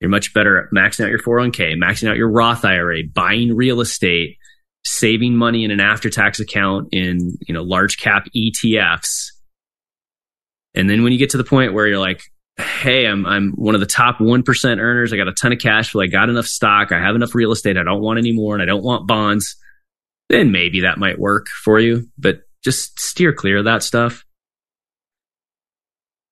You're 0.00 0.10
much 0.10 0.32
better 0.32 0.58
at 0.58 0.70
maxing 0.74 1.04
out 1.04 1.10
your 1.10 1.18
401k, 1.18 1.74
maxing 1.74 2.08
out 2.08 2.16
your 2.16 2.30
Roth 2.30 2.64
IRA, 2.64 3.02
buying 3.12 3.54
real 3.54 3.80
estate, 3.80 4.36
saving 4.84 5.36
money 5.36 5.64
in 5.64 5.70
an 5.70 5.80
after 5.80 6.08
tax 6.08 6.40
account 6.40 6.88
in, 6.92 7.36
you 7.46 7.52
know, 7.52 7.62
large 7.62 7.98
cap 7.98 8.26
ETFs. 8.34 9.32
And 10.74 10.88
then 10.88 11.02
when 11.02 11.12
you 11.12 11.18
get 11.18 11.30
to 11.30 11.36
the 11.36 11.44
point 11.44 11.74
where 11.74 11.86
you're 11.86 11.98
like, 11.98 12.22
hey, 12.58 13.06
I'm 13.06 13.26
I'm 13.26 13.52
one 13.52 13.74
of 13.74 13.80
the 13.80 13.86
top 13.86 14.20
one 14.20 14.42
percent 14.42 14.80
earners. 14.80 15.12
I 15.12 15.16
got 15.16 15.28
a 15.28 15.32
ton 15.32 15.52
of 15.52 15.58
cash 15.58 15.90
flow. 15.90 16.02
I 16.02 16.06
got 16.06 16.28
enough 16.28 16.46
stock. 16.46 16.92
I 16.92 17.00
have 17.00 17.14
enough 17.14 17.34
real 17.34 17.52
estate. 17.52 17.76
I 17.76 17.84
don't 17.84 18.02
want 18.02 18.18
any 18.18 18.32
more, 18.32 18.54
and 18.54 18.62
I 18.62 18.66
don't 18.66 18.84
want 18.84 19.06
bonds. 19.06 19.56
Then 20.28 20.52
maybe 20.52 20.82
that 20.82 20.98
might 20.98 21.18
work 21.18 21.46
for 21.64 21.78
you, 21.78 22.08
but 22.18 22.40
just 22.62 22.98
steer 23.00 23.32
clear 23.32 23.58
of 23.58 23.64
that 23.64 23.82
stuff. 23.82 24.24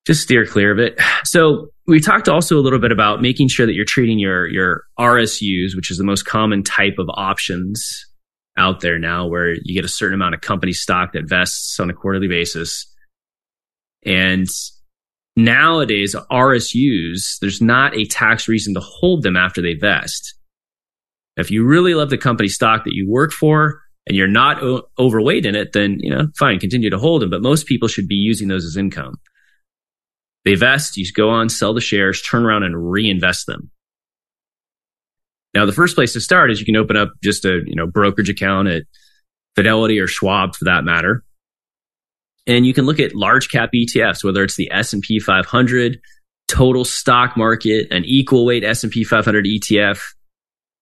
Just 0.07 0.23
steer 0.23 0.47
clear 0.47 0.73
of 0.73 0.79
it. 0.79 1.01
So 1.25 1.69
we 1.87 2.01
talked 2.01 2.29
also 2.29 2.59
a 2.59 2.63
little 2.63 2.79
bit 2.79 2.93
about 2.93 3.23
making 3.23 3.49
sure 3.49 3.67
that 3.67 3.75
you're 3.75 3.85
treating 3.85 4.19
your 4.19 4.47
your 4.49 4.85
RSUs, 4.99 5.75
which 5.75 5.91
is 5.91 5.99
the 5.99 6.05
most 6.05 6.25
common 6.25 6.63
type 6.63 6.99
of 6.99 7.09
options 7.13 8.07
out 8.57 8.81
there 8.81 8.99
now, 8.99 9.27
where 9.27 9.55
you 9.63 9.75
get 9.75 9.85
a 9.85 9.89
certain 9.89 10.15
amount 10.15 10.35
of 10.35 10.41
company 10.41 10.73
stock 10.73 11.13
that 11.13 11.29
vests 11.29 11.79
on 11.79 11.91
a 11.91 11.95
quarterly 11.95 12.29
basis. 12.29 12.87
And 14.05 14.47
Nowadays, 15.37 16.17
RSUs, 16.31 17.39
there's 17.41 17.61
not 17.61 17.95
a 17.95 18.07
tax 18.07 18.49
reason 18.49 18.73
to 18.75 18.81
hold 18.81 19.23
them 19.23 19.37
after 19.37 19.61
they 19.61 19.75
vest. 19.75 20.35
If 21.37 21.51
you 21.51 21.65
really 21.65 21.95
love 21.95 22.09
the 22.09 22.17
company 22.17 22.49
stock 22.49 22.85
that 22.85 22.95
you 22.95 23.07
work 23.11 23.33
for 23.33 23.83
and 24.07 24.17
you're 24.17 24.27
not 24.27 24.63
o- 24.63 24.89
overweight 24.99 25.45
in 25.45 25.55
it, 25.55 25.75
then, 25.75 25.99
you 26.01 26.09
know, 26.09 26.29
fine, 26.39 26.59
continue 26.59 26.89
to 26.89 26.99
hold 26.99 27.21
them. 27.21 27.29
But 27.29 27.43
most 27.43 27.67
people 27.67 27.87
should 27.87 28.09
be 28.09 28.15
using 28.15 28.49
those 28.49 28.65
as 28.65 28.79
income. 28.79 29.17
They 30.47 30.55
vest, 30.55 30.97
you 30.97 31.05
go 31.13 31.29
on, 31.29 31.51
sell 31.51 31.75
the 31.75 31.83
shares, 31.83 32.23
turn 32.23 32.47
around 32.47 32.63
and 32.63 32.91
reinvest 32.91 33.47
them. 33.47 33.71
Now, 35.53 35.67
the 35.67 35.73
first 35.73 35.97
place 35.97 36.15
to 36.15 36.21
start 36.21 36.51
is 36.51 36.61
you 36.61 36.67
can 36.67 36.77
open 36.77 36.97
up 36.97 37.11
just 37.23 37.45
a, 37.45 37.61
you 37.67 37.75
know, 37.75 37.87
brokerage 37.87 38.31
account 38.31 38.69
at 38.69 38.85
Fidelity 39.55 39.99
or 39.99 40.07
Schwab 40.07 40.55
for 40.55 40.65
that 40.65 40.85
matter 40.85 41.26
and 42.47 42.67
you 42.67 42.73
can 42.73 42.87
look 42.87 43.01
at 43.01 43.15
large 43.15 43.51
cap 43.51 43.71
ETFs, 43.75 44.23
whether 44.23 44.45
it's 44.45 44.57
the 44.57 44.71
S&P 44.71 45.19
500, 45.19 46.01
total 46.49 46.85
stock 46.85 47.37
market, 47.37 47.89
an 47.91 48.05
equal 48.05 48.47
weight 48.47 48.65
S&P 48.65 49.05
500 49.05 49.45
ETF, 49.45 50.03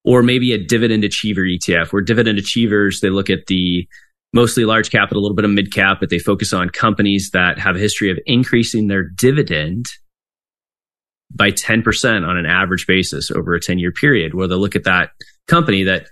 or 0.04 0.22
maybe 0.22 0.52
a 0.52 0.58
dividend 0.58 1.04
achiever 1.04 1.42
ETF, 1.42 1.92
where 1.92 2.02
dividend 2.02 2.38
achievers, 2.38 3.00
they 3.00 3.10
look 3.10 3.30
at 3.30 3.46
the 3.46 3.88
mostly 4.34 4.64
large 4.64 4.90
cap 4.90 5.08
and 5.10 5.16
a 5.16 5.20
little 5.20 5.36
bit 5.36 5.44
of 5.44 5.50
mid 5.50 5.72
cap, 5.72 5.98
but 6.00 6.10
they 6.10 6.18
focus 6.18 6.52
on 6.52 6.68
companies 6.68 7.30
that 7.32 7.58
have 7.58 7.76
a 7.76 7.78
history 7.78 8.10
of 8.10 8.18
increasing 8.26 8.88
their 8.88 9.04
dividend 9.08 9.86
by 11.34 11.50
10% 11.50 12.28
on 12.28 12.36
an 12.36 12.46
average 12.46 12.86
basis 12.86 13.30
over 13.30 13.54
a 13.54 13.60
10 13.60 13.78
year 13.78 13.92
period, 13.92 14.34
where 14.34 14.48
they 14.48 14.54
look 14.54 14.76
at 14.76 14.84
that 14.84 15.10
company 15.48 15.84
that 15.84 16.06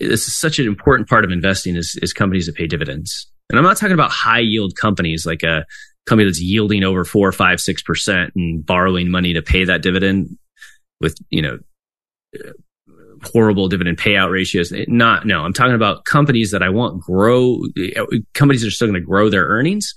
this 0.00 0.26
is 0.26 0.34
such 0.34 0.58
an 0.58 0.66
important 0.66 1.08
part 1.08 1.24
of 1.24 1.30
investing 1.30 1.76
is, 1.76 1.98
is 2.02 2.12
companies 2.12 2.46
that 2.46 2.56
pay 2.56 2.66
dividends. 2.66 3.30
And 3.50 3.58
I'm 3.58 3.64
not 3.64 3.76
talking 3.76 3.94
about 3.94 4.10
high 4.10 4.40
yield 4.40 4.76
companies 4.76 5.26
like 5.26 5.42
a 5.42 5.64
company 6.06 6.28
that's 6.28 6.40
yielding 6.40 6.84
over 6.84 7.04
four, 7.04 7.30
five, 7.32 7.60
six 7.60 7.82
percent 7.82 8.32
and 8.36 8.64
borrowing 8.64 9.10
money 9.10 9.34
to 9.34 9.42
pay 9.42 9.64
that 9.64 9.82
dividend 9.82 10.36
with, 11.00 11.16
you 11.30 11.42
know, 11.42 11.58
uh, 12.38 12.52
horrible 13.22 13.68
dividend 13.68 13.98
payout 13.98 14.30
ratios. 14.30 14.72
Not, 14.88 15.26
no, 15.26 15.40
I'm 15.40 15.52
talking 15.52 15.74
about 15.74 16.04
companies 16.04 16.50
that 16.50 16.62
I 16.62 16.68
want 16.68 17.00
grow, 17.00 17.60
companies 18.34 18.62
that 18.62 18.68
are 18.68 18.72
still 18.72 18.88
going 18.88 19.00
to 19.00 19.06
grow 19.06 19.30
their 19.30 19.46
earnings. 19.46 19.94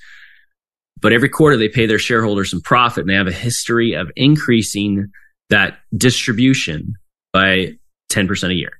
But 0.99 1.13
every 1.13 1.29
quarter 1.29 1.57
they 1.57 1.69
pay 1.69 1.85
their 1.85 1.99
shareholders 1.99 2.49
some 2.49 2.61
profit 2.61 3.01
and 3.01 3.09
they 3.09 3.15
have 3.15 3.27
a 3.27 3.31
history 3.31 3.93
of 3.93 4.09
increasing 4.15 5.11
that 5.49 5.77
distribution 5.95 6.93
by 7.33 7.77
10% 8.11 8.49
a 8.49 8.55
year. 8.55 8.79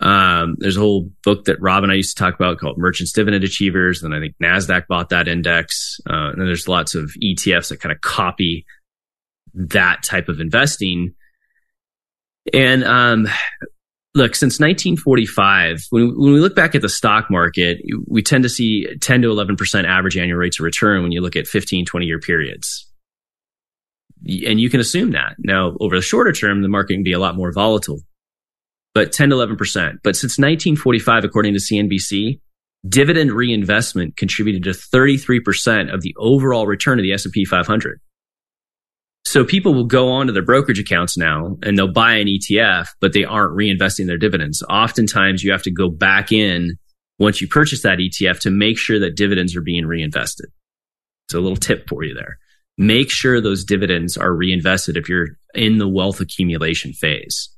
Um, 0.00 0.56
there's 0.58 0.78
a 0.78 0.80
whole 0.80 1.10
book 1.24 1.44
that 1.44 1.60
Rob 1.60 1.82
and 1.82 1.92
I 1.92 1.96
used 1.96 2.16
to 2.16 2.22
talk 2.22 2.34
about 2.34 2.58
called 2.58 2.78
Mergent's 2.78 3.12
Dividend 3.12 3.44
Achievers. 3.44 4.02
And 4.02 4.14
I 4.14 4.20
think 4.20 4.34
NASDAQ 4.42 4.86
bought 4.88 5.10
that 5.10 5.28
index. 5.28 6.00
Uh, 6.08 6.30
and 6.30 6.40
then 6.40 6.46
there's 6.46 6.68
lots 6.68 6.94
of 6.94 7.12
ETFs 7.22 7.68
that 7.68 7.80
kind 7.80 7.92
of 7.92 8.00
copy 8.00 8.64
that 9.54 10.02
type 10.02 10.28
of 10.28 10.40
investing. 10.40 11.14
And 12.54 12.82
um, 12.84 13.28
look, 14.14 14.34
since 14.34 14.58
1945, 14.58 15.86
when, 15.90 16.18
when 16.18 16.32
we 16.32 16.40
look 16.40 16.56
back 16.56 16.74
at 16.74 16.82
the 16.82 16.88
stock 16.88 17.30
market, 17.30 17.78
we 18.06 18.22
tend 18.22 18.44
to 18.44 18.48
see 18.48 18.86
10 19.00 19.22
to 19.22 19.28
11% 19.28 19.84
average 19.84 20.16
annual 20.16 20.38
rates 20.38 20.58
of 20.58 20.64
return 20.64 21.02
when 21.02 21.12
you 21.12 21.20
look 21.20 21.36
at 21.36 21.46
15, 21.46 21.84
20 21.84 22.06
year 22.06 22.18
periods. 22.18 22.86
And 24.46 24.60
you 24.60 24.68
can 24.68 24.80
assume 24.80 25.12
that. 25.12 25.36
Now, 25.38 25.76
over 25.80 25.96
the 25.96 26.02
shorter 26.02 26.32
term, 26.32 26.62
the 26.62 26.68
market 26.68 26.94
can 26.94 27.02
be 27.02 27.12
a 27.12 27.18
lot 27.18 27.36
more 27.36 27.52
volatile, 27.52 28.00
but 28.94 29.12
10 29.12 29.30
to 29.30 29.36
11%. 29.36 29.56
But 30.02 30.16
since 30.16 30.38
1945, 30.38 31.24
according 31.24 31.54
to 31.54 31.60
CNBC, 31.60 32.40
dividend 32.88 33.32
reinvestment 33.32 34.16
contributed 34.16 34.64
to 34.64 34.70
33% 34.70 35.92
of 35.92 36.02
the 36.02 36.14
overall 36.18 36.66
return 36.66 36.98
of 36.98 37.02
the 37.02 37.12
S&P 37.12 37.44
500. 37.44 38.00
So 39.24 39.44
people 39.44 39.74
will 39.74 39.84
go 39.84 40.10
onto 40.10 40.32
their 40.32 40.44
brokerage 40.44 40.80
accounts 40.80 41.16
now 41.16 41.56
and 41.62 41.76
they'll 41.76 41.92
buy 41.92 42.14
an 42.14 42.26
ETF, 42.26 42.88
but 43.00 43.12
they 43.12 43.24
aren't 43.24 43.56
reinvesting 43.56 44.06
their 44.06 44.18
dividends. 44.18 44.62
Oftentimes 44.68 45.44
you 45.44 45.52
have 45.52 45.62
to 45.64 45.70
go 45.70 45.88
back 45.88 46.32
in 46.32 46.78
once 47.18 47.40
you 47.40 47.46
purchase 47.46 47.82
that 47.82 47.98
ETF 47.98 48.40
to 48.40 48.50
make 48.50 48.78
sure 48.78 48.98
that 48.98 49.14
dividends 49.14 49.54
are 49.54 49.60
being 49.60 49.86
reinvested. 49.86 50.46
So 51.30 51.38
a 51.38 51.42
little 51.42 51.56
tip 51.56 51.88
for 51.88 52.02
you 52.02 52.14
there. 52.14 52.38
Make 52.78 53.10
sure 53.10 53.40
those 53.40 53.62
dividends 53.62 54.16
are 54.16 54.34
reinvested 54.34 54.96
if 54.96 55.08
you're 55.08 55.28
in 55.54 55.78
the 55.78 55.88
wealth 55.88 56.20
accumulation 56.20 56.92
phase. 56.92 57.50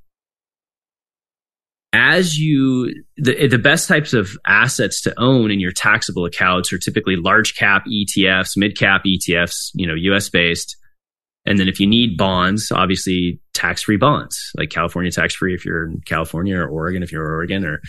As 1.95 2.39
you, 2.39 3.05
the, 3.19 3.49
the 3.49 3.59
best 3.59 3.87
types 3.87 4.15
of 4.15 4.31
assets 4.47 5.03
to 5.03 5.15
own 5.21 5.51
in 5.51 5.61
your 5.61 5.73
taxable 5.73 6.25
accounts 6.25 6.73
are 6.73 6.79
typically 6.79 7.17
large 7.17 7.55
cap 7.55 7.85
ETFs, 7.87 8.57
mid 8.57 8.79
cap 8.79 9.03
ETFs, 9.05 9.71
you 9.75 9.87
know, 9.87 9.95
US 9.95 10.31
based 10.31 10.77
and 11.45 11.59
then 11.59 11.69
if 11.69 11.81
you 11.81 11.87
need 11.87 12.17
bonds, 12.17 12.71
obviously 12.71 13.41
tax 13.53 13.83
free 13.83 13.97
bonds, 13.97 14.53
like 14.57 14.71
California 14.71 15.11
tax 15.11 15.35
free 15.35 15.55
if 15.55 15.65
you're 15.65 15.87
in 15.87 16.01
California 16.07 16.57
or 16.57 16.69
Oregon 16.69 17.03
if 17.03 17.11
you're 17.11 17.27
Oregon, 17.27 17.65
or 17.65 17.81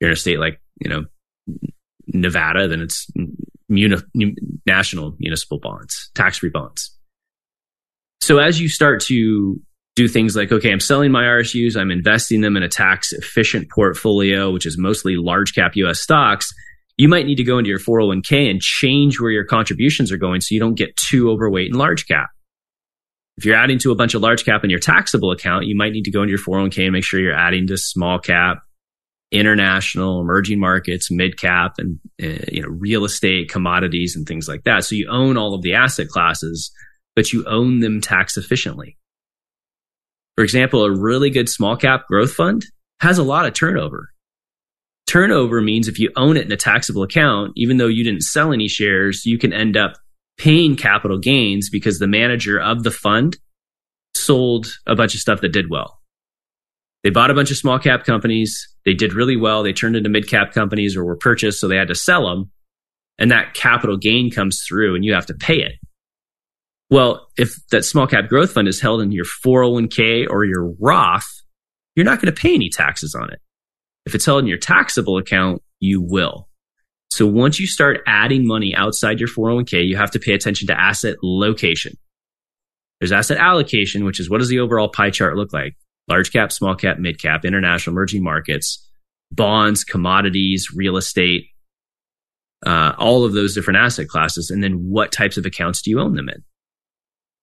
you're 0.00 0.10
in 0.10 0.14
a 0.14 0.16
state 0.16 0.38
like, 0.38 0.60
you 0.80 0.88
know, 0.88 1.04
Nevada, 2.06 2.68
then 2.68 2.80
it's 2.80 3.08
muni- 3.68 4.36
national 4.66 5.16
municipal 5.18 5.58
bonds, 5.58 6.10
tax 6.14 6.38
free 6.38 6.50
bonds. 6.50 6.96
So 8.20 8.38
as 8.38 8.60
you 8.60 8.68
start 8.68 9.00
to 9.02 9.60
do 9.94 10.08
things 10.08 10.34
like, 10.34 10.50
okay, 10.50 10.72
I'm 10.72 10.80
selling 10.80 11.12
my 11.12 11.24
RSUs, 11.24 11.76
I'm 11.76 11.90
investing 11.90 12.40
them 12.40 12.56
in 12.56 12.62
a 12.62 12.68
tax 12.68 13.12
efficient 13.12 13.68
portfolio, 13.70 14.50
which 14.50 14.66
is 14.66 14.78
mostly 14.78 15.16
large 15.16 15.54
cap 15.54 15.72
US 15.76 16.00
stocks. 16.00 16.50
You 16.96 17.08
might 17.08 17.26
need 17.26 17.36
to 17.36 17.44
go 17.44 17.58
into 17.58 17.68
your 17.68 17.78
401k 17.78 18.50
and 18.50 18.60
change 18.60 19.20
where 19.20 19.30
your 19.30 19.44
contributions 19.44 20.12
are 20.12 20.16
going 20.16 20.40
so 20.40 20.54
you 20.54 20.60
don't 20.60 20.74
get 20.74 20.96
too 20.96 21.30
overweight 21.30 21.70
in 21.70 21.78
large 21.78 22.06
cap. 22.06 22.28
If 23.36 23.44
you're 23.46 23.56
adding 23.56 23.78
to 23.80 23.90
a 23.90 23.94
bunch 23.94 24.14
of 24.14 24.22
large 24.22 24.44
cap 24.44 24.62
in 24.62 24.70
your 24.70 24.78
taxable 24.78 25.30
account, 25.30 25.66
you 25.66 25.76
might 25.76 25.92
need 25.92 26.04
to 26.04 26.10
go 26.10 26.22
into 26.22 26.30
your 26.30 26.38
401k 26.38 26.84
and 26.84 26.92
make 26.92 27.04
sure 27.04 27.18
you're 27.18 27.34
adding 27.34 27.66
to 27.66 27.76
small 27.76 28.18
cap, 28.18 28.58
international, 29.30 30.20
emerging 30.20 30.60
markets, 30.60 31.10
mid 31.10 31.38
cap, 31.38 31.74
and 31.78 31.98
uh, 32.22 32.44
you 32.52 32.62
know 32.62 32.68
real 32.68 33.04
estate, 33.04 33.50
commodities, 33.50 34.14
and 34.14 34.26
things 34.26 34.48
like 34.48 34.64
that. 34.64 34.84
So 34.84 34.94
you 34.94 35.08
own 35.10 35.38
all 35.38 35.54
of 35.54 35.62
the 35.62 35.74
asset 35.74 36.08
classes, 36.08 36.70
but 37.16 37.32
you 37.32 37.44
own 37.46 37.80
them 37.80 38.00
tax 38.02 38.36
efficiently. 38.36 38.98
For 40.36 40.44
example, 40.44 40.84
a 40.84 40.90
really 40.90 41.30
good 41.30 41.48
small 41.48 41.76
cap 41.76 42.06
growth 42.08 42.32
fund 42.32 42.64
has 43.00 43.18
a 43.18 43.22
lot 43.22 43.46
of 43.46 43.54
turnover. 43.54 44.08
Turnover 45.06 45.60
means 45.60 45.88
if 45.88 45.98
you 45.98 46.10
own 46.16 46.36
it 46.36 46.46
in 46.46 46.52
a 46.52 46.56
taxable 46.56 47.02
account, 47.02 47.52
even 47.56 47.76
though 47.76 47.86
you 47.86 48.04
didn't 48.04 48.22
sell 48.22 48.52
any 48.52 48.68
shares, 48.68 49.26
you 49.26 49.36
can 49.36 49.52
end 49.52 49.76
up 49.76 49.94
paying 50.38 50.76
capital 50.76 51.18
gains 51.18 51.68
because 51.68 51.98
the 51.98 52.06
manager 52.06 52.58
of 52.58 52.82
the 52.82 52.90
fund 52.90 53.36
sold 54.14 54.66
a 54.86 54.94
bunch 54.94 55.14
of 55.14 55.20
stuff 55.20 55.40
that 55.40 55.52
did 55.52 55.68
well. 55.68 56.00
They 57.02 57.10
bought 57.10 57.30
a 57.30 57.34
bunch 57.34 57.50
of 57.50 57.56
small 57.56 57.78
cap 57.78 58.04
companies. 58.04 58.68
They 58.84 58.94
did 58.94 59.12
really 59.12 59.36
well. 59.36 59.62
They 59.62 59.72
turned 59.72 59.96
into 59.96 60.08
mid 60.08 60.28
cap 60.28 60.52
companies 60.52 60.96
or 60.96 61.04
were 61.04 61.16
purchased. 61.16 61.60
So 61.60 61.68
they 61.68 61.76
had 61.76 61.88
to 61.88 61.94
sell 61.94 62.28
them. 62.28 62.50
And 63.18 63.30
that 63.30 63.54
capital 63.54 63.96
gain 63.96 64.30
comes 64.30 64.62
through 64.66 64.94
and 64.94 65.04
you 65.04 65.12
have 65.12 65.26
to 65.26 65.34
pay 65.34 65.62
it. 65.62 65.72
Well, 66.92 67.26
if 67.38 67.56
that 67.70 67.86
small 67.86 68.06
cap 68.06 68.28
growth 68.28 68.52
fund 68.52 68.68
is 68.68 68.78
held 68.78 69.00
in 69.00 69.12
your 69.12 69.24
401k 69.24 70.26
or 70.28 70.44
your 70.44 70.74
Roth, 70.78 71.26
you're 71.96 72.04
not 72.04 72.20
going 72.20 72.30
to 72.30 72.38
pay 72.38 72.54
any 72.54 72.68
taxes 72.68 73.14
on 73.14 73.32
it. 73.32 73.40
If 74.04 74.14
it's 74.14 74.26
held 74.26 74.40
in 74.40 74.46
your 74.46 74.58
taxable 74.58 75.16
account, 75.16 75.62
you 75.80 76.02
will. 76.02 76.50
So 77.08 77.26
once 77.26 77.58
you 77.58 77.66
start 77.66 78.02
adding 78.06 78.46
money 78.46 78.74
outside 78.74 79.20
your 79.20 79.30
401k, 79.30 79.86
you 79.88 79.96
have 79.96 80.10
to 80.10 80.18
pay 80.18 80.34
attention 80.34 80.66
to 80.66 80.78
asset 80.78 81.16
location. 81.22 81.94
There's 83.00 83.10
asset 83.10 83.38
allocation, 83.38 84.04
which 84.04 84.20
is 84.20 84.28
what 84.28 84.40
does 84.40 84.50
the 84.50 84.60
overall 84.60 84.90
pie 84.90 85.08
chart 85.08 85.34
look 85.34 85.54
like? 85.54 85.74
Large 86.10 86.30
cap, 86.30 86.52
small 86.52 86.74
cap, 86.74 86.98
mid 86.98 87.18
cap, 87.18 87.46
international, 87.46 87.94
emerging 87.94 88.22
markets, 88.22 88.86
bonds, 89.30 89.82
commodities, 89.82 90.68
real 90.76 90.98
estate, 90.98 91.46
uh, 92.66 92.92
all 92.98 93.24
of 93.24 93.32
those 93.32 93.54
different 93.54 93.78
asset 93.78 94.08
classes. 94.08 94.50
And 94.50 94.62
then 94.62 94.74
what 94.74 95.10
types 95.10 95.38
of 95.38 95.46
accounts 95.46 95.80
do 95.80 95.88
you 95.88 95.98
own 95.98 96.16
them 96.16 96.28
in? 96.28 96.44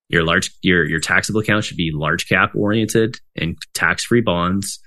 Your 0.10 0.24
large, 0.24 0.52
your, 0.62 0.86
your 0.86 1.00
taxable 1.00 1.42
account 1.42 1.64
should 1.64 1.78
be 1.78 1.92
large 1.94 2.28
cap 2.28 2.56
oriented 2.56 3.18
and 3.36 3.58
tax 3.74 4.04
free 4.04 4.22
bonds. 4.22 4.80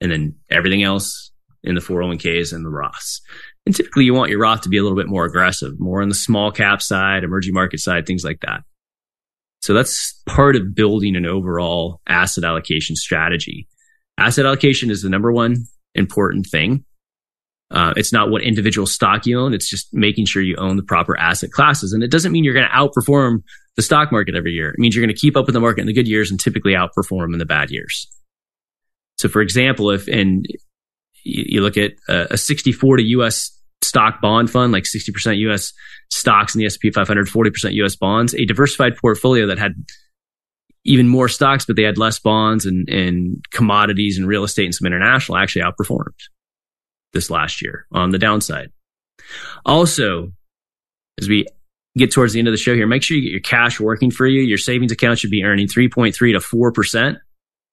And 0.00 0.10
then 0.10 0.36
everything 0.50 0.84
else 0.84 1.32
in 1.64 1.74
the 1.74 1.80
401ks 1.80 2.52
and 2.52 2.64
the 2.64 2.70
Roths. 2.70 3.20
And 3.66 3.74
typically 3.74 4.04
you 4.04 4.14
want 4.14 4.30
your 4.30 4.40
Roth 4.40 4.62
to 4.62 4.68
be 4.68 4.78
a 4.78 4.82
little 4.82 4.96
bit 4.96 5.08
more 5.08 5.24
aggressive, 5.24 5.78
more 5.78 6.00
on 6.00 6.08
the 6.08 6.14
small 6.14 6.52
cap 6.52 6.80
side, 6.80 7.24
emerging 7.24 7.52
market 7.52 7.80
side, 7.80 8.06
things 8.06 8.24
like 8.24 8.40
that. 8.40 8.60
So 9.60 9.74
that's 9.74 10.22
part 10.26 10.56
of 10.56 10.74
building 10.74 11.16
an 11.16 11.26
overall 11.26 12.00
asset 12.06 12.44
allocation 12.44 12.96
strategy. 12.96 13.66
Asset 14.16 14.46
allocation 14.46 14.90
is 14.90 15.02
the 15.02 15.08
number 15.08 15.32
one 15.32 15.66
important 15.94 16.46
thing. 16.46 16.84
Uh, 17.70 17.92
it's 17.96 18.12
not 18.12 18.30
what 18.30 18.42
individual 18.42 18.86
stock 18.86 19.26
you 19.26 19.38
own. 19.38 19.52
It's 19.52 19.68
just 19.68 19.92
making 19.92 20.24
sure 20.24 20.42
you 20.42 20.56
own 20.56 20.76
the 20.76 20.82
proper 20.82 21.18
asset 21.18 21.50
classes. 21.50 21.92
And 21.92 22.02
it 22.02 22.10
doesn't 22.10 22.32
mean 22.32 22.44
you're 22.44 22.54
going 22.54 22.68
to 22.68 22.74
outperform 22.74 23.42
the 23.76 23.82
stock 23.82 24.10
market 24.10 24.34
every 24.34 24.52
year. 24.52 24.70
It 24.70 24.78
means 24.78 24.96
you're 24.96 25.04
going 25.04 25.14
to 25.14 25.20
keep 25.20 25.36
up 25.36 25.46
with 25.46 25.52
the 25.52 25.60
market 25.60 25.82
in 25.82 25.86
the 25.86 25.92
good 25.92 26.08
years 26.08 26.30
and 26.30 26.40
typically 26.40 26.72
outperform 26.72 27.32
in 27.32 27.38
the 27.38 27.46
bad 27.46 27.70
years. 27.70 28.08
So 29.18 29.28
for 29.28 29.42
example, 29.42 29.90
if, 29.90 30.08
and 30.08 30.46
you 31.24 31.60
look 31.60 31.76
at 31.76 31.92
a, 32.08 32.34
a 32.34 32.38
60 32.38 32.72
40 32.72 33.04
US 33.04 33.50
stock 33.82 34.20
bond 34.22 34.50
fund, 34.50 34.72
like 34.72 34.84
60% 34.84 35.38
US 35.50 35.72
stocks 36.10 36.54
in 36.54 36.60
the 36.60 36.66
S&P 36.66 36.90
500, 36.90 37.26
40% 37.26 37.74
US 37.74 37.96
bonds, 37.96 38.34
a 38.34 38.46
diversified 38.46 38.96
portfolio 38.96 39.46
that 39.48 39.58
had 39.58 39.74
even 40.84 41.06
more 41.06 41.28
stocks, 41.28 41.66
but 41.66 41.76
they 41.76 41.82
had 41.82 41.98
less 41.98 42.18
bonds 42.18 42.64
and, 42.64 42.88
and 42.88 43.44
commodities 43.52 44.16
and 44.16 44.26
real 44.26 44.44
estate 44.44 44.64
and 44.64 44.74
some 44.74 44.86
international 44.86 45.36
actually 45.36 45.62
outperformed 45.62 46.14
this 47.12 47.30
last 47.30 47.62
year 47.62 47.86
on 47.92 48.10
the 48.10 48.18
downside. 48.18 48.70
Also, 49.64 50.32
as 51.20 51.28
we 51.28 51.46
get 51.96 52.12
towards 52.12 52.32
the 52.32 52.38
end 52.38 52.48
of 52.48 52.52
the 52.52 52.58
show 52.58 52.74
here, 52.74 52.86
make 52.86 53.02
sure 53.02 53.16
you 53.16 53.22
get 53.22 53.32
your 53.32 53.40
cash 53.40 53.80
working 53.80 54.10
for 54.10 54.26
you. 54.26 54.40
Your 54.42 54.58
savings 54.58 54.92
account 54.92 55.18
should 55.18 55.30
be 55.30 55.44
earning 55.44 55.66
3.3 55.66 56.14
to 56.14 56.38
4%. 56.38 57.18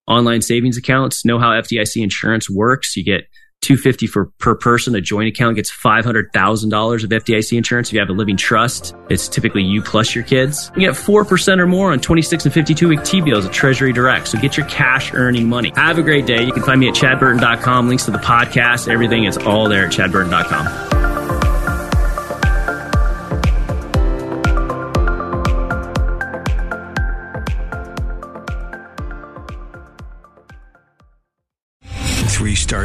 Online 0.07 0.41
savings 0.41 0.77
accounts 0.77 1.25
know 1.25 1.39
how 1.39 1.49
FDIC 1.49 2.01
insurance 2.01 2.49
works. 2.49 2.95
You 2.95 3.03
get 3.03 3.27
250 3.65 4.07
for 4.07 4.25
per 4.39 4.55
person. 4.55 4.95
A 4.95 5.01
joint 5.01 5.27
account 5.27 5.55
gets 5.55 5.71
$500,000 5.71 7.03
of 7.03 7.09
FDIC 7.09 7.57
insurance. 7.57 7.89
If 7.89 7.93
you 7.93 7.99
have 7.99 8.09
a 8.09 8.13
living 8.13 8.37
trust, 8.37 8.95
it's 9.09 9.27
typically 9.27 9.63
you 9.63 9.81
plus 9.81 10.15
your 10.15 10.23
kids. 10.23 10.71
You 10.75 10.81
get 10.81 10.93
4% 10.93 11.59
or 11.59 11.67
more 11.67 11.91
on 11.91 11.99
26 11.99 12.45
and 12.45 12.53
52 12.53 12.87
week 12.87 13.03
T-bills 13.03 13.45
at 13.45 13.53
Treasury 13.53 13.91
Direct. 13.91 14.27
So 14.27 14.39
get 14.39 14.55
your 14.55 14.65
cash 14.67 15.13
earning 15.13 15.49
money. 15.49 15.73
Have 15.75 15.97
a 15.97 16.03
great 16.03 16.25
day. 16.25 16.43
You 16.43 16.53
can 16.53 16.63
find 16.63 16.79
me 16.79 16.87
at 16.87 16.95
chadburton.com. 16.95 17.89
Links 17.89 18.05
to 18.05 18.11
the 18.11 18.17
podcast, 18.19 18.87
everything 18.87 19.25
is 19.25 19.37
all 19.37 19.67
there 19.67 19.85
at 19.85 19.91
chadburton.com. 19.91 20.94